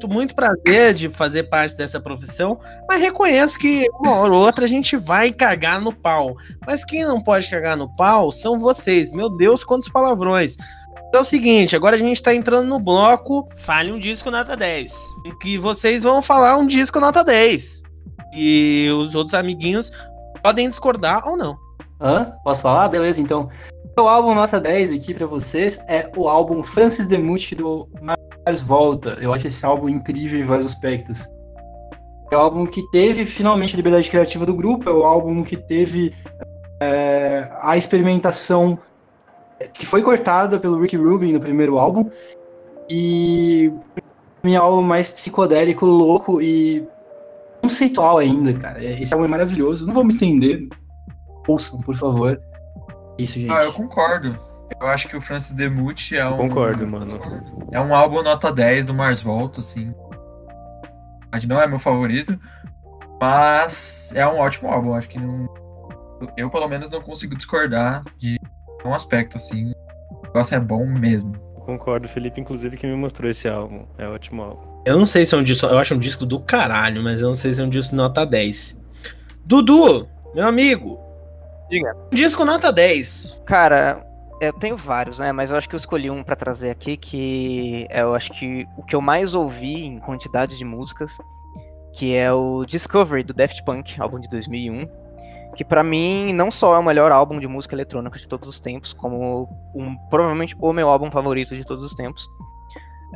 Muito 0.07 0.35
prazer 0.35 0.95
de 0.95 1.11
fazer 1.11 1.45
parte 1.45 1.77
dessa 1.77 1.99
profissão, 1.99 2.59
mas 2.89 3.01
reconheço 3.01 3.59
que 3.59 3.87
uma 4.01 4.15
hora 4.15 4.33
ou 4.33 4.41
outra 4.41 4.65
a 4.65 4.69
gente 4.69 4.97
vai 4.97 5.33
cagar 5.33 5.81
no 5.81 5.93
pau. 5.93 6.37
Mas 6.67 6.85
quem 6.85 7.05
não 7.05 7.21
pode 7.21 7.49
cagar 7.49 7.77
no 7.77 7.95
pau 7.97 8.31
são 8.31 8.59
vocês. 8.59 9.13
Meu 9.13 9.29
Deus, 9.29 9.65
quantos 9.65 9.89
palavrões. 9.89 10.57
Então 11.09 11.21
é 11.21 11.23
o 11.23 11.25
seguinte, 11.25 11.75
agora 11.75 11.97
a 11.97 11.99
gente 11.99 12.23
tá 12.23 12.35
entrando 12.35 12.69
no 12.69 12.79
bloco 12.79 13.49
Fale 13.57 13.91
um 13.91 13.99
disco 13.99 14.31
nota 14.31 14.55
10. 14.55 14.93
Em 15.25 15.39
que 15.39 15.57
vocês 15.57 16.03
vão 16.03 16.21
falar 16.21 16.59
um 16.59 16.67
disco 16.67 17.01
nota 17.01 17.25
10. 17.25 17.83
E 18.35 18.89
os 18.99 19.15
outros 19.15 19.35
amiguinhos 19.35 19.91
podem 20.43 20.69
discordar 20.69 21.27
ou 21.27 21.37
não. 21.37 21.57
Hã? 22.01 22.33
Posso 22.45 22.63
falar? 22.63 22.89
Beleza, 22.89 23.21
então. 23.21 23.49
O 23.99 24.03
álbum 24.03 24.35
nota 24.35 24.61
10 24.61 24.93
aqui 24.93 25.13
para 25.13 25.27
vocês 25.27 25.81
é 25.89 26.09
o 26.17 26.29
álbum 26.29 26.63
Francis 26.63 27.07
Demuth 27.07 27.55
do 27.57 27.89
Volta. 28.57 29.19
Eu 29.21 29.33
acho 29.33 29.47
esse 29.47 29.65
álbum 29.65 29.89
incrível 29.89 30.41
em 30.41 30.45
vários 30.45 30.67
aspectos. 30.67 31.27
É 32.31 32.37
o 32.37 32.41
álbum 32.41 32.67
que 32.67 32.83
teve 32.91 33.25
finalmente 33.25 33.75
a 33.75 33.77
liberdade 33.77 34.11
criativa 34.11 34.45
do 34.45 34.55
grupo, 34.55 34.89
é 34.89 34.93
o 34.93 35.05
álbum 35.05 35.43
que 35.43 35.57
teve 35.57 36.15
é, 36.81 37.51
a 37.63 37.77
experimentação 37.77 38.79
que 39.73 39.85
foi 39.85 40.03
cortada 40.03 40.61
pelo 40.61 40.81
Rick 40.81 40.97
Rubin 40.97 41.33
no 41.33 41.41
primeiro 41.41 41.79
álbum. 41.79 42.11
E 42.91 43.73
meu 44.43 44.63
álbum 44.63 44.83
mais 44.83 45.09
psicodélico, 45.09 45.85
louco 45.85 46.41
e 46.41 46.87
conceitual 47.63 48.19
ainda, 48.19 48.53
cara. 48.55 48.83
Esse 48.83 49.13
álbum 49.15 49.27
é 49.27 49.29
maravilhoso. 49.29 49.87
Não 49.87 49.95
vou 49.95 50.05
me 50.05 50.11
estender, 50.11 50.69
ouçam, 51.47 51.81
por 51.81 51.95
favor. 51.95 52.41
Isso, 53.19 53.39
gente. 53.39 53.53
Ah, 53.53 53.65
eu 53.65 53.73
concordo. 53.73 54.39
Eu 54.81 54.87
acho 54.87 55.09
que 55.09 55.17
o 55.17 55.21
Francis 55.21 55.53
Demuth 55.53 56.13
é 56.13 56.27
um. 56.27 56.37
concordo, 56.37 56.87
mano. 56.87 57.19
É 57.73 57.81
um 57.81 57.95
álbum 57.95 58.23
nota 58.23 58.53
10 58.53 58.87
do 58.87 58.95
Mars 58.95 59.21
Volta, 59.21 59.61
assim. 59.61 59.93
Não 61.47 61.61
é 61.61 61.67
meu 61.67 61.79
favorito, 61.79 62.39
mas 63.21 64.13
é 64.15 64.27
um 64.27 64.39
ótimo 64.39 64.71
álbum. 64.71 64.95
Acho 64.95 65.09
que 65.09 65.19
não. 65.19 65.49
Eu, 66.37 66.49
pelo 66.49 66.69
menos, 66.69 66.91
não 66.91 67.01
consigo 67.01 67.37
discordar 67.37 68.03
de 68.17 68.39
um 68.85 68.95
aspecto, 68.95 69.37
assim. 69.37 69.73
O 70.11 70.23
negócio 70.27 70.55
é 70.55 70.61
bom 70.61 70.87
mesmo. 70.87 71.33
Concordo, 71.67 72.09
Felipe, 72.09 72.41
inclusive, 72.41 72.77
que 72.77 72.87
me 72.87 72.95
mostrou 72.97 73.31
esse 73.31 73.49
álbum. 73.49 73.85
É 73.99 74.09
um 74.09 74.15
ótimo 74.15 74.43
álbum. 74.43 74.83
Eu 74.87 74.97
não 74.97 75.05
sei 75.05 75.25
se 75.25 75.35
é 75.35 75.39
um 75.39 75.43
disco. 75.43 75.67
Eu 75.67 75.79
acho 75.79 75.95
um 75.95 75.99
disco 75.99 76.25
do 76.25 76.41
caralho, 76.41 77.03
mas 77.03 77.21
eu 77.21 77.29
não 77.29 77.35
sei 77.35 77.53
se 77.53 77.61
é 77.61 77.65
um 77.65 77.69
disco 77.69 77.95
nota 77.95 78.25
10. 78.25 78.81
Dudu, 79.45 80.09
meu 80.35 80.47
amigo, 80.47 80.99
Diga. 81.71 81.95
Disco 82.11 82.45
nota 82.45 82.73
10. 82.73 83.43
Cara, 83.45 84.03
eu 84.41 84.53
tenho 84.53 84.77
vários, 84.77 85.19
né? 85.19 85.33
Mas 85.33 85.51
eu 85.51 85.57
acho 85.57 85.69
que 85.69 85.75
eu 85.75 85.79
escolhi 85.79 86.11
um 86.11 86.23
para 86.23 86.37
trazer 86.37 86.71
aqui 86.71 86.97
que 86.97 87.87
eu 87.91 88.15
acho 88.15 88.31
que 88.33 88.67
o 88.77 88.83
que 88.83 88.95
eu 88.95 89.01
mais 89.01 89.35
ouvi 89.35 89.85
em 89.85 89.99
quantidade 89.99 90.57
de 90.57 90.65
músicas, 90.65 91.17
que 91.93 92.15
é 92.15 92.33
o 92.33 92.65
Discovery 92.65 93.25
do 93.25 93.35
Daft 93.35 93.65
Punk, 93.65 94.01
álbum 94.01 94.21
de 94.21 94.29
2001, 94.29 94.89
que 95.57 95.65
para 95.65 95.83
mim 95.83 96.33
não 96.33 96.51
só 96.51 96.77
é 96.77 96.79
o 96.79 96.83
melhor 96.83 97.11
álbum 97.11 97.41
de 97.41 97.49
música 97.49 97.75
eletrônica 97.75 98.19
de 98.19 98.29
todos 98.29 98.49
os 98.49 98.61
tempos, 98.61 98.93
como 98.93 99.49
um, 99.75 99.97
provavelmente 100.09 100.57
o 100.61 100.73
meu 100.73 100.89
álbum 100.89 101.11
favorito 101.11 101.57
de 101.57 101.65
todos 101.65 101.85
os 101.85 101.95
tempos. 101.95 102.29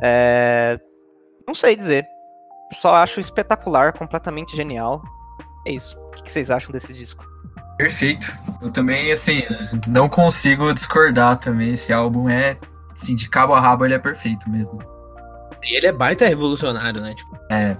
É... 0.01 0.79
Não 1.47 1.55
sei 1.55 1.75
dizer. 1.75 2.05
Só 2.73 2.95
acho 2.95 3.19
espetacular, 3.19 3.93
completamente 3.93 4.55
genial. 4.55 5.01
É 5.65 5.71
isso. 5.71 5.97
O 5.97 6.23
que 6.23 6.31
vocês 6.31 6.49
acham 6.49 6.71
desse 6.71 6.93
disco? 6.93 7.32
Perfeito. 7.77 8.31
Eu 8.61 8.69
também, 8.69 9.11
assim, 9.11 9.43
não 9.87 10.07
consigo 10.07 10.73
discordar 10.73 11.37
também. 11.37 11.71
Esse 11.71 11.91
álbum 11.91 12.29
é, 12.29 12.57
assim, 12.91 13.15
de 13.15 13.27
cabo 13.27 13.53
a 13.53 13.59
rabo 13.59 13.85
ele 13.85 13.93
é 13.93 13.99
perfeito 13.99 14.49
mesmo. 14.49 14.79
E 15.63 15.77
ele 15.77 15.87
é 15.87 15.91
baita 15.91 16.27
revolucionário, 16.27 17.01
né? 17.01 17.13
Tipo... 17.15 17.37
É. 17.49 17.77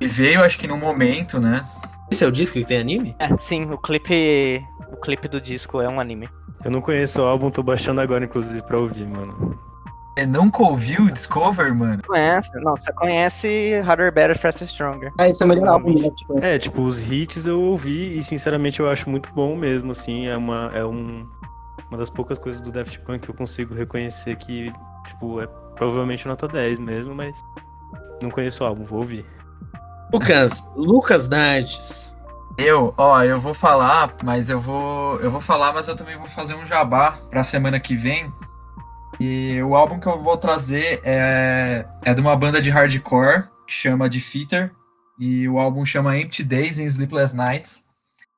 E 0.00 0.06
veio, 0.06 0.42
acho 0.44 0.58
que 0.58 0.66
no 0.66 0.76
momento, 0.76 1.40
né? 1.40 1.64
Esse 2.10 2.24
é 2.24 2.26
o 2.26 2.32
disco 2.32 2.58
que 2.58 2.64
tem 2.64 2.78
anime? 2.78 3.16
É, 3.18 3.28
sim, 3.38 3.70
o 3.70 3.78
clipe. 3.78 4.62
O 4.90 4.96
clipe 4.96 5.28
do 5.28 5.40
disco 5.40 5.80
é 5.80 5.88
um 5.88 5.98
anime. 5.98 6.28
Eu 6.64 6.70
não 6.70 6.80
conheço 6.80 7.22
o 7.22 7.24
álbum, 7.24 7.50
tô 7.50 7.62
baixando 7.62 8.00
agora, 8.00 8.24
inclusive, 8.24 8.62
pra 8.62 8.78
ouvir, 8.78 9.06
mano. 9.06 9.58
É, 10.16 10.26
nunca 10.26 10.62
ouviu 10.62 11.04
o 11.04 11.10
Discover, 11.10 11.74
mano? 11.74 12.02
Conhece? 12.06 12.50
Não, 12.56 12.76
você 12.76 12.92
conhece 12.92 13.82
Harder, 13.86 14.12
Better, 14.12 14.38
Faster, 14.38 14.68
Stronger. 14.68 15.12
É, 15.18 15.30
esse 15.30 15.42
é 15.42 15.46
o 15.46 15.48
melhor 15.48 15.68
álbum, 15.68 15.94
né? 15.98 16.10
Tipo, 16.10 16.38
É, 16.44 16.58
tipo, 16.58 16.82
os 16.82 17.00
hits 17.10 17.46
eu 17.46 17.60
ouvi 17.60 18.18
e 18.18 18.22
sinceramente 18.24 18.80
eu 18.80 18.90
acho 18.90 19.08
muito 19.08 19.32
bom 19.32 19.56
mesmo, 19.56 19.92
assim. 19.92 20.26
É 20.26 20.36
uma, 20.36 20.70
é 20.74 20.84
um, 20.84 21.26
uma 21.88 21.96
das 21.96 22.10
poucas 22.10 22.38
coisas 22.38 22.60
do 22.60 22.70
Daft 22.70 22.98
Punk 23.00 23.20
que 23.20 23.30
eu 23.30 23.34
consigo 23.34 23.74
reconhecer 23.74 24.36
que, 24.36 24.70
tipo, 25.06 25.40
é 25.40 25.46
provavelmente 25.76 26.28
nota 26.28 26.46
10 26.46 26.78
mesmo, 26.78 27.14
mas 27.14 27.40
não 28.20 28.30
conheço 28.30 28.62
o 28.62 28.66
álbum, 28.66 28.84
vou 28.84 29.00
ouvir. 29.00 29.24
Lucas, 30.12 30.68
Lucas 30.76 31.26
Nardes. 31.26 32.14
Eu, 32.58 32.92
ó, 32.98 33.22
eu 33.22 33.40
vou 33.40 33.54
falar, 33.54 34.14
mas 34.22 34.50
eu 34.50 34.60
vou, 34.60 35.18
eu 35.20 35.30
vou 35.30 35.40
falar, 35.40 35.72
mas 35.72 35.88
eu 35.88 35.96
também 35.96 36.18
vou 36.18 36.28
fazer 36.28 36.54
um 36.54 36.66
jabá 36.66 37.14
pra 37.30 37.42
semana 37.42 37.80
que 37.80 37.96
vem. 37.96 38.30
E 39.20 39.62
o 39.62 39.74
álbum 39.74 40.00
que 40.00 40.06
eu 40.06 40.20
vou 40.20 40.36
trazer 40.36 41.00
é, 41.04 41.84
é 42.04 42.14
de 42.14 42.20
uma 42.20 42.36
banda 42.36 42.60
de 42.60 42.70
hardcore 42.70 43.44
que 43.66 43.72
chama 43.72 44.08
Defeater. 44.08 44.72
E 45.18 45.48
o 45.48 45.58
álbum 45.58 45.84
chama 45.84 46.16
Empty 46.16 46.42
Days 46.42 46.78
and 46.78 46.84
Sleepless 46.84 47.36
Nights. 47.36 47.86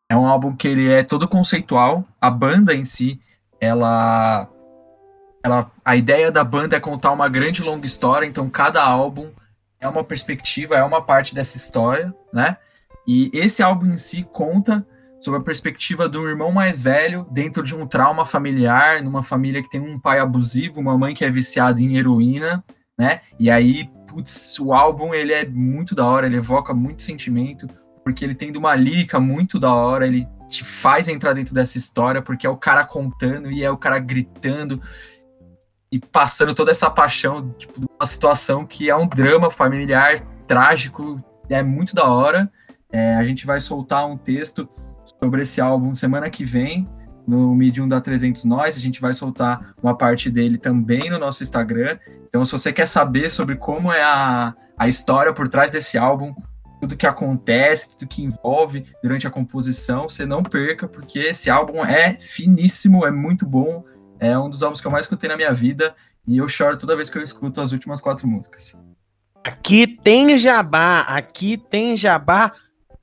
É 0.09 0.17
um 0.17 0.27
álbum 0.27 0.55
que 0.55 0.69
ele 0.69 0.93
é 0.93 1.03
todo 1.03 1.29
conceitual. 1.29 2.05
A 2.21 2.31
banda 2.31 2.75
em 2.75 2.85
si, 2.85 3.21
ela, 3.61 4.49
ela, 5.43 5.71
a 5.85 5.97
ideia 5.97 6.31
da 6.31 6.45
banda 6.45 6.77
é 6.77 6.81
contar 6.81 7.13
uma 7.13 7.29
grande 7.29 7.63
longa 7.63 7.87
história. 7.87 8.27
Então 8.27 8.51
cada 8.51 8.85
álbum 8.85 9.31
é 9.81 9.89
uma 9.89 10.05
perspectiva, 10.05 10.77
é 10.77 10.83
uma 10.83 11.03
parte 11.03 11.35
dessa 11.35 11.57
história, 11.57 12.15
né? 12.33 12.57
E 13.07 13.31
esse 13.35 13.63
álbum 13.63 13.87
em 13.87 13.97
si 13.97 14.27
conta 14.33 14.87
sobre 15.25 15.41
a 15.41 15.43
perspectiva 15.43 16.07
do 16.07 16.29
irmão 16.29 16.53
mais 16.53 16.83
velho 16.83 17.27
dentro 17.31 17.63
de 17.63 17.75
um 17.75 17.87
trauma 17.87 18.27
familiar, 18.27 19.03
numa 19.03 19.23
família 19.23 19.63
que 19.63 19.71
tem 19.71 19.81
um 19.81 19.99
pai 19.99 20.19
abusivo, 20.19 20.79
uma 20.79 20.99
mãe 20.99 21.15
que 21.15 21.25
é 21.25 21.31
viciada 21.31 21.81
em 21.81 21.97
heroína, 21.97 22.63
né? 22.99 23.23
E 23.41 23.51
aí, 23.51 23.89
putz, 24.07 24.59
o 24.61 24.75
álbum 24.75 25.15
ele 25.15 25.33
é 25.33 25.47
muito 25.47 25.95
da 25.95 26.05
hora, 26.05 26.27
ele 26.27 26.37
evoca 26.37 26.75
muito 26.75 27.03
sentimento, 27.03 27.67
porque 28.05 28.23
ele 28.23 28.35
tem 28.35 28.55
uma 28.55 28.75
lírica 28.75 29.19
muito 29.19 29.59
da 29.59 29.73
hora, 29.73 30.07
ele 30.07 30.29
te 30.47 30.63
faz 30.63 31.09
entrar 31.09 31.33
dentro 31.33 31.55
dessa 31.55 31.79
história, 31.79 32.21
porque 32.21 32.47
é 32.47 32.51
o 32.51 32.59
cara 32.59 32.85
contando 32.85 33.51
e 33.51 33.65
é 33.65 33.71
o 33.71 33.79
cara 33.79 33.99
gritando 33.99 34.79
e 35.91 35.99
passando 35.99 36.55
toda 36.55 36.71
essa 36.71 36.91
paixão, 36.91 37.51
tipo, 37.57 37.81
de 37.81 37.87
uma 37.99 38.07
situação 38.07 38.67
que 38.67 38.91
é 38.91 38.97
um 38.97 39.09
drama 39.09 39.51
familiar 39.51 40.21
trágico, 40.47 41.19
é 41.49 41.63
muito 41.63 41.95
da 41.95 42.05
hora. 42.05 42.53
É, 42.93 43.15
a 43.15 43.25
gente 43.25 43.47
vai 43.47 43.59
soltar 43.59 44.07
um 44.07 44.19
texto 44.19 44.69
sobre 45.21 45.43
esse 45.43 45.61
álbum 45.61 45.95
semana 45.95 46.31
que 46.31 46.45
vem 46.45 46.87
no 47.27 47.55
Medium 47.55 47.89
da 47.89 48.01
300 48.01 48.45
Nós. 48.45 48.77
A 48.77 48.81
gente 48.81 49.01
vai 49.01 49.13
soltar 49.15 49.75
uma 49.83 49.97
parte 49.97 50.31
dele 50.31 50.59
também 50.59 51.11
no 51.11 51.19
nosso 51.19 51.43
Instagram. 51.43 51.99
Então, 52.29 52.45
se 52.45 52.53
você 52.53 52.73
quer 52.73 52.87
saber 52.87 53.31
sobre 53.31 53.57
como 53.57 53.93
é 53.93 54.03
a, 54.03 54.55
a 54.77 54.89
história 54.89 55.33
por 55.33 55.49
trás 55.49 55.71
desse 55.71 55.97
álbum, 55.97 56.35
tudo 56.81 56.97
que 56.97 57.07
acontece, 57.07 57.91
tudo 57.91 58.09
que 58.09 58.23
envolve 58.23 58.85
durante 59.03 59.27
a 59.27 59.31
composição, 59.31 60.09
você 60.09 60.27
não 60.27 60.43
perca, 60.43 60.87
porque 60.87 61.19
esse 61.19 61.49
álbum 61.49 61.85
é 61.85 62.19
finíssimo, 62.21 63.07
é 63.07 63.11
muito 63.11 63.47
bom. 63.47 63.85
É 64.19 64.39
um 64.39 64.51
dos 64.51 64.63
álbuns 64.63 64.81
que 64.81 64.87
eu 64.87 64.91
mais 64.91 65.05
escutei 65.05 65.29
na 65.29 65.37
minha 65.37 65.53
vida 65.53 65.95
e 66.27 66.39
eu 66.39 66.49
choro 66.49 66.77
toda 66.77 66.97
vez 66.97 67.11
que 67.11 67.19
eu 67.19 67.23
escuto 67.23 67.61
as 67.61 67.73
últimas 67.73 68.01
quatro 68.01 68.27
músicas. 68.27 68.79
Aqui 69.43 69.87
tem 69.87 70.39
jabá, 70.39 71.01
aqui 71.01 71.57
tem 71.57 71.97
jabá 71.97 72.53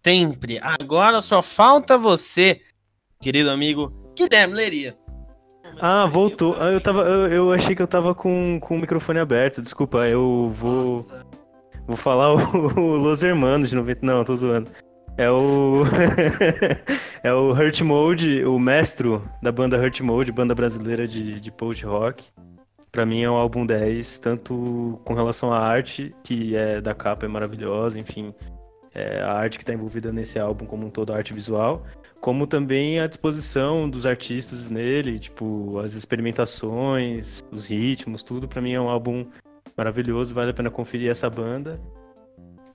sempre. 0.03 0.59
Agora 0.61 1.21
só 1.21 1.41
falta 1.41 1.97
você, 1.97 2.61
querido 3.21 3.49
amigo 3.49 3.91
Guilherme 4.15 4.53
Leria. 4.53 4.97
Ah, 5.79 6.05
voltou. 6.05 6.55
Ah, 6.59 6.71
eu, 6.71 6.81
tava, 6.81 7.01
eu, 7.03 7.27
eu 7.27 7.53
achei 7.53 7.75
que 7.75 7.81
eu 7.81 7.87
tava 7.87 8.13
com, 8.13 8.59
com 8.59 8.75
o 8.75 8.79
microfone 8.79 9.19
aberto, 9.19 9.61
desculpa. 9.61 10.07
Eu 10.07 10.51
vou. 10.55 11.05
Vou 11.87 11.97
falar 11.97 12.33
o, 12.33 12.79
o 12.79 12.95
Los 12.97 13.23
Hermanos 13.23 13.69
de 13.69 13.75
90. 13.75 14.05
Não, 14.05 14.23
tô 14.23 14.35
zoando. 14.35 14.69
É 15.17 15.29
o. 15.29 15.83
é 17.23 17.33
o 17.33 17.51
Hurt 17.51 17.81
Mode, 17.81 18.43
o 18.45 18.59
mestro 18.59 19.27
da 19.41 19.51
banda 19.51 19.77
Hurt 19.77 20.01
Mode, 20.01 20.31
banda 20.31 20.53
brasileira 20.53 21.07
de, 21.07 21.39
de 21.39 21.51
post 21.51 21.85
rock. 21.85 22.25
Pra 22.91 23.05
mim 23.05 23.23
é 23.23 23.29
um 23.29 23.35
álbum 23.35 23.65
10, 23.65 24.19
tanto 24.19 24.99
com 25.05 25.13
relação 25.13 25.51
à 25.51 25.59
arte, 25.59 26.13
que 26.23 26.55
é 26.55 26.81
da 26.81 26.93
capa 26.93 27.25
é 27.25 27.29
maravilhosa, 27.29 27.97
enfim. 27.97 28.33
É, 28.93 29.21
a 29.21 29.33
arte 29.33 29.57
que 29.57 29.65
tá 29.65 29.73
envolvida 29.73 30.11
nesse 30.11 30.37
álbum 30.37 30.65
como 30.65 30.85
um 30.85 30.89
todo, 30.89 31.13
a 31.13 31.17
arte 31.17 31.33
visual, 31.33 31.85
como 32.19 32.45
também 32.45 32.99
a 32.99 33.07
disposição 33.07 33.89
dos 33.89 34.05
artistas 34.05 34.69
nele, 34.69 35.17
tipo, 35.17 35.79
as 35.79 35.93
experimentações, 35.93 37.41
os 37.51 37.67
ritmos, 37.67 38.21
tudo. 38.21 38.47
Pra 38.47 38.61
mim 38.61 38.73
é 38.73 38.81
um 38.81 38.89
álbum 38.89 39.25
maravilhoso, 39.75 40.33
vale 40.33 40.51
a 40.51 40.53
pena 40.53 40.69
conferir 40.69 41.09
essa 41.09 41.29
banda. 41.29 41.79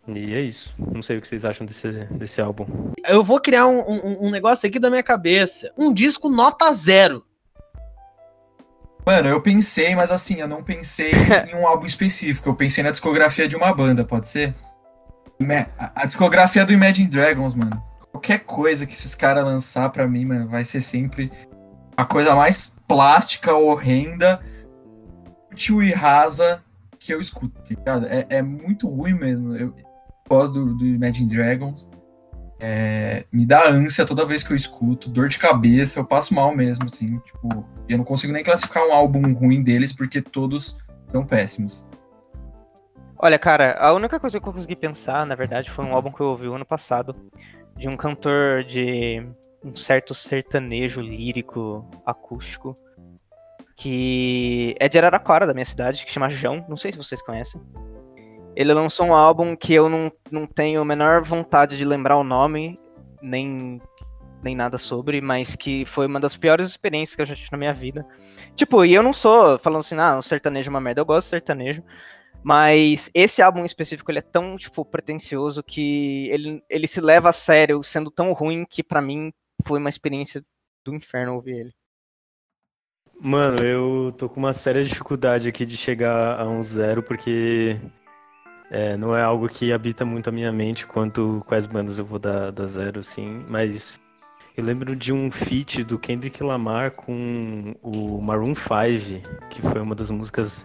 E 0.09 0.35
é 0.35 0.41
isso. 0.41 0.75
Não 0.79 1.03
sei 1.03 1.19
o 1.19 1.21
que 1.21 1.29
vocês 1.29 1.45
acham 1.45 1.67
desse, 1.67 1.91
desse 2.11 2.41
álbum. 2.41 2.93
Eu 3.09 3.23
vou 3.23 3.41
criar 3.41 3.67
um, 3.67 3.81
um, 3.81 4.27
um 4.27 4.31
negócio 4.31 4.69
aqui 4.69 4.79
da 4.79 4.89
minha 4.89 5.03
cabeça. 5.03 5.73
Um 5.77 5.93
disco 5.93 6.29
nota 6.29 6.73
zero. 6.73 7.25
Mano, 9.05 9.29
eu 9.29 9.41
pensei, 9.41 9.95
mas 9.95 10.11
assim, 10.11 10.41
eu 10.41 10.49
não 10.49 10.63
pensei 10.63 11.13
em 11.51 11.55
um 11.55 11.67
álbum 11.67 11.87
específico. 11.87 12.49
Eu 12.49 12.55
pensei 12.55 12.83
na 12.83 12.91
discografia 12.91 13.47
de 13.47 13.57
uma 13.57 13.73
banda, 13.73 14.05
pode 14.05 14.29
ser? 14.29 14.55
A 15.95 16.07
discografia 16.07 16.65
do 16.65 16.73
Imagine 16.73 17.09
Dragons, 17.09 17.55
mano. 17.55 17.83
Qualquer 18.11 18.41
coisa 18.41 18.87
que 18.87 18.95
esses 18.95 19.15
caras 19.15 19.45
lançar 19.45 19.91
pra 19.91 20.07
mim, 20.07 20.25
mano, 20.25 20.49
vai 20.49 20.65
ser 20.65 20.81
sempre 20.81 21.31
a 21.97 22.05
coisa 22.05 22.35
mais 22.35 22.75
plástica, 22.89 23.55
horrenda, 23.55 24.41
útil 25.53 25.83
e 25.83 25.93
rasa 25.93 26.63
que 26.99 27.13
eu 27.13 27.21
escuto, 27.21 27.61
tá 27.61 27.69
ligado? 27.69 28.07
É, 28.07 28.27
é 28.29 28.43
muito 28.43 28.89
ruim 28.89 29.15
mesmo. 29.15 29.55
Eu 29.57 29.75
gosto 30.29 30.53
do, 30.53 30.75
do 30.75 30.87
Imagine 30.87 31.29
Dragons. 31.29 31.89
É, 32.59 33.27
me 33.31 33.45
dá 33.45 33.69
ânsia 33.69 34.07
toda 34.07 34.25
vez 34.25 34.43
que 34.43 34.53
eu 34.53 34.57
escuto, 34.57 35.11
dor 35.11 35.29
de 35.29 35.39
cabeça, 35.39 36.01
eu 36.01 36.05
passo 36.07 36.35
mal 36.35 36.57
mesmo, 36.57 36.87
assim, 36.87 37.19
tipo, 37.19 37.67
eu 37.87 37.99
não 37.99 38.05
consigo 38.05 38.33
nem 38.33 38.43
classificar 38.43 38.83
um 38.83 38.93
álbum 38.93 39.35
ruim 39.35 39.63
deles 39.63 39.93
porque 39.93 40.23
todos 40.23 40.79
são 41.09 41.25
péssimos. 41.25 41.87
Olha, 43.19 43.39
cara, 43.39 43.77
a 43.81 43.93
única 43.95 44.21
coisa 44.21 44.39
que 44.39 44.47
eu 44.47 44.53
consegui 44.53 44.77
pensar, 44.77 45.25
na 45.25 45.35
verdade, 45.35 45.71
foi 45.71 45.85
um 45.85 45.95
álbum 45.95 46.11
que 46.11 46.21
eu 46.21 46.27
ouvi 46.27 46.47
ano 46.47 46.67
passado, 46.67 47.17
de 47.75 47.89
um 47.89 47.97
cantor 47.97 48.63
de 48.63 49.27
um 49.65 49.75
certo 49.75 50.15
sertanejo 50.15 51.01
lírico 51.01 51.89
acústico, 52.05 52.75
que 53.75 54.75
é 54.79 54.89
de 54.89 54.99
Araraquara, 54.99 55.47
da 55.47 55.55
minha 55.55 55.65
cidade, 55.65 56.05
que 56.05 56.13
chama 56.13 56.29
João, 56.29 56.65
não 56.69 56.77
sei 56.77 56.93
se 56.93 56.99
vocês 56.99 57.23
conhecem. 57.23 57.61
Ele 58.55 58.73
lançou 58.73 59.07
um 59.07 59.15
álbum 59.15 59.57
que 59.57 59.73
eu 59.73 59.89
não, 59.89 60.11
não 60.31 60.47
tenho 60.47 60.81
a 60.81 60.85
menor 60.85 61.23
vontade 61.23 61.77
de 61.77 61.85
lembrar 61.85 62.17
o 62.17 62.25
nome, 62.25 62.79
nem, 63.21 63.81
nem 64.43 64.55
nada 64.55 64.79
sobre, 64.79 65.21
mas 65.21 65.57
que 65.57 65.85
foi 65.85 66.07
uma 66.07 66.21
das 66.21 66.37
piores 66.37 66.67
experiências 66.67 67.17
que 67.17 67.23
eu 67.23 67.27
já 67.27 67.35
tive 67.35 67.49
na 67.53 67.59
minha 67.59 67.75
vida. 67.75 68.07
Tipo, 68.55 68.85
e 68.85 68.95
eu 68.95 69.03
não 69.03 69.13
sou 69.13 69.59
falando 69.59 69.81
assim, 69.81 69.99
ah, 69.99 70.17
o 70.17 70.23
sertanejo 70.23 70.69
é 70.69 70.71
uma 70.71 70.81
merda, 70.81 71.01
eu 71.01 71.07
gosto 71.07 71.27
de 71.27 71.31
sertanejo, 71.31 71.83
mas 72.47 73.11
esse 73.13 73.43
álbum 73.43 73.65
específico, 73.65 74.09
ele 74.09 74.21
é 74.21 74.23
tão, 74.23 74.57
tipo, 74.57 74.85
pretencioso 74.85 75.65
que 75.65 76.29
ele, 76.31 76.63
ele 76.71 76.87
se 76.87 77.01
leva 77.01 77.31
a 77.31 77.33
sério, 77.33 77.83
sendo 77.83 78.09
tão 78.09 78.33
ruim 78.33 78.65
que 78.65 78.85
pra 78.85 79.03
mim 79.03 79.33
foi 79.67 79.81
uma 79.81 79.91
experiência 79.91 80.45
do 80.85 80.95
inferno 80.95 81.35
ouvir 81.35 81.57
ele. 81.57 81.73
Mano, 83.21 83.65
eu 83.65 84.13
tô 84.13 84.29
com 84.29 84.39
uma 84.39 84.53
séria 84.53 84.85
dificuldade 84.85 85.49
aqui 85.49 85.67
de 85.67 85.77
chegar 85.77 86.41
a 86.41 86.49
um 86.49 86.63
zero, 86.63 87.03
porque 87.03 87.81
é, 88.71 88.97
não 88.97 89.17
é 89.17 89.25
algo 89.25 89.49
que 89.49 89.73
habita 89.73 90.05
muito 90.05 90.29
a 90.29 90.33
minha 90.33 90.53
mente 90.53 90.87
quanto 90.87 91.43
quais 91.49 91.67
bandas 91.67 91.99
eu 91.99 92.05
vou 92.05 92.21
dar, 92.21 92.53
dar 92.53 92.69
zero, 92.69 93.03
sim. 93.03 93.45
Mas 93.49 94.01
eu 94.57 94.63
lembro 94.63 94.95
de 94.95 95.13
um 95.13 95.33
feat 95.33 95.83
do 95.83 95.99
Kendrick 95.99 96.41
Lamar 96.45 96.93
com 96.93 97.75
o 97.83 98.23
Maroon 98.23 98.55
5, 98.55 99.49
que 99.51 99.61
foi 99.61 99.81
uma 99.81 99.97
das 99.97 100.13
músicas 100.13 100.65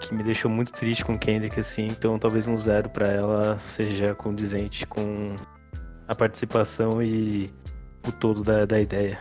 que 0.00 0.14
me 0.14 0.22
deixou 0.22 0.50
muito 0.50 0.72
triste 0.72 1.04
com 1.04 1.18
Kendrick, 1.18 1.58
assim. 1.58 1.86
Então 1.88 2.18
talvez 2.18 2.46
um 2.46 2.56
zero 2.56 2.88
pra 2.88 3.06
ela 3.06 3.58
seja 3.60 4.14
condizente 4.14 4.86
com 4.86 5.34
a 6.08 6.14
participação 6.14 7.02
e 7.02 7.50
o 8.06 8.12
todo 8.12 8.42
da, 8.42 8.64
da 8.64 8.80
ideia. 8.80 9.18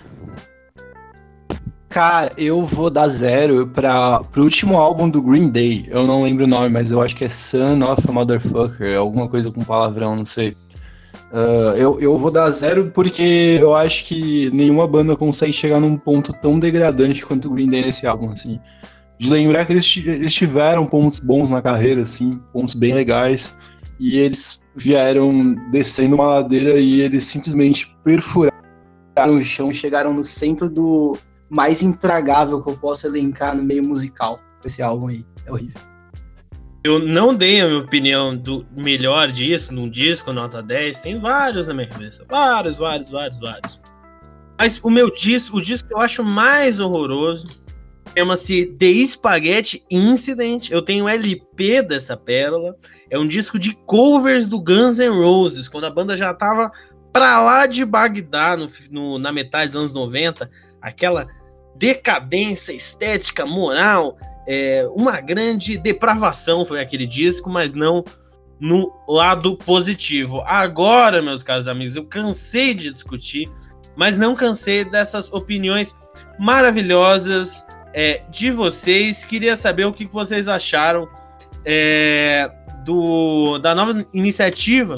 Cara, 1.90 2.32
eu 2.38 2.64
vou 2.64 2.90
dar 2.90 3.08
zero 3.08 3.68
para 3.68 4.24
pro 4.26 4.44
último 4.44 4.78
álbum 4.78 5.10
do 5.10 5.22
Green 5.22 5.50
Day. 5.50 5.88
Eu 5.90 6.06
não 6.06 6.24
lembro 6.24 6.46
o 6.46 6.48
nome, 6.48 6.70
mas 6.70 6.92
eu 6.92 7.02
acho 7.02 7.16
que 7.16 7.26
é 7.26 7.30
Son 7.30 7.84
of 7.84 8.08
a 8.08 8.12
Motherfucker, 8.12 8.98
alguma 8.98 9.28
coisa 9.28 9.52
com 9.52 9.64
palavrão, 9.64 10.16
não 10.16 10.26
sei. 10.26 10.56
Ah, 11.32 11.74
eu, 11.78 12.00
eu 12.00 12.18
vou 12.18 12.32
dar 12.32 12.50
zero 12.52 12.92
porque 12.92 13.58
eu 13.62 13.76
acho 13.76 14.06
que 14.06 14.50
nenhuma 14.52 14.88
banda 14.88 15.16
consegue 15.16 15.54
chegar 15.54 15.80
num 15.80 15.96
ponto 15.98 16.34
tão 16.34 16.60
degradante 16.60 17.26
quanto 17.26 17.48
o 17.48 17.52
Green 17.52 17.70
Day 17.70 17.82
nesse 17.84 18.08
álbum, 18.08 18.32
assim. 18.32 18.60
De 19.20 19.30
lembrar 19.30 19.66
que 19.66 19.74
eles, 19.74 19.86
ti- 19.86 20.08
eles 20.08 20.34
tiveram 20.34 20.86
pontos 20.86 21.20
bons 21.20 21.50
na 21.52 21.62
carreira, 21.62 22.02
assim, 22.04 22.30
pontos 22.54 22.74
bem 22.74 22.94
legais, 22.94 23.56
e 24.00 24.18
eles 24.18 24.64
vieram 24.76 25.56
descendo 25.72 26.16
uma 26.16 26.26
ladeira 26.26 26.80
e 26.80 27.02
eles 27.02 27.26
simplesmente 27.26 27.94
perfuraram 28.04 28.54
o 29.38 29.44
chão, 29.44 29.74
chegaram 29.74 30.14
no 30.14 30.24
centro 30.24 30.70
do 30.70 31.18
mais 31.50 31.84
intragável 31.84 32.62
que 32.64 32.70
eu 32.70 32.78
posso 32.78 33.06
elencar 33.08 33.56
no 33.56 33.62
meio 33.64 33.86
musical. 33.86 34.40
esse 34.66 34.82
álbum 34.82 35.08
aí. 35.08 35.26
É 35.46 35.52
horrível. 35.52 35.82
Eu 36.84 37.00
não 37.00 37.36
dei 37.36 37.60
a 37.60 37.68
minha 37.68 37.80
opinião 37.80 38.38
do 38.38 38.66
melhor 38.76 39.30
disso, 39.30 39.74
num 39.74 39.90
disco, 39.90 40.32
nota 40.32 40.62
10. 40.64 41.02
Tem 41.02 41.18
vários 41.20 41.68
na 41.68 41.74
minha 41.74 41.88
cabeça. 41.88 42.24
Vários, 42.30 42.78
vários, 42.78 43.10
vários, 43.10 43.38
vários. 43.40 43.82
Mas 44.58 44.80
o 44.82 44.90
meu 44.90 45.12
disco, 45.12 45.58
o 45.58 45.62
disco 45.62 45.90
que 45.90 45.94
eu 45.94 46.00
acho 46.00 46.24
mais 46.24 46.80
horroroso, 46.80 47.46
chama-se 48.16 48.66
The 48.78 49.06
Spaghetti 49.06 49.84
Incident. 49.90 50.70
Eu 50.70 50.82
tenho 50.82 51.08
LP 51.08 51.82
dessa 51.82 52.16
pérola. 52.16 52.76
É 53.10 53.18
um 53.18 53.28
disco 53.28 53.58
de 53.58 53.74
covers 53.86 54.48
do 54.48 54.62
Guns 54.62 55.00
N' 55.00 55.10
Roses, 55.10 55.68
quando 55.68 55.86
a 55.86 55.90
banda 55.90 56.16
já 56.16 56.34
tava 56.34 56.72
pra 57.12 57.40
lá 57.40 57.66
de 57.66 57.84
Bagdá, 57.86 58.56
no, 58.56 58.70
no, 58.90 59.20
na 59.20 59.32
metade 59.32 59.72
dos 59.72 59.82
anos 59.82 59.94
90. 59.94 60.50
Aquela 60.82 61.28
decadência 61.76 62.74
estética, 62.74 63.46
moral, 63.46 64.18
é, 64.48 64.88
uma 64.96 65.22
grande 65.22 65.78
depravação 65.78 66.66
foi 66.66 66.82
aquele 66.82 67.08
disco, 67.08 67.50
mas 67.50 67.74
não 67.74 68.04
no 68.60 68.92
lado 69.08 69.56
positivo. 69.56 70.42
Agora, 70.42 71.22
meus 71.22 71.44
caros 71.44 71.68
amigos, 71.68 71.96
eu 71.96 72.06
cansei 72.06 72.74
de 72.74 72.90
discutir, 72.90 73.50
mas 73.96 74.18
não 74.18 74.36
cansei 74.36 74.84
dessas 74.84 75.32
opiniões 75.32 75.96
maravilhosas 76.38 77.66
é, 77.94 78.22
de 78.30 78.52
vocês. 78.52 79.24
Queria 79.24 79.56
saber 79.56 79.86
o 79.86 79.94
que 79.94 80.06
vocês 80.06 80.48
acharam 80.48 81.08
é, 81.66 82.50
do, 82.84 83.58
da 83.60 83.76
nova 83.76 84.06
iniciativa 84.14 84.96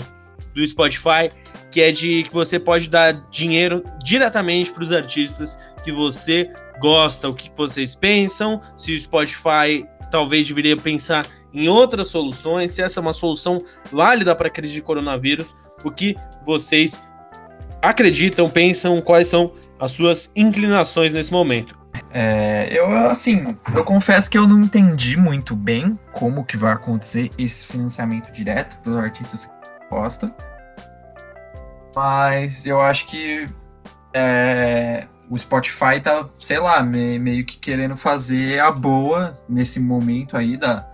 do 0.53 0.65
Spotify, 0.65 1.31
que 1.69 1.81
é 1.81 1.91
de 1.91 2.23
que 2.23 2.33
você 2.33 2.59
pode 2.59 2.89
dar 2.89 3.13
dinheiro 3.29 3.83
diretamente 4.03 4.71
para 4.71 4.83
os 4.83 4.91
artistas 4.91 5.57
que 5.83 5.91
você 5.91 6.49
gosta, 6.79 7.29
o 7.29 7.33
que 7.33 7.49
vocês 7.55 7.95
pensam, 7.95 8.59
se 8.75 8.93
o 8.93 8.99
Spotify 8.99 9.85
talvez 10.11 10.47
deveria 10.47 10.75
pensar 10.75 11.25
em 11.53 11.69
outras 11.69 12.07
soluções, 12.07 12.71
se 12.71 12.81
essa 12.81 12.99
é 12.99 13.01
uma 13.01 13.13
solução 13.13 13.63
válida 13.91 14.35
para 14.35 14.47
a 14.47 14.51
crise 14.51 14.73
de 14.73 14.81
coronavírus, 14.81 15.55
o 15.83 15.91
que 15.91 16.15
vocês 16.45 16.99
acreditam, 17.81 18.49
pensam, 18.49 19.01
quais 19.01 19.27
são 19.27 19.53
as 19.79 19.93
suas 19.93 20.31
inclinações 20.35 21.13
nesse 21.13 21.31
momento. 21.31 21.80
É, 22.13 22.67
eu, 22.71 22.91
assim, 23.09 23.57
eu 23.73 23.83
confesso 23.85 24.29
que 24.29 24.37
eu 24.37 24.45
não 24.45 24.61
entendi 24.61 25.15
muito 25.17 25.55
bem 25.55 25.97
como 26.11 26.43
que 26.43 26.57
vai 26.57 26.73
acontecer 26.73 27.29
esse 27.37 27.65
financiamento 27.65 28.31
direto 28.31 28.77
para 28.79 28.91
os 28.91 28.97
artistas 28.97 29.45
que 29.45 29.51
gostam. 29.89 30.33
Mas 31.95 32.65
eu 32.65 32.81
acho 32.81 33.07
que 33.07 33.45
é, 34.13 35.05
o 35.29 35.37
Spotify 35.37 35.99
tá, 36.01 36.27
sei 36.37 36.59
lá, 36.59 36.83
me, 36.83 37.17
meio 37.17 37.45
que 37.45 37.57
querendo 37.57 37.95
fazer 37.95 38.59
a 38.59 38.71
boa 38.71 39.41
nesse 39.47 39.79
momento 39.79 40.35
aí 40.35 40.57
da, 40.57 40.85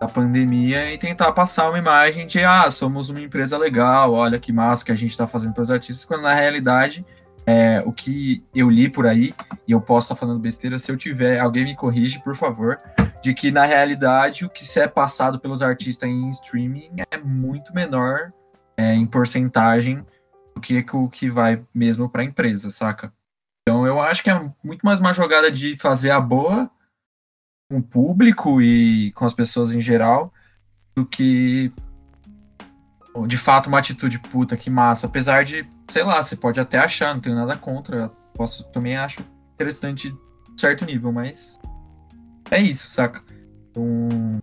da 0.00 0.08
pandemia 0.08 0.92
e 0.92 0.98
tentar 0.98 1.32
passar 1.32 1.68
uma 1.68 1.78
imagem 1.78 2.26
de, 2.26 2.42
ah, 2.42 2.70
somos 2.70 3.10
uma 3.10 3.20
empresa 3.20 3.58
legal, 3.58 4.12
olha 4.12 4.38
que 4.38 4.52
massa 4.52 4.84
que 4.84 4.92
a 4.92 4.96
gente 4.96 5.16
tá 5.16 5.26
fazendo 5.26 5.52
para 5.52 5.62
os 5.62 5.70
artistas, 5.70 6.04
quando 6.06 6.22
na 6.22 6.32
realidade 6.32 7.04
é, 7.46 7.82
o 7.84 7.92
que 7.92 8.42
eu 8.54 8.70
li 8.70 8.88
por 8.88 9.06
aí, 9.06 9.34
e 9.66 9.72
eu 9.72 9.80
posso 9.80 10.06
estar 10.06 10.16
falando 10.16 10.40
besteira, 10.40 10.78
se 10.78 10.90
eu 10.90 10.96
tiver, 10.96 11.38
alguém 11.38 11.64
me 11.64 11.76
corrige, 11.76 12.22
por 12.22 12.34
favor, 12.34 12.78
de 13.22 13.34
que 13.34 13.50
na 13.50 13.64
realidade 13.64 14.44
o 14.44 14.50
que 14.50 14.64
é 14.78 14.88
passado 14.88 15.38
pelos 15.38 15.62
artistas 15.62 16.08
em 16.08 16.28
streaming 16.30 16.90
é 17.10 17.18
muito 17.18 17.74
menor 17.74 18.32
é, 18.76 18.94
em 18.94 19.06
porcentagem 19.06 20.04
do 20.54 20.60
que 20.60 20.84
o 20.92 21.08
que 21.08 21.28
vai 21.28 21.62
mesmo 21.74 22.08
para 22.08 22.22
a 22.22 22.24
empresa, 22.24 22.70
saca? 22.70 23.12
Então 23.62 23.86
eu 23.86 24.00
acho 24.00 24.22
que 24.22 24.30
é 24.30 24.50
muito 24.62 24.84
mais 24.84 25.00
uma 25.00 25.12
jogada 25.12 25.50
de 25.50 25.76
fazer 25.76 26.10
a 26.10 26.20
boa 26.20 26.70
com 27.70 27.78
o 27.78 27.82
público 27.82 28.60
e 28.60 29.10
com 29.12 29.24
as 29.24 29.32
pessoas 29.32 29.74
em 29.74 29.80
geral 29.80 30.32
do 30.94 31.04
que 31.04 31.72
de 33.26 33.36
fato 33.36 33.68
uma 33.68 33.78
atitude 33.78 34.18
puta 34.18 34.56
que 34.56 34.68
massa. 34.68 35.06
Apesar 35.06 35.44
de, 35.44 35.66
sei 35.88 36.02
lá, 36.02 36.22
você 36.22 36.36
pode 36.36 36.60
até 36.60 36.78
achar, 36.78 37.14
não 37.14 37.20
tenho 37.20 37.36
nada 37.36 37.56
contra. 37.56 38.08
Posso, 38.34 38.64
também 38.72 38.96
acho 38.96 39.24
interessante 39.54 40.14
certo 40.56 40.84
nível, 40.84 41.12
mas 41.12 41.60
é 42.50 42.60
isso, 42.60 42.88
saca? 42.88 43.22
Então, 43.70 44.42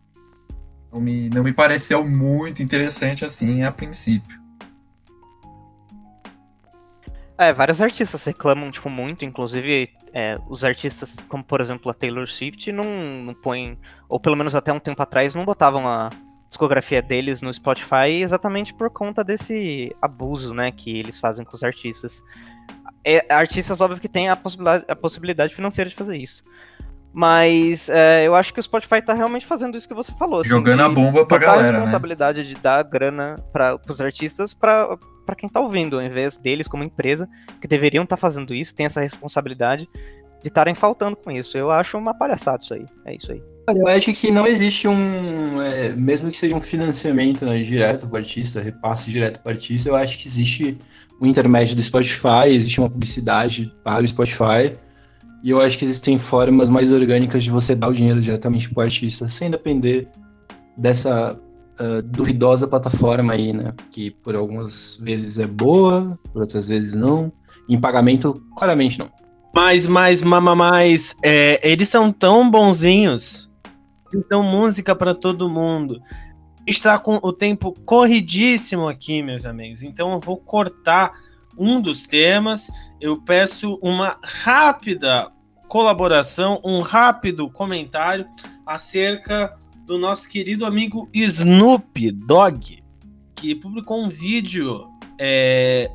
não 0.92 1.00
me, 1.00 1.30
não 1.30 1.44
me 1.44 1.54
pareceu 1.54 2.06
muito 2.08 2.64
interessante 2.64 3.24
assim 3.26 3.64
a 3.64 3.72
princípio. 3.72 4.40
É, 7.38 7.52
vários 7.52 7.82
artistas 7.82 8.24
reclamam, 8.24 8.70
tipo, 8.70 8.90
muito, 8.90 9.26
inclusive 9.26 9.90
é, 10.14 10.38
os 10.48 10.64
artistas, 10.64 11.16
como 11.28 11.44
por 11.44 11.60
exemplo 11.60 11.90
a 11.90 11.94
Taylor 11.94 12.28
Swift, 12.28 12.72
não, 12.72 12.86
não 13.24 13.34
põem, 13.34 13.80
ou 14.08 14.20
pelo 14.20 14.36
menos 14.36 14.54
até 14.54 14.72
um 14.72 14.80
tempo 14.80 15.02
atrás, 15.02 15.34
não 15.34 15.44
botavam 15.46 15.88
a 15.88 16.12
discografia 16.52 17.02
deles 17.02 17.42
no 17.42 17.54
Spotify 17.54 18.22
exatamente 18.22 18.74
por 18.74 18.90
conta 18.90 19.24
desse 19.24 19.96
abuso, 20.02 20.54
né, 20.54 20.70
que 20.70 21.00
eles 21.00 21.18
fazem 21.18 21.46
com 21.46 21.56
os 21.56 21.64
artistas. 21.64 22.22
É, 23.06 23.26
artistas, 23.34 23.80
óbvio, 23.80 24.02
que 24.02 24.10
têm 24.10 24.30
a 24.30 24.36
possibilidade, 24.36 24.86
a 24.88 24.96
possibilidade 24.96 25.56
financeira 25.56 25.90
de 25.90 25.96
fazer 25.96 26.18
isso. 26.18 26.44
Mas 27.14 27.88
é, 27.90 28.28
eu 28.28 28.36
acho 28.36 28.54
que 28.54 28.60
o 28.60 28.64
Spotify 28.64 29.02
tá 29.02 29.14
realmente 29.14 29.46
fazendo 29.46 29.78
isso 29.78 29.88
que 29.88 29.94
você 29.94 30.12
falou. 30.14 30.42
Assim, 30.42 30.50
Jogando 30.50 30.82
a 30.82 30.90
bomba 30.90 31.26
pra 31.26 31.38
galera. 31.38 31.70
a 31.70 31.72
né? 31.72 31.80
responsabilidade 31.80 32.42
né? 32.42 32.46
de 32.46 32.56
dar 32.56 32.84
grana 32.84 33.38
para 33.52 33.80
os 33.90 34.02
artistas 34.02 34.54
para 34.54 34.98
para 35.26 35.36
quem 35.36 35.48
tá 35.48 35.62
ouvindo, 35.62 35.98
ao 35.98 36.02
invés 36.02 36.36
deles 36.36 36.68
como 36.68 36.84
empresa, 36.84 37.30
que 37.62 37.68
deveriam 37.68 38.04
estar 38.04 38.18
tá 38.18 38.20
fazendo 38.20 38.54
isso, 38.54 38.76
tem 38.76 38.88
essa 38.88 39.00
responsabilidade 39.00 39.88
de 40.42 40.48
estarem 40.48 40.76
faltando 40.76 41.16
com 41.16 41.32
isso. 41.32 41.58
Eu 41.58 41.72
acho 41.72 41.98
uma 41.98 42.14
palhaçada 42.14 42.64
isso 42.64 42.74
aí. 42.74 42.86
É 43.06 43.16
isso 43.16 43.32
aí. 43.32 43.42
Eu 43.68 43.88
acho 43.88 44.12
que 44.14 44.32
não 44.32 44.48
existe 44.48 44.88
um. 44.88 45.62
É, 45.62 45.90
mesmo 45.90 46.30
que 46.30 46.38
seja 46.38 46.56
um 46.56 46.62
financiamento 46.62 47.46
né, 47.46 47.62
direto 47.62 48.08
para 48.08 48.16
o 48.16 48.18
artista, 48.18 48.62
repasse 48.62 49.10
direto 49.10 49.40
para 49.40 49.52
o 49.52 49.54
artista, 49.54 49.90
eu 49.90 49.96
acho 49.96 50.18
que 50.18 50.28
existe 50.28 50.78
um 51.22 51.28
intermédio 51.28 51.76
do 51.76 51.84
Spotify, 51.84 52.48
existe 52.48 52.80
uma 52.80 52.90
publicidade 52.90 53.72
para 53.84 54.04
o 54.04 54.08
Spotify. 54.08 54.76
E 55.44 55.50
eu 55.50 55.60
acho 55.60 55.78
que 55.78 55.86
existem 55.86 56.18
formas 56.18 56.70
mais 56.70 56.92
orgânicas 56.92 57.44
de 57.44 57.50
você 57.50 57.76
dar 57.76 57.90
o 57.90 57.94
dinheiro 57.94 58.22
diretamente 58.22 58.70
para 58.70 58.82
o 58.82 58.84
artista, 58.84 59.28
sem 59.28 59.50
depender 59.50 60.08
dessa 60.78 61.34
uh, 61.80 62.02
duvidosa 62.04 62.68
plataforma 62.68 63.34
aí, 63.34 63.54
né? 63.54 63.74
Que 63.92 64.12
por 64.12 64.36
algumas 64.36 64.98
vezes 65.02 65.40
é 65.40 65.48
boa, 65.48 66.18
por 66.32 66.42
outras 66.42 66.68
vezes 66.68 66.94
não. 66.94 67.32
Em 67.68 67.80
pagamento, 67.80 68.44
claramente 68.56 69.00
não. 69.00 69.10
Mas, 69.54 69.88
mas, 69.88 70.22
mama, 70.22 70.56
mais, 70.56 71.16
é, 71.24 71.60
eles 71.68 71.90
são 71.90 72.12
tão 72.12 72.50
bonzinhos. 72.50 73.51
Dão 74.30 74.44
música 74.44 74.96
para 74.96 75.14
todo 75.14 75.50
mundo. 75.50 76.02
Está 76.66 77.00
com 77.00 77.20
o 77.24 77.34
tempo 77.34 77.74
corridíssimo 77.86 78.88
aqui, 78.88 79.22
meus 79.22 79.46
amigos. 79.46 79.84
Então 79.84 80.12
eu 80.12 80.20
vou 80.20 80.38
cortar 80.38 81.14
um 81.58 81.82
dos 81.82 82.04
temas. 82.04 82.70
Eu 83.00 83.22
peço 83.22 83.80
uma 83.82 84.18
rápida 84.24 85.32
colaboração, 85.68 86.62
um 86.64 86.82
rápido 86.82 87.50
comentário 87.50 88.28
acerca 88.66 89.56
do 89.86 89.98
nosso 89.98 90.30
querido 90.30 90.66
amigo 90.66 91.10
Snoop 91.14 92.12
Dogg, 92.12 92.84
que 93.36 93.56
publicou 93.56 94.04
um 94.04 94.10
vídeo 94.10 94.88
é, 95.18 95.90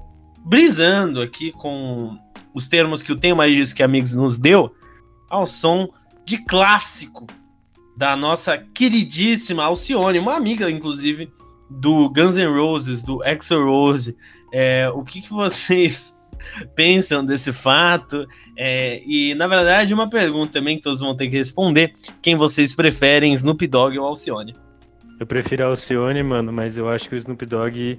brisando 0.45 1.21
aqui 1.21 1.53
com 1.53 2.19
os 2.55 2.67
termos 2.67 3.03
que 3.03 3.13
o 3.13 3.37
Mais 3.37 3.57
Disso 3.57 3.75
Que 3.75 3.83
Amigos 3.83 4.15
nos 4.15 4.39
deu, 4.39 4.75
ao 5.29 5.45
som 5.45 5.89
de 6.25 6.39
clássico 6.39 7.27
da 7.97 8.15
nossa 8.17 8.59
queridíssima 8.59 9.65
Alcione, 9.65 10.19
uma 10.19 10.35
amiga, 10.35 10.71
inclusive, 10.71 11.33
do 11.71 12.11
Guns 12.11 12.37
N' 12.37 12.47
Roses, 12.47 13.03
do 13.03 13.23
Axl 13.23 13.65
Rose. 13.65 14.17
É, 14.53 14.91
o 14.95 15.03
que, 15.03 15.23
que 15.23 15.31
vocês 15.31 16.17
pensam 16.75 17.25
desse 17.25 17.53
fato. 17.53 18.27
É, 18.57 19.03
e, 19.05 19.35
na 19.35 19.47
verdade, 19.47 19.95
uma 19.95 20.09
pergunta 20.09 20.53
também 20.53 20.77
que 20.77 20.83
todos 20.83 21.01
vão 21.01 21.17
ter 21.17 21.29
que 21.29 21.37
responder: 21.37 21.93
quem 22.23 22.37
vocês 22.37 22.75
preferem, 22.75 23.33
Snoop 23.35 23.67
Dogg 23.67 23.99
ou 23.99 24.07
Alcione? 24.07 24.55
Eu 25.19 25.27
prefiro 25.27 25.65
a 25.65 25.67
Alcione, 25.69 26.23
mano, 26.23 26.53
mas 26.53 26.77
eu 26.77 26.89
acho 26.89 27.09
que 27.09 27.15
o 27.15 27.19
Snoop 27.19 27.47
Dogg 27.47 27.99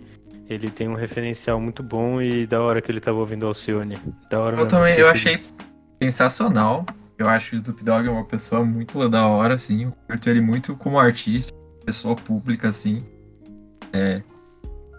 ele 0.50 0.70
tem 0.70 0.88
um 0.88 0.94
referencial 0.94 1.60
muito 1.60 1.84
bom 1.84 2.22
e 2.22 2.46
da 2.46 2.62
hora 2.62 2.82
que 2.82 2.92
ele 2.92 3.00
tava 3.00 3.18
ouvindo 3.18 3.46
Alcione. 3.46 3.98
Da 4.30 4.40
hora 4.40 4.58
eu 4.58 4.68
também, 4.68 4.96
eu 4.96 5.10
achei 5.10 5.38
sensacional. 6.02 6.86
Eu 7.18 7.28
acho 7.28 7.50
que 7.50 7.56
o 7.56 7.58
Snoop 7.58 7.84
Dogg 7.84 8.08
é 8.08 8.12
uma 8.12 8.26
pessoa 8.26 8.64
muito 8.64 9.10
da 9.10 9.26
hora, 9.26 9.56
assim. 9.56 9.86
Eu 9.86 9.94
curto 10.08 10.30
ele 10.30 10.42
muito 10.42 10.76
como 10.76 11.00
artista, 11.00 11.52
pessoa 11.86 12.16
pública, 12.16 12.70
assim. 12.70 13.04
É. 13.92 14.22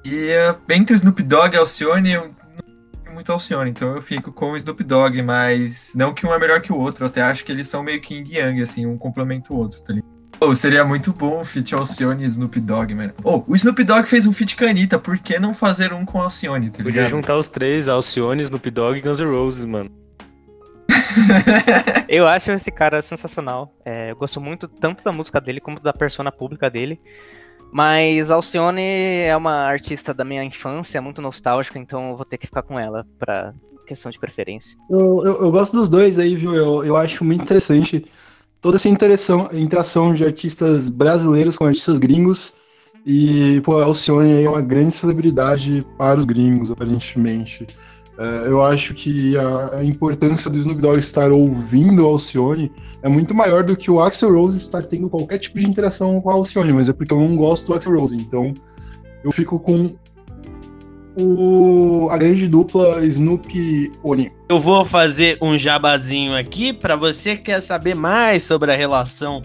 E 0.05 0.31
uh, 0.33 0.59
entre 0.73 0.95
o 0.95 0.97
Snoop 0.97 1.23
Dogg 1.23 1.55
e 1.55 1.59
Alcione, 1.59 2.13
eu 2.13 2.35
muito 3.19 3.33
Alcione, 3.33 3.71
então 3.71 3.97
eu 3.97 4.01
fico 4.01 4.33
com 4.33 4.53
o 4.53 4.57
Snoop 4.57 4.83
Dogg, 4.85 5.23
mas 5.23 5.93
não 5.97 6.15
que 6.15 6.25
um 6.25 6.33
é 6.33 6.39
melhor 6.39 6.61
que 6.61 6.73
o 6.73 6.79
outro, 6.79 7.05
eu 7.05 7.09
até 7.09 7.21
acho 7.21 7.45
que 7.45 7.51
eles 7.51 7.67
são 7.67 7.83
meio 7.83 8.01
que 8.01 8.15
yin 8.15 8.25
yang, 8.29 8.63
assim, 8.63 8.87
um 8.87 8.97
complementa 8.97 9.53
o 9.53 9.57
outro, 9.57 9.81
tá 9.83 9.93
ligado? 9.93 10.09
Oh, 10.41 10.55
seria 10.55 10.85
muito 10.85 11.13
bom 11.13 11.41
um 11.41 11.45
feat 11.45 11.75
Alcione 11.75 12.23
e 12.23 12.27
Snoop 12.27 12.61
Dogg, 12.61 12.95
mano. 12.95 13.13
Oh, 13.25 13.43
o 13.49 13.57
Snoop 13.57 13.83
Dogg 13.83 14.07
fez 14.07 14.25
um 14.25 14.33
feat 14.33 14.57
com 14.57 14.65
a 14.65 14.69
Anitta, 14.69 14.99
por 14.99 15.19
que 15.19 15.37
não 15.39 15.53
fazer 15.53 15.93
um 15.93 16.05
com 16.05 16.23
Alcione, 16.23 16.71
tá 16.71 16.83
Podia 16.83 17.09
juntar 17.09 17.37
os 17.37 17.51
três, 17.51 17.89
Alcione, 17.89 18.45
Snoop 18.45 18.71
Dogg 18.71 18.99
e 18.99 19.01
Guns 19.01 19.19
N' 19.19 19.27
Roses, 19.27 19.65
mano. 19.65 19.91
Eu 22.09 22.27
acho 22.27 22.51
esse 22.53 22.71
cara 22.71 23.03
sensacional. 23.03 23.75
É, 23.85 24.11
eu 24.11 24.17
gosto 24.17 24.41
muito 24.41 24.67
tanto 24.69 25.03
da 25.03 25.13
música 25.13 25.41
dele 25.41 25.61
como 25.61 25.81
da 25.81 25.93
persona 25.93 26.33
pública 26.33 26.71
dele. 26.71 27.01
Mas 27.71 28.31
Alcione 28.31 28.83
é 28.83 29.37
uma 29.37 29.67
artista 29.67 30.15
da 30.15 30.25
minha 30.25 30.43
infância, 30.43 31.03
muito 31.03 31.21
nostálgica, 31.21 31.79
então 31.79 32.11
eu 32.11 32.17
vou 32.17 32.25
ter 32.25 32.39
que 32.39 32.47
ficar 32.47 32.63
com 32.63 32.79
ela 32.79 33.07
pra 33.19 33.53
questão 33.87 34.11
de 34.11 34.19
preferência. 34.19 34.77
Eu, 34.89 35.23
eu, 35.25 35.43
eu 35.43 35.51
gosto 35.51 35.77
dos 35.77 35.89
dois 35.89 36.19
aí, 36.19 36.35
viu? 36.35 36.55
Eu, 36.55 36.85
eu 36.85 36.97
acho 36.97 37.25
muito 37.25 37.43
interessante 37.43 38.07
toda 38.61 38.77
essa 38.77 38.89
interação, 38.89 39.49
interação 39.53 40.15
de 40.15 40.25
artistas 40.25 40.89
brasileiros 40.89 41.57
com 41.57 41.65
artistas 41.65 41.99
gringos. 41.99 42.55
E, 43.07 43.61
pô, 43.63 43.81
Alcione 43.81 44.43
é 44.45 44.49
uma 44.49 44.61
grande 44.61 44.93
celebridade 44.93 45.87
para 45.97 46.19
os 46.19 46.27
gringos, 46.27 46.71
aparentemente. 46.71 47.67
É, 48.19 48.49
eu 48.49 48.61
acho 48.61 48.95
que 48.95 49.37
a, 49.39 49.85
importância 49.85 50.51
do 50.51 50.59
Snoop 50.59 50.81
Dogg 50.81 50.99
estar 50.99 51.31
ouvindo 51.31 52.05
a 52.05 52.09
Alcione 52.09 52.73
é 53.01 53.09
muito 53.09 53.33
maior 53.33 53.63
do 53.63 53.77
que 53.77 53.93
o 53.93 54.01
Axel 54.01 54.35
Rose 54.35 54.57
estar 54.57 54.83
tendo 54.83 55.09
qualquer 55.09 55.39
tipo 55.39 55.61
de 55.61 55.67
interação 55.69 56.21
com 56.21 56.29
a 56.29 56.35
Alcione, 56.35 56.73
mas 56.73 56.89
é 56.89 56.93
porque 56.93 57.15
eu 57.15 57.21
não 57.21 57.37
gosto 57.37 57.67
do 57.69 57.75
Axel 57.75 57.97
Rose, 57.97 58.17
então 58.17 58.53
eu 59.23 59.31
fico 59.31 59.61
com 59.61 59.97
o, 61.17 62.09
a 62.11 62.19
grande 62.19 62.49
dupla 62.49 63.05
Snoop 63.07 63.93
Oni. 64.03 64.33
Eu 64.49 64.59
vou 64.59 64.85
fazer 64.85 65.39
um 65.41 65.57
jabazinho 65.57 66.37
aqui 66.37 66.73
para 66.73 66.97
você 66.97 67.37
que 67.37 67.43
quer 67.43 67.61
saber 67.61 67.95
mais 67.95 68.43
sobre 68.43 68.73
a 68.73 68.77
relação 68.77 69.43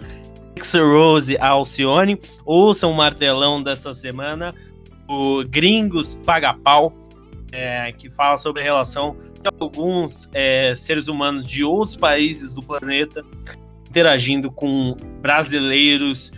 Axel 0.58 0.88
Rose 0.88 1.38
Alcione, 1.38 2.20
ouça 2.44 2.88
o 2.88 2.94
martelão 2.94 3.62
dessa 3.62 3.94
semana, 3.94 4.52
o 5.08 5.44
Gringos 5.44 6.16
Paga 6.26 6.56
Pau 6.56 6.92
é, 7.54 7.92
que 7.92 8.10
fala 8.10 8.36
sobre 8.36 8.62
a 8.62 8.66
relação 8.66 9.16
de 9.42 9.50
alguns 9.60 10.30
é, 10.34 10.74
seres 10.76 11.08
humanos 11.08 11.46
de 11.46 11.64
outros 11.64 11.96
países 11.96 12.54
do 12.54 12.64
planeta 12.64 13.24
interagindo 13.88 14.52
com 14.52 14.98
brasileiros. 15.22 16.34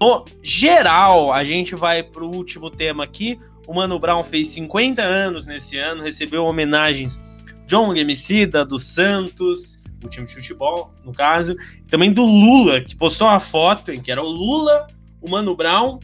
No 0.00 0.24
geral, 0.42 1.32
a 1.32 1.44
gente 1.44 1.74
vai 1.74 2.02
para 2.02 2.24
o 2.24 2.34
último 2.34 2.70
tema 2.70 3.04
aqui. 3.04 3.38
O 3.66 3.74
Mano 3.74 3.98
Brown 3.98 4.24
fez 4.24 4.48
50 4.48 5.02
anos 5.02 5.46
nesse 5.46 5.76
ano, 5.76 6.02
recebeu 6.02 6.44
homenagens 6.44 7.20
John 7.66 7.94
Emicida, 7.94 8.64
do 8.64 8.78
Santos, 8.78 9.82
do 9.98 10.08
time 10.08 10.26
de 10.26 10.34
futebol, 10.34 10.94
no 11.04 11.12
caso, 11.12 11.54
também 11.88 12.12
do 12.12 12.24
Lula, 12.24 12.80
que 12.80 12.96
postou 12.96 13.26
uma 13.26 13.40
foto 13.40 13.92
em 13.92 14.00
que 14.00 14.10
era 14.10 14.22
o 14.22 14.28
Lula, 14.28 14.86
o 15.20 15.28
Mano 15.28 15.54
Brown 15.54 15.98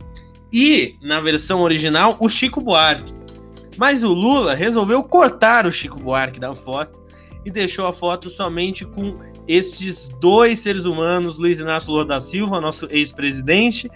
e, 0.52 0.96
na 1.00 1.20
versão 1.20 1.62
original, 1.62 2.16
o 2.20 2.28
Chico 2.28 2.60
Buarque. 2.60 3.21
Mas 3.82 4.04
o 4.04 4.14
Lula 4.14 4.54
resolveu 4.54 5.02
cortar 5.02 5.66
o 5.66 5.72
Chico 5.72 6.00
Buarque 6.00 6.38
da 6.38 6.54
foto 6.54 7.02
e 7.44 7.50
deixou 7.50 7.84
a 7.84 7.92
foto 7.92 8.30
somente 8.30 8.84
com 8.84 9.18
estes 9.48 10.06
dois 10.20 10.60
seres 10.60 10.84
humanos, 10.84 11.36
Luiz 11.36 11.58
Inácio 11.58 11.90
Lula 11.90 12.04
da 12.04 12.20
Silva, 12.20 12.60
nosso 12.60 12.86
ex-presidente, 12.92 13.90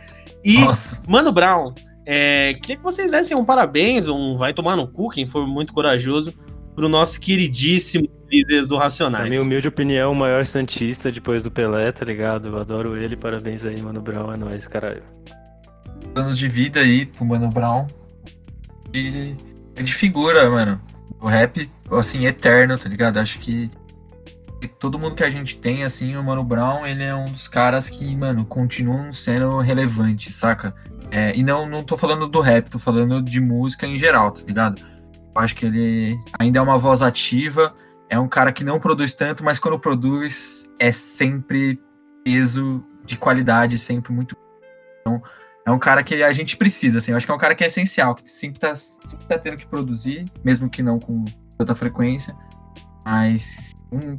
e 0.45 0.59
Nossa. 0.59 1.01
Mano 1.07 1.31
Brown. 1.31 1.73
É, 2.05 2.55
queria 2.55 2.79
que 2.79 2.83
vocês 2.83 3.13
dessem 3.13 3.37
um 3.37 3.45
parabéns, 3.45 4.09
um 4.09 4.37
vai 4.37 4.53
tomar 4.53 4.75
no 4.75 4.89
cu, 4.89 5.09
quem 5.09 5.25
for 5.25 5.47
muito 5.47 5.73
corajoso, 5.73 6.35
pro 6.75 6.89
nosso 6.89 7.21
queridíssimo 7.21 8.09
líder 8.29 8.67
do 8.67 8.77
Racionais. 8.77 9.23
Na 9.23 9.31
minha 9.31 9.43
humilde 9.43 9.69
opinião, 9.69 10.11
o 10.11 10.17
maior 10.17 10.45
Santista 10.45 11.13
depois 11.13 11.45
do 11.45 11.51
Pelé, 11.53 11.93
tá 11.93 12.05
ligado? 12.05 12.49
Eu 12.49 12.59
adoro 12.59 12.97
ele, 12.97 13.17
parabéns 13.17 13.65
aí, 13.65 13.81
Mano 13.81 14.01
Brown, 14.01 14.33
é 14.33 14.37
nóis, 14.37 14.67
caralho. 14.67 15.05
Anos 16.17 16.37
de 16.37 16.49
vida 16.49 16.81
aí 16.81 17.07
pro 17.07 17.25
Mano 17.25 17.49
Brown. 17.49 17.87
E 18.93 19.37
de 19.83 19.95
figura, 19.95 20.49
mano. 20.51 20.81
O 21.21 21.27
rap, 21.27 21.71
assim, 21.93 22.27
eterno, 22.27 22.77
tá 22.77 22.89
ligado? 22.89 23.19
Acho 23.19 23.39
que 23.39 23.71
todo 24.79 24.99
mundo 24.99 25.15
que 25.15 25.25
a 25.25 25.31
gente 25.31 25.59
tem, 25.59 25.85
assim, 25.85 26.17
o 26.17 26.25
Mano 26.25 26.43
Brown, 26.43 26.87
ele 26.87 27.03
é 27.03 27.15
um 27.15 27.27
dos 27.27 27.49
caras 27.49 27.91
que, 27.91 28.17
mano, 28.17 28.45
continuam 28.45 29.13
sendo 29.13 29.59
relevantes, 29.59 30.35
saca? 30.35 30.75
É, 31.11 31.35
e 31.37 31.43
não, 31.43 31.69
não 31.69 31.85
tô 31.85 31.97
falando 31.97 32.27
do 32.27 32.41
rap, 32.41 32.69
tô 32.69 32.79
falando 32.79 33.23
de 33.23 33.41
música 33.41 33.87
em 33.87 33.97
geral, 33.97 34.33
tá 34.33 34.43
ligado? 34.47 34.81
Eu 35.35 35.41
acho 35.41 35.55
que 35.55 35.67
ele 35.67 36.19
ainda 36.39 36.59
é 36.59 36.63
uma 36.63 36.79
voz 36.79 37.03
ativa, 37.03 37.75
é 38.09 38.19
um 38.19 38.29
cara 38.29 38.53
que 38.53 38.65
não 38.65 38.81
produz 38.81 39.13
tanto, 39.13 39.45
mas 39.45 39.59
quando 39.59 39.79
produz 39.79 40.71
é 40.79 40.91
sempre 40.91 41.81
peso 42.25 42.85
de 43.05 43.17
qualidade, 43.17 43.79
sempre 43.79 44.13
muito. 44.13 44.37
Então, 45.01 45.23
é 45.67 45.71
um 45.73 45.79
cara 45.81 46.05
que 46.05 46.23
a 46.23 46.31
gente 46.31 46.57
precisa, 46.57 46.99
assim. 46.99 47.11
Eu 47.11 47.17
acho 47.17 47.27
que 47.27 47.33
é 47.33 47.35
um 47.35 47.39
cara 47.39 47.53
que 47.53 47.65
é 47.65 47.67
essencial, 47.67 48.15
que 48.15 48.31
sempre 48.31 48.61
tá, 48.61 48.77
sempre 48.77 49.27
tá 49.27 49.37
tendo 49.37 49.57
que 49.57 49.67
produzir, 49.67 50.25
mesmo 50.45 50.71
que 50.71 50.81
não 50.81 51.01
com 51.01 51.25
tanta 51.59 51.75
frequência. 51.75 52.37
Mas 53.05 53.73
um, 53.91 54.17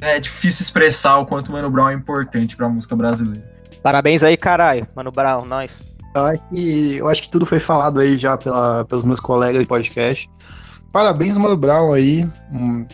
é 0.00 0.18
difícil 0.18 0.62
expressar 0.62 1.18
o 1.18 1.26
quanto 1.26 1.50
o 1.50 1.52
Mano 1.52 1.68
Brown 1.68 1.90
é 1.90 1.94
importante 1.94 2.56
pra 2.56 2.66
música 2.66 2.96
brasileira. 2.96 3.46
Parabéns 3.82 4.22
aí, 4.22 4.38
caralho. 4.38 4.88
Mano 4.96 5.12
Brown, 5.12 5.44
nós. 5.44 5.78
Eu 6.14 6.22
acho, 6.22 6.42
que, 6.48 6.96
eu 6.96 7.08
acho 7.08 7.22
que 7.22 7.30
tudo 7.30 7.44
foi 7.44 7.60
falado 7.60 8.00
aí 8.00 8.16
já 8.16 8.38
pela, 8.38 8.84
pelos 8.86 9.04
meus 9.04 9.20
colegas 9.20 9.60
de 9.60 9.68
podcast. 9.68 10.30
Parabéns, 10.90 11.36
Mano 11.36 11.58
Brown 11.58 11.92
aí. 11.92 12.26
Um, 12.50 12.86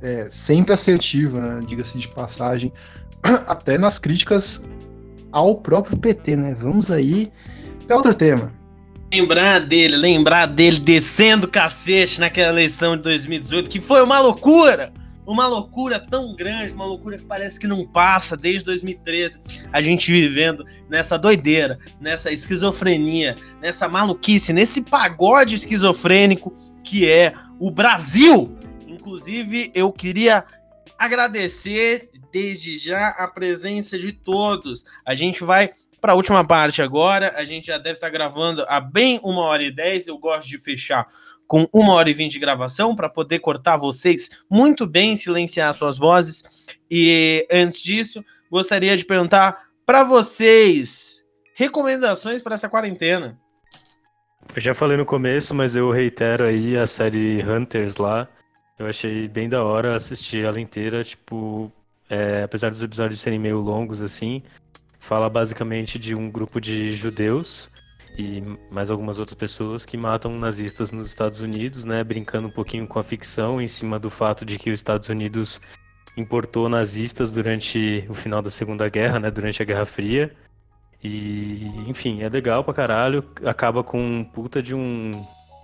é, 0.00 0.28
sempre 0.30 0.72
assertivo, 0.72 1.40
né? 1.40 1.60
Diga-se 1.66 1.98
de 1.98 2.06
passagem. 2.06 2.72
Até 3.48 3.76
nas 3.76 3.98
críticas 3.98 4.64
ao 5.36 5.54
próprio 5.54 5.98
PT, 5.98 6.34
né? 6.34 6.56
Vamos 6.58 6.90
aí 6.90 7.30
para 7.86 7.94
outro 7.94 8.14
tema. 8.14 8.50
Lembrar 9.12 9.60
dele, 9.60 9.94
lembrar 9.94 10.46
dele 10.46 10.80
descendo 10.80 11.46
cacete 11.46 12.18
naquela 12.18 12.48
eleição 12.48 12.96
de 12.96 13.02
2018, 13.02 13.68
que 13.68 13.78
foi 13.78 14.02
uma 14.02 14.18
loucura! 14.18 14.94
Uma 15.26 15.46
loucura 15.46 15.98
tão 15.98 16.34
grande, 16.34 16.72
uma 16.72 16.86
loucura 16.86 17.18
que 17.18 17.24
parece 17.24 17.60
que 17.60 17.66
não 17.66 17.84
passa 17.84 18.34
desde 18.34 18.64
2013. 18.64 19.40
A 19.72 19.82
gente 19.82 20.10
vivendo 20.10 20.64
nessa 20.88 21.18
doideira, 21.18 21.78
nessa 22.00 22.30
esquizofrenia, 22.30 23.36
nessa 23.60 23.88
maluquice, 23.88 24.54
nesse 24.54 24.80
pagode 24.80 25.56
esquizofrênico 25.56 26.54
que 26.82 27.06
é 27.10 27.34
o 27.58 27.70
Brasil. 27.70 28.56
Inclusive, 28.86 29.70
eu 29.74 29.92
queria 29.92 30.44
agradecer 30.96 32.08
desde 32.36 32.76
já 32.76 33.08
a 33.08 33.26
presença 33.26 33.98
de 33.98 34.12
todos. 34.12 34.84
A 35.06 35.14
gente 35.14 35.42
vai 35.42 35.70
para 36.02 36.12
a 36.12 36.14
última 36.14 36.46
parte 36.46 36.82
agora. 36.82 37.32
A 37.34 37.44
gente 37.44 37.68
já 37.68 37.78
deve 37.78 37.94
estar 37.94 38.10
gravando 38.10 38.62
há 38.68 38.78
bem 38.78 39.18
uma 39.22 39.40
hora 39.40 39.62
e 39.62 39.70
dez. 39.70 40.06
Eu 40.06 40.18
gosto 40.18 40.46
de 40.46 40.58
fechar 40.58 41.06
com 41.46 41.66
uma 41.72 41.94
hora 41.94 42.10
e 42.10 42.12
vinte 42.12 42.32
de 42.32 42.38
gravação 42.38 42.94
para 42.94 43.08
poder 43.08 43.38
cortar 43.38 43.78
vocês 43.78 44.42
muito 44.50 44.86
bem, 44.86 45.16
silenciar 45.16 45.72
suas 45.72 45.96
vozes. 45.96 46.66
E 46.90 47.46
antes 47.50 47.80
disso, 47.80 48.22
gostaria 48.50 48.94
de 48.98 49.06
perguntar 49.06 49.68
para 49.86 50.04
vocês 50.04 51.22
recomendações 51.54 52.42
para 52.42 52.54
essa 52.54 52.68
quarentena. 52.68 53.40
Eu 54.54 54.60
já 54.60 54.74
falei 54.74 54.98
no 54.98 55.06
começo, 55.06 55.54
mas 55.54 55.74
eu 55.74 55.90
reitero 55.90 56.44
aí 56.44 56.76
a 56.76 56.86
série 56.86 57.42
Hunters 57.42 57.96
lá. 57.96 58.28
Eu 58.78 58.86
achei 58.86 59.26
bem 59.26 59.48
da 59.48 59.64
hora 59.64 59.96
assistir 59.96 60.44
ela 60.44 60.60
inteira, 60.60 61.02
tipo, 61.02 61.72
é, 62.08 62.42
apesar 62.42 62.70
dos 62.70 62.82
episódios 62.82 63.20
serem 63.20 63.38
meio 63.38 63.60
longos 63.60 64.00
assim, 64.00 64.42
fala 64.98 65.28
basicamente 65.28 65.98
de 65.98 66.14
um 66.14 66.30
grupo 66.30 66.60
de 66.60 66.92
judeus 66.92 67.68
e 68.18 68.42
mais 68.70 68.90
algumas 68.90 69.18
outras 69.18 69.36
pessoas 69.36 69.84
que 69.84 69.96
matam 69.96 70.36
nazistas 70.38 70.90
nos 70.90 71.06
Estados 71.06 71.40
Unidos, 71.40 71.84
né, 71.84 72.02
brincando 72.02 72.48
um 72.48 72.50
pouquinho 72.50 72.86
com 72.86 72.98
a 72.98 73.04
ficção 73.04 73.60
em 73.60 73.68
cima 73.68 73.98
do 73.98 74.08
fato 74.08 74.44
de 74.44 74.58
que 74.58 74.70
os 74.70 74.78
Estados 74.78 75.08
Unidos 75.08 75.60
importou 76.16 76.68
nazistas 76.68 77.30
durante 77.30 78.06
o 78.08 78.14
final 78.14 78.40
da 78.40 78.50
Segunda 78.50 78.88
Guerra, 78.88 79.20
né, 79.20 79.30
durante 79.30 79.60
a 79.60 79.64
Guerra 79.66 79.84
Fria. 79.84 80.34
E, 81.04 81.66
enfim, 81.86 82.22
é 82.22 82.28
legal 82.28 82.64
pra 82.64 82.72
caralho, 82.72 83.22
acaba 83.44 83.84
com 83.84 83.98
um 83.98 84.24
puta 84.24 84.62
de 84.62 84.74
um 84.74 85.10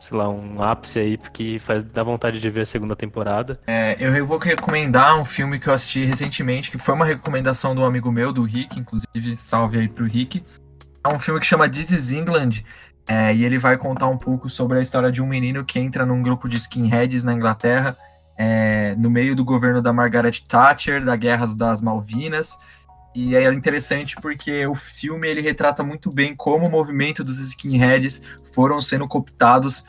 sei 0.03 0.19
lá, 0.19 0.29
um 0.29 0.61
ápice 0.61 0.99
aí, 0.99 1.17
porque 1.17 1.61
faz, 1.61 1.85
dá 1.85 2.03
vontade 2.03 2.41
de 2.41 2.51
ver 2.51 2.63
a 2.63 2.67
segunda 2.67 2.97
temporada. 2.97 3.61
É, 3.69 3.97
eu 4.01 4.27
vou 4.27 4.37
recomendar 4.37 5.17
um 5.17 5.25
filme 5.25 5.61
que 5.61 5.69
eu 5.69 5.73
assisti 5.73 6.05
recentemente, 6.05 6.73
que 6.73 6.77
foi 6.77 6.93
uma 6.93 7.05
recomendação 7.05 7.73
de 7.73 7.81
um 7.81 7.85
amigo 7.85 8.11
meu, 8.11 8.33
do 8.33 8.43
Rick, 8.43 8.81
inclusive, 8.81 9.37
salve 9.37 9.79
aí 9.79 9.87
pro 9.87 10.05
Rick. 10.05 10.45
É 11.05 11.09
um 11.09 11.21
filme 11.21 11.39
que 11.39 11.47
chama 11.47 11.69
This 11.69 11.93
is 11.93 12.11
England, 12.11 12.65
é, 13.07 13.33
e 13.33 13.45
ele 13.45 13.59
vai 13.59 13.77
contar 13.77 14.09
um 14.09 14.19
pouco 14.19 14.49
sobre 14.49 14.81
a 14.81 14.83
história 14.83 15.13
de 15.13 15.23
um 15.23 15.27
menino 15.27 15.65
que 15.65 15.79
entra 15.79 16.05
num 16.05 16.21
grupo 16.21 16.49
de 16.49 16.57
skinheads 16.57 17.23
na 17.23 17.33
Inglaterra, 17.33 17.97
é, 18.37 18.97
no 18.97 19.09
meio 19.09 19.37
do 19.37 19.45
governo 19.45 19.81
da 19.81 19.93
Margaret 19.93 20.43
Thatcher, 20.49 21.05
da 21.05 21.15
Guerra 21.15 21.47
das 21.57 21.81
Malvinas, 21.81 22.59
e 23.15 23.37
é 23.37 23.53
interessante 23.53 24.17
porque 24.17 24.67
o 24.67 24.75
filme 24.75 25.29
ele 25.29 25.41
retrata 25.41 25.83
muito 25.83 26.11
bem 26.11 26.35
como 26.35 26.67
o 26.67 26.71
movimento 26.71 27.23
dos 27.23 27.39
skinheads 27.39 28.23
foram 28.53 28.81
sendo 28.81 29.07
cooptados 29.07 29.85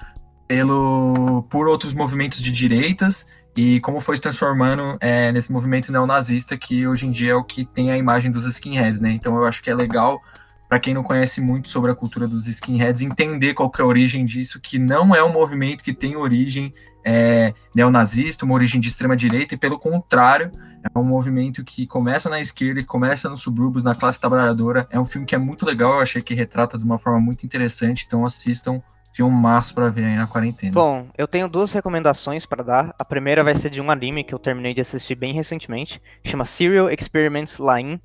pelo, 0.48 1.44
por 1.50 1.68
outros 1.68 1.94
movimentos 1.94 2.42
de 2.42 2.52
direitas 2.52 3.26
e 3.56 3.80
como 3.80 4.00
foi 4.00 4.16
se 4.16 4.22
transformando 4.22 4.98
é, 5.00 5.32
nesse 5.32 5.52
movimento 5.52 5.92
neonazista 5.92 6.58
que 6.58 6.88
hoje 6.88 7.08
em 7.08 7.12
dia 7.12 7.32
é 7.32 7.36
o 7.36 7.44
que 7.44 7.64
tem 7.66 7.92
a 7.92 7.98
imagem 7.98 8.32
dos 8.32 8.46
skinheads, 8.46 9.00
né? 9.00 9.12
Então 9.12 9.36
eu 9.36 9.46
acho 9.46 9.62
que 9.62 9.70
é 9.70 9.76
legal 9.76 10.22
para 10.68 10.80
quem 10.80 10.94
não 10.94 11.04
conhece 11.04 11.40
muito 11.40 11.70
sobre 11.70 11.92
a 11.92 11.96
cultura 11.96 12.28
dos 12.28 12.48
skinheads, 12.48 13.04
entender 13.04 13.54
qual 13.54 13.70
que 13.70 13.80
é 13.80 13.84
a 13.84 13.88
origem 13.88 14.26
disso, 14.26 14.60
que 14.60 14.80
não 14.80 15.14
é 15.14 15.24
um 15.24 15.32
movimento 15.32 15.84
que 15.84 15.94
tem 15.94 16.16
origem 16.16 16.74
é, 17.06 17.54
neonazista, 17.76 18.44
uma 18.44 18.56
origem 18.56 18.82
de 18.82 18.88
extrema 18.88 19.16
direita, 19.16 19.54
e 19.54 19.58
pelo 19.58 19.78
contrário, 19.78 20.52
é 20.84 21.00
um 21.00 21.04
movimento 21.04 21.64
que 21.64 21.88
começa 21.88 22.30
na 22.30 22.40
esquerda 22.40 22.80
e 22.80 22.84
começa 22.84 23.30
nos 23.30 23.42
subúrbios, 23.42 23.84
na 23.84 23.96
classe 23.96 24.20
trabalhadora. 24.20 24.88
É 24.90 25.00
um 25.00 25.06
filme 25.06 25.26
que 25.26 25.36
é 25.36 25.38
muito 25.38 25.66
legal, 25.66 25.94
eu 25.94 26.02
achei 26.02 26.22
que 26.22 26.34
retrata 26.34 26.78
de 26.78 26.84
uma 26.84 27.00
forma 27.00 27.20
muito 27.20 27.46
interessante, 27.46 28.04
então 28.06 28.26
assistam 28.26 28.82
filmaço 29.14 29.76
para 29.76 29.90
ver 29.90 30.06
aí 30.06 30.16
na 30.16 30.26
quarentena. 30.26 30.74
Bom, 30.74 31.08
eu 31.18 31.28
tenho 31.28 31.48
duas 31.48 31.72
recomendações 31.72 32.46
para 32.46 32.64
dar. 32.64 32.96
A 32.98 33.06
primeira 33.06 33.44
vai 33.44 33.56
ser 33.56 33.70
de 33.70 33.80
um 33.80 33.92
anime 33.92 34.24
que 34.24 34.34
eu 34.34 34.40
terminei 34.40 34.74
de 34.74 34.82
assistir 34.82 35.16
bem 35.16 35.34
recentemente, 35.34 36.02
chama 36.26 36.46
Serial 36.46 36.90
Experiments 36.90 37.60
Line. 37.60 38.02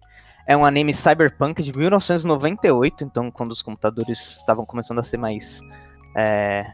É 0.46 0.56
um 0.56 0.64
anime 0.64 0.94
cyberpunk 0.94 1.62
de 1.62 1.76
1998, 1.76 3.04
então 3.04 3.30
quando 3.30 3.52
os 3.52 3.62
computadores 3.62 4.36
estavam 4.36 4.64
começando 4.64 4.98
a 4.98 5.02
ser 5.02 5.16
mais 5.16 5.60
é, 6.16 6.66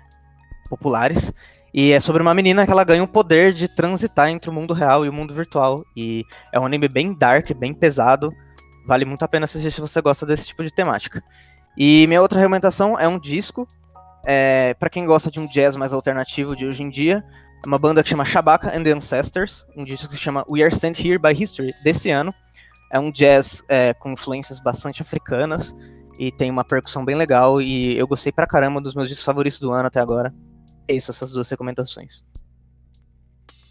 populares. 0.69 1.33
E 1.75 1.93
é 1.93 1.99
sobre 1.99 2.23
uma 2.23 2.33
menina 2.33 2.65
que 2.65 2.71
ela 2.71 2.85
ganha 2.85 3.03
o 3.03 3.09
poder 3.09 3.53
de 3.53 3.67
transitar 3.67 4.29
entre 4.29 4.49
o 4.49 4.53
mundo 4.53 4.73
real 4.73 5.05
e 5.05 5.09
o 5.09 5.13
mundo 5.13 5.35
virtual. 5.35 5.85
E 5.97 6.25
é 6.53 6.61
um 6.61 6.65
anime 6.65 6.89
bem 6.89 7.13
dark, 7.13 7.53
bem 7.53 7.75
pesado. 7.75 8.33
Vale 8.87 9.05
muito 9.05 9.25
a 9.25 9.29
pena 9.29 9.45
assistir 9.45 9.73
se 9.73 9.81
você 9.81 10.01
gosta 10.01 10.25
desse 10.25 10.47
tipo 10.47 10.63
de 10.63 10.73
temática. 10.73 11.21
E 11.77 12.07
minha 12.07 12.23
outra 12.23 12.39
recomendação 12.39 12.99
é 12.99 13.09
um 13.09 13.19
disco 13.19 13.67
é, 14.27 14.75
para 14.75 14.89
quem 14.89 15.05
gosta 15.05 15.31
de 15.31 15.39
um 15.39 15.47
jazz 15.47 15.77
mais 15.77 15.93
alternativo 15.93 16.57
de 16.57 16.67
hoje 16.67 16.83
em 16.83 16.89
dia, 16.89 17.25
é 17.63 17.67
uma 17.67 17.79
banda 17.79 18.03
que 18.03 18.09
chama 18.09 18.25
Shabaka 18.25 18.77
and 18.77 18.83
the 18.83 18.93
Ancestors, 18.93 19.67
um 19.77 19.85
disco 19.85 20.09
que 20.09 20.17
chama 20.17 20.45
We 20.49 20.63
Are 20.63 20.75
Sent 20.75 20.99
Here 20.99 21.19
by 21.19 21.33
History, 21.33 21.75
desse 21.83 22.11
ano. 22.11 22.35
É 22.91 22.99
um 22.99 23.11
jazz 23.11 23.63
é, 23.69 23.93
com 23.95 24.13
influências 24.13 24.61
bastante 24.61 25.03
africanas 25.03 25.75
e 26.19 26.31
tem 26.31 26.51
uma 26.51 26.65
percussão 26.65 27.05
bem 27.05 27.17
legal 27.17 27.61
e 27.61 27.99
eu 27.99 28.07
gostei 28.07 28.31
pra 28.31 28.47
caramba 28.47 28.81
dos 28.81 28.95
meus 28.95 29.09
discos 29.09 29.25
favoritos 29.25 29.59
do 29.61 29.73
ano 29.73 29.89
até 29.89 30.01
agora. 30.01 30.33
É 30.87 30.95
isso, 30.95 31.11
essas 31.11 31.31
duas 31.33 31.49
recomendações. 31.49 32.23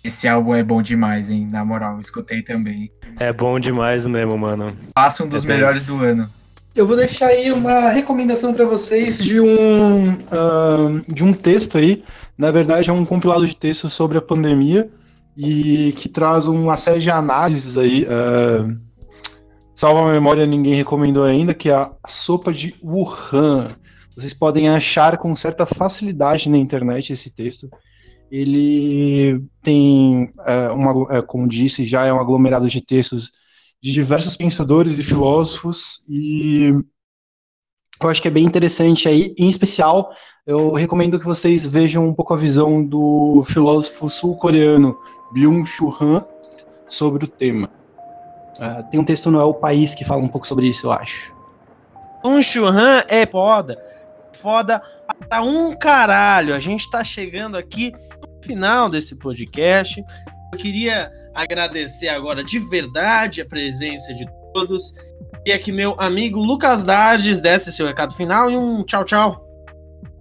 Esse 0.04 0.28
álbum 0.28 0.54
é 0.54 0.64
bom 0.64 0.82
demais, 0.82 1.30
hein? 1.30 1.48
Na 1.50 1.64
moral, 1.64 2.00
escutei 2.02 2.42
também. 2.42 2.92
É 3.20 3.32
bom 3.32 3.58
demais 3.58 4.06
mesmo, 4.06 4.38
mano. 4.38 4.78
Passa 4.94 5.24
um 5.24 5.28
dos 5.28 5.46
É 5.46 5.48
melhores 5.48 5.86
do 5.86 6.04
ano. 6.04 6.30
Eu 6.76 6.86
vou 6.88 6.98
deixar 6.98 7.28
aí 7.28 7.52
uma 7.52 7.90
recomendação 7.90 8.54
para 8.54 8.66
vocês 8.66 9.20
de 9.20 9.40
um, 9.40 10.18
ah, 10.32 11.02
de 11.08 11.24
um 11.24 11.32
texto 11.32 11.78
aí. 11.78 12.04
Na 12.38 12.52
verdade, 12.52 12.90
é 12.90 12.94
um 12.94 13.06
compilado 13.06 13.48
de 13.48 13.56
textos 13.56 13.94
sobre 13.94 14.18
a 14.18 14.22
pandemia 14.22 14.90
e 15.38 15.94
que 15.94 16.10
traz 16.10 16.48
uma 16.48 16.76
série 16.76 17.00
de 17.00 17.10
análises 17.10 17.78
aí. 17.78 18.06
ah, 18.10 18.76
salva 19.76 20.10
a 20.10 20.14
memória, 20.14 20.46
ninguém 20.46 20.74
recomendou 20.74 21.24
ainda, 21.24 21.54
que 21.54 21.70
é 21.70 21.76
a 21.76 21.92
sopa 22.08 22.52
de 22.52 22.76
Wuhan. 22.84 23.70
Vocês 24.16 24.34
podem 24.34 24.70
achar 24.70 25.18
com 25.18 25.36
certa 25.36 25.66
facilidade 25.66 26.50
na 26.50 26.58
internet 26.58 27.14
esse 27.14 27.30
texto. 27.30 27.70
Ele 28.32 29.44
tem, 29.62 30.32
é, 30.46 30.70
uma, 30.70 31.18
é, 31.18 31.22
como 31.22 31.48
disse, 31.48 31.86
já 31.86 32.06
é 32.06 32.14
um 32.14 32.20
aglomerado 32.20 32.68
de 32.68 32.82
textos 32.82 33.32
de 33.82 33.92
diversos 33.92 34.36
pensadores 34.36 34.98
e 34.98 35.04
filósofos 35.04 36.04
e 36.10 36.72
eu 38.02 38.10
acho 38.10 38.22
que 38.22 38.28
é 38.28 38.32
bem 38.32 38.46
interessante 38.46 39.08
aí, 39.08 39.34
em 39.38 39.48
especial, 39.50 40.14
eu 40.46 40.74
recomendo 40.74 41.20
que 41.20 41.26
vocês 41.26 41.66
vejam 41.66 42.06
um 42.06 42.14
pouco 42.14 42.34
a 42.34 42.38
visão 42.38 42.84
do 42.84 43.44
filósofo 43.46 44.10
sul-coreano 44.10 44.98
Byung-Chul 45.34 45.96
Han 46.02 46.26
sobre 46.88 47.26
o 47.26 47.28
tema. 47.28 47.70
Ah, 48.60 48.84
tem 48.84 49.00
um 49.00 49.06
texto 49.06 49.32
no 49.32 49.40
É 49.40 49.44
o 49.44 49.54
País 49.54 49.96
que 49.96 50.06
fala 50.06 50.22
um 50.22 50.28
pouco 50.28 50.48
sobre 50.48 50.68
isso, 50.68 50.88
eu 50.88 50.92
acho. 50.92 51.34
Um 52.26 52.42
churran 52.42 53.04
é 53.08 53.26
foda. 53.26 53.78
Foda 54.36 54.82
pra 55.28 55.42
um 55.42 55.76
caralho. 55.76 56.54
A 56.54 56.60
gente 56.60 56.90
tá 56.90 57.04
chegando 57.04 57.58
aqui 57.58 57.92
no 57.92 58.44
final 58.44 58.90
desse 58.90 59.16
podcast. 59.16 60.04
Eu 60.52 60.58
queria 60.58 61.12
agradecer 61.34 62.10
agora 62.10 62.44
de 62.44 62.60
verdade 62.70 63.42
a 63.42 63.46
presença 63.46 64.14
de 64.14 64.26
todos. 64.54 64.94
Queria 65.44 65.60
que 65.60 65.72
meu 65.72 65.96
amigo 66.00 66.40
Lucas 66.40 66.84
Dardes 66.84 67.42
desse 67.42 67.72
seu 67.72 67.88
recado 67.88 68.14
final 68.14 68.50
e 68.52 68.58
um 68.58 68.84
tchau, 68.84 69.04
tchau. 69.04 69.44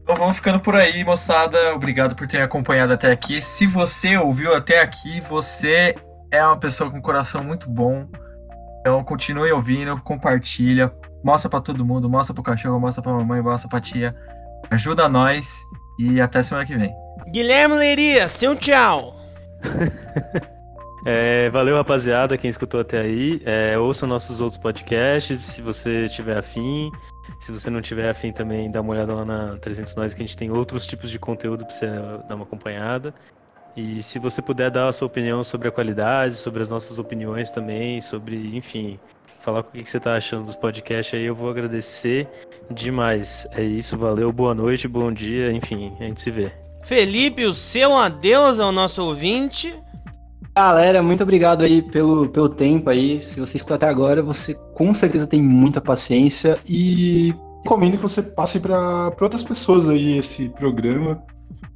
Então 0.03 0.17
vamos 0.17 0.37
ficando 0.37 0.59
por 0.59 0.75
aí, 0.75 1.05
moçada. 1.05 1.75
Obrigado 1.75 2.17
por 2.17 2.27
ter 2.27 2.41
acompanhado 2.41 2.93
até 2.93 3.13
aqui. 3.13 3.41
Se 3.41 3.67
você 3.67 4.17
ouviu 4.17 4.55
até 4.55 4.81
aqui, 4.81 5.21
você 5.21 5.95
é 6.31 6.45
uma 6.45 6.57
pessoa 6.57 6.91
com 6.91 6.99
um 6.99 7.03
coração 7.03 7.45
muito 7.45 7.71
bom. 7.71 8.09
Então 8.81 9.05
continue 9.05 9.53
ouvindo, 9.53 9.97
compartilha, 10.03 10.93
mostra 11.23 11.51
pra 11.51 11.61
todo 11.61 11.85
mundo, 11.85 12.09
mostra 12.09 12.35
pro 12.35 12.43
cachorro, 12.43 12.79
mostra 12.81 13.03
pra 13.03 13.13
mamãe, 13.13 13.41
mostra 13.41 13.69
pra 13.69 13.81
tia. 13.81 14.15
Ajuda 14.71 15.09
nós 15.09 15.67
e 15.99 16.21
até 16.21 16.43
semana 16.43 16.67
que 16.67 16.77
vem. 16.77 16.95
Guilherme 17.31 17.77
Leiria, 17.77 18.29
seu 18.29 18.57
tchau. 18.57 19.15
É, 21.05 21.51
valeu, 21.51 21.75
rapaziada, 21.75 22.39
quem 22.39 22.49
escutou 22.49 22.81
até 22.81 23.01
aí. 23.01 23.43
É, 23.45 23.77
ouça 23.77 24.07
nossos 24.07 24.41
outros 24.41 24.57
podcasts, 24.57 25.41
se 25.41 25.61
você 25.61 26.09
tiver 26.09 26.39
afim. 26.39 26.93
Se 27.41 27.51
você 27.51 27.69
não 27.69 27.81
tiver 27.81 28.09
afim 28.09 28.33
também, 28.33 28.71
dá 28.71 28.81
uma 28.81 28.93
olhada 28.93 29.13
lá 29.13 29.25
na 29.25 29.57
300 29.59 29.97
Nós, 29.97 30.15
que 30.15 30.23
a 30.23 30.27
gente 30.27 30.37
tem 30.37 30.51
outros 30.51 30.87
tipos 30.87 31.11
de 31.11 31.19
conteúdo 31.19 31.65
pra 31.65 31.75
você 31.75 31.87
dar 32.29 32.37
uma 32.37 32.45
acompanhada. 32.45 33.13
E 33.77 34.03
se 34.03 34.19
você 34.19 34.41
puder 34.41 34.71
dar 34.71 34.89
a 34.89 34.93
sua 34.93 35.07
opinião 35.07 35.43
sobre 35.43 35.67
a 35.67 35.73
qualidade, 35.73 36.37
sobre 36.37 36.63
as 36.63 36.71
nossas 36.71 36.99
opiniões 36.99 37.51
também, 37.51 38.01
sobre, 38.01 38.57
enfim, 38.57 39.01
falar 39.43 39.61
o 39.61 39.65
que 39.65 39.85
você 39.85 39.99
tá 39.99 40.15
achando 40.15 40.47
dos 40.47 40.57
podcasts 40.57 41.19
aí, 41.19 41.27
eu 41.27 41.35
vou 41.35 41.51
agradecer 41.51 42.29
demais. 42.71 43.47
É 43.53 43.63
isso, 43.63 43.99
valeu, 43.99 44.33
boa 44.33 44.55
noite, 44.55 44.87
bom 44.87 45.13
dia, 45.13 45.53
enfim, 45.53 45.93
a 46.01 46.05
gente 46.05 46.23
se 46.23 46.31
vê. 46.31 46.53
Felipe, 46.83 47.45
o 47.45 47.55
seu 47.55 47.97
adeus 47.97 48.61
ao 48.61 48.73
nosso 48.73 49.05
ouvinte. 49.05 49.75
Galera, 50.55 51.03
muito 51.03 51.23
obrigado 51.23 51.65
aí 51.65 51.83
pelo, 51.83 52.29
pelo 52.29 52.49
tempo 52.49 52.91
aí. 52.91 53.21
Se 53.21 53.41
você 53.41 53.57
escutou 53.57 53.77
até 53.77 53.89
agora, 53.89 54.23
você 54.23 54.55
com 54.75 54.93
certeza 54.93 55.27
tem 55.27 55.41
muita 55.41 55.81
paciência. 55.81 56.59
E 56.69 57.35
recomendo 57.63 57.97
que 57.97 58.03
você 58.03 58.23
passe 58.23 58.61
para 58.61 59.13
outras 59.21 59.43
pessoas 59.43 59.89
aí 59.89 60.19
esse 60.19 60.49
programa. 60.51 61.23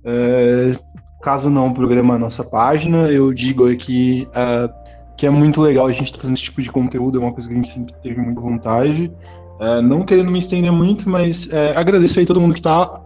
É, 0.04 0.76
caso 1.22 1.48
não 1.48 1.72
programa 1.72 2.14
a 2.14 2.18
nossa 2.18 2.44
página, 2.44 3.10
eu 3.10 3.32
digo 3.32 3.68
aqui 3.68 4.28
é, 4.34 4.68
que 5.16 5.26
é 5.26 5.30
muito 5.30 5.60
legal 5.60 5.86
a 5.86 5.92
gente 5.92 6.04
estar 6.04 6.18
fazendo 6.18 6.34
esse 6.34 6.44
tipo 6.44 6.60
de 6.60 6.70
conteúdo, 6.70 7.18
é 7.18 7.22
uma 7.22 7.32
coisa 7.32 7.48
que 7.48 7.54
a 7.54 7.56
gente 7.56 7.68
sempre 7.68 7.94
teve 8.02 8.20
muita 8.20 8.40
vontade. 8.40 9.12
É, 9.58 9.80
não 9.80 10.02
querendo 10.02 10.30
me 10.30 10.38
estender 10.38 10.70
muito, 10.70 11.08
mas 11.08 11.50
é, 11.52 11.76
agradeço 11.76 12.18
aí 12.18 12.26
todo 12.26 12.40
mundo 12.40 12.52
que 12.52 12.60
está 12.60 13.02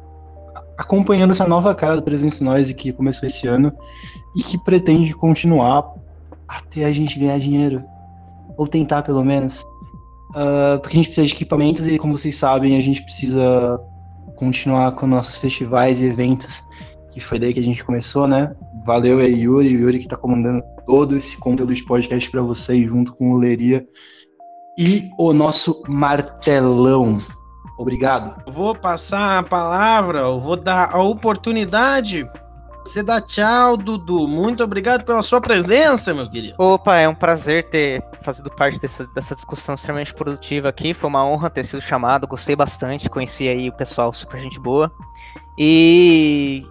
acompanhando 0.77 1.31
essa 1.31 1.47
nova 1.47 1.75
cara 1.75 1.97
do 1.97 2.03
Presente 2.03 2.43
Nós 2.43 2.71
que 2.73 2.93
começou 2.93 3.27
esse 3.27 3.47
ano 3.47 3.73
e 4.35 4.43
que 4.43 4.59
pretende 4.59 5.13
continuar 5.15 5.95
Até 6.49 6.85
a 6.85 6.93
gente 6.93 7.19
ganhar 7.19 7.39
dinheiro. 7.39 7.85
Ou 8.57 8.67
tentar, 8.67 9.03
pelo 9.03 9.25
menos. 9.25 9.65
Ah, 10.35 10.79
porque 10.81 10.97
a 10.97 10.97
gente 10.97 11.07
precisa 11.07 11.27
de 11.27 11.35
equipamentos 11.35 11.87
e, 11.87 11.99
como 11.99 12.17
vocês 12.17 12.37
sabem, 12.37 12.77
a 12.77 12.81
gente 12.81 13.03
precisa 13.03 13.81
continuar 14.37 14.93
com 14.93 15.07
nossos 15.07 15.37
festivais 15.37 16.03
e 16.03 16.07
eventos. 16.07 16.65
Que 17.11 17.21
foi 17.21 17.39
daí 17.39 17.53
que 17.53 17.61
a 17.61 17.65
gente 17.65 17.85
começou, 17.85 18.27
né? 18.27 18.55
Valeu 18.85 19.19
aí, 19.19 19.43
Yuri. 19.43 19.77
O 19.77 19.81
Yuri 19.81 19.99
que 19.99 20.09
tá 20.09 20.17
comandando 20.17 20.63
todo 20.87 21.17
esse 21.17 21.37
conteúdo 21.37 21.75
de 21.75 21.85
podcast 21.85 22.31
para 22.31 22.43
vocês, 22.43 22.89
junto 22.89 23.13
com 23.15 23.33
o 23.33 23.39
Leria. 23.39 23.87
E 24.79 25.11
o 25.19 25.33
nosso 25.33 25.83
martelão. 25.89 27.19
Obrigado. 27.79 28.43
Eu 28.47 28.53
vou 28.53 28.75
passar 28.75 29.39
a 29.39 29.43
palavra, 29.43 30.21
eu 30.21 30.41
vou 30.41 30.57
dar 30.57 30.95
a 30.95 31.03
oportunidade. 31.03 32.27
Você 32.85 33.03
dá 33.03 33.21
tchau, 33.21 33.77
Dudu. 33.77 34.27
Muito 34.27 34.65
obrigado 34.65 35.05
pela 35.05 35.23
sua 35.23 35.41
presença, 35.41 36.15
meu 36.15 36.29
querido. 36.31 36.55
Opa, 36.59 36.97
é 36.97 37.09
um 37.09 37.15
prazer 37.15 37.69
ter 37.69 38.03
fazido 38.23 38.51
parte 38.51 38.81
dessa, 38.81 39.07
dessa 39.15 39.35
discussão 39.35 39.75
extremamente 39.75 40.15
produtiva 40.15 40.69
aqui. 40.69 40.95
Foi 40.95 41.09
uma 41.09 41.25
honra 41.25 41.51
ter 41.51 41.65
sido 41.65 41.83
chamado, 41.83 42.27
gostei 42.27 42.57
bastante, 42.57 43.09
conheci 43.09 43.49
aí 43.49 43.69
o 43.69 43.73
pessoal 43.73 44.13
super 44.13 44.41
gente 44.41 44.59
boa. 44.59 44.91
E 45.59 46.67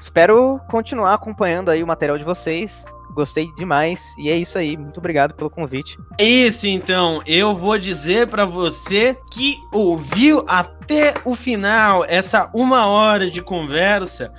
espero 0.00 0.60
continuar 0.68 1.14
acompanhando 1.14 1.70
aí 1.70 1.82
o 1.82 1.86
material 1.86 2.18
de 2.18 2.24
vocês. 2.24 2.84
Gostei 3.12 3.52
demais 3.56 4.00
e 4.16 4.30
é 4.30 4.36
isso 4.36 4.56
aí. 4.56 4.76
Muito 4.76 4.98
obrigado 4.98 5.34
pelo 5.34 5.50
convite. 5.50 5.98
É 6.18 6.24
isso 6.24 6.66
então, 6.66 7.20
eu 7.26 7.56
vou 7.56 7.76
dizer 7.76 8.28
pra 8.28 8.44
você 8.44 9.18
que 9.32 9.58
ouviu 9.72 10.44
até 10.46 11.14
o 11.24 11.34
final 11.34 12.04
essa 12.04 12.48
uma 12.54 12.86
hora 12.86 13.28
de 13.28 13.42
conversa. 13.42 14.32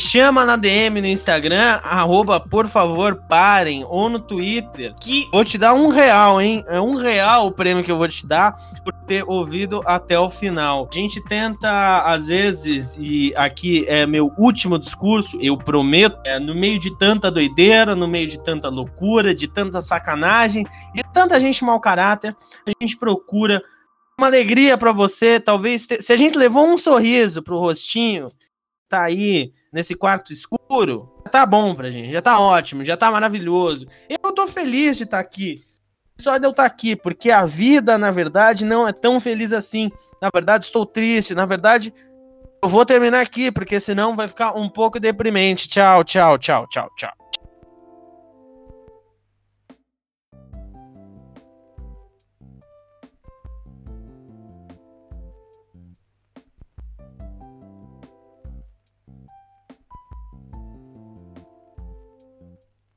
Chama 0.00 0.46
na 0.46 0.56
DM 0.56 0.98
no 1.02 1.06
Instagram, 1.06 1.78
arroba 1.84 2.40
por 2.40 2.66
favor 2.66 3.16
parem, 3.28 3.84
ou 3.86 4.08
no 4.08 4.18
Twitter, 4.18 4.94
que 4.98 5.28
vou 5.30 5.44
te 5.44 5.58
dar 5.58 5.74
um 5.74 5.88
real, 5.88 6.40
hein? 6.40 6.64
É 6.68 6.80
um 6.80 6.94
real 6.94 7.46
o 7.46 7.52
prêmio 7.52 7.84
que 7.84 7.92
eu 7.92 7.98
vou 7.98 8.08
te 8.08 8.26
dar 8.26 8.54
por 8.82 8.94
ter 9.06 9.22
ouvido 9.28 9.82
até 9.84 10.18
o 10.18 10.30
final. 10.30 10.88
A 10.90 10.94
gente 10.94 11.22
tenta, 11.28 12.00
às 12.02 12.28
vezes, 12.28 12.96
e 12.98 13.34
aqui 13.36 13.84
é 13.88 14.06
meu 14.06 14.32
último 14.38 14.78
discurso, 14.78 15.38
eu 15.40 15.56
prometo, 15.58 16.18
é, 16.24 16.38
no 16.38 16.54
meio 16.54 16.78
de 16.78 16.96
tanta 16.98 17.30
doideira, 17.30 17.94
no 17.94 18.08
meio 18.08 18.26
de 18.26 18.42
tanta 18.42 18.70
loucura, 18.70 19.34
de 19.34 19.46
tanta 19.48 19.82
sacanagem, 19.82 20.66
de 20.94 21.02
tanta 21.12 21.38
gente 21.38 21.62
mau 21.62 21.78
caráter, 21.78 22.34
a 22.66 22.70
gente 22.82 22.96
procura 22.96 23.62
uma 24.18 24.28
alegria 24.28 24.78
pra 24.78 24.92
você, 24.92 25.38
talvez, 25.38 25.86
te- 25.86 26.00
se 26.00 26.10
a 26.12 26.16
gente 26.16 26.36
levou 26.38 26.66
um 26.66 26.78
sorriso 26.78 27.42
pro 27.42 27.58
rostinho, 27.58 28.30
tá 28.88 29.02
aí 29.02 29.52
nesse 29.72 29.94
quarto 29.94 30.32
escuro, 30.32 31.12
tá 31.30 31.46
bom 31.46 31.74
pra 31.74 31.90
gente, 31.90 32.12
já 32.12 32.20
tá 32.20 32.38
ótimo, 32.38 32.84
já 32.84 32.96
tá 32.96 33.10
maravilhoso. 33.10 33.86
Eu 34.08 34.32
tô 34.32 34.46
feliz 34.46 34.96
de 34.96 35.04
estar 35.04 35.18
aqui. 35.18 35.62
Só 36.20 36.36
de 36.36 36.46
eu 36.46 36.50
estar 36.50 36.66
aqui, 36.66 36.94
porque 36.94 37.30
a 37.30 37.46
vida, 37.46 37.96
na 37.96 38.10
verdade, 38.10 38.64
não 38.64 38.86
é 38.86 38.92
tão 38.92 39.18
feliz 39.18 39.54
assim. 39.54 39.90
Na 40.20 40.28
verdade, 40.32 40.64
estou 40.64 40.84
triste. 40.84 41.34
Na 41.34 41.46
verdade, 41.46 41.94
eu 42.62 42.68
vou 42.68 42.84
terminar 42.84 43.20
aqui, 43.20 43.50
porque 43.50 43.80
senão 43.80 44.14
vai 44.14 44.28
ficar 44.28 44.52
um 44.52 44.68
pouco 44.68 45.00
deprimente. 45.00 45.66
Tchau, 45.66 46.04
tchau, 46.04 46.38
tchau, 46.38 46.66
tchau, 46.68 46.90
tchau. 46.94 47.19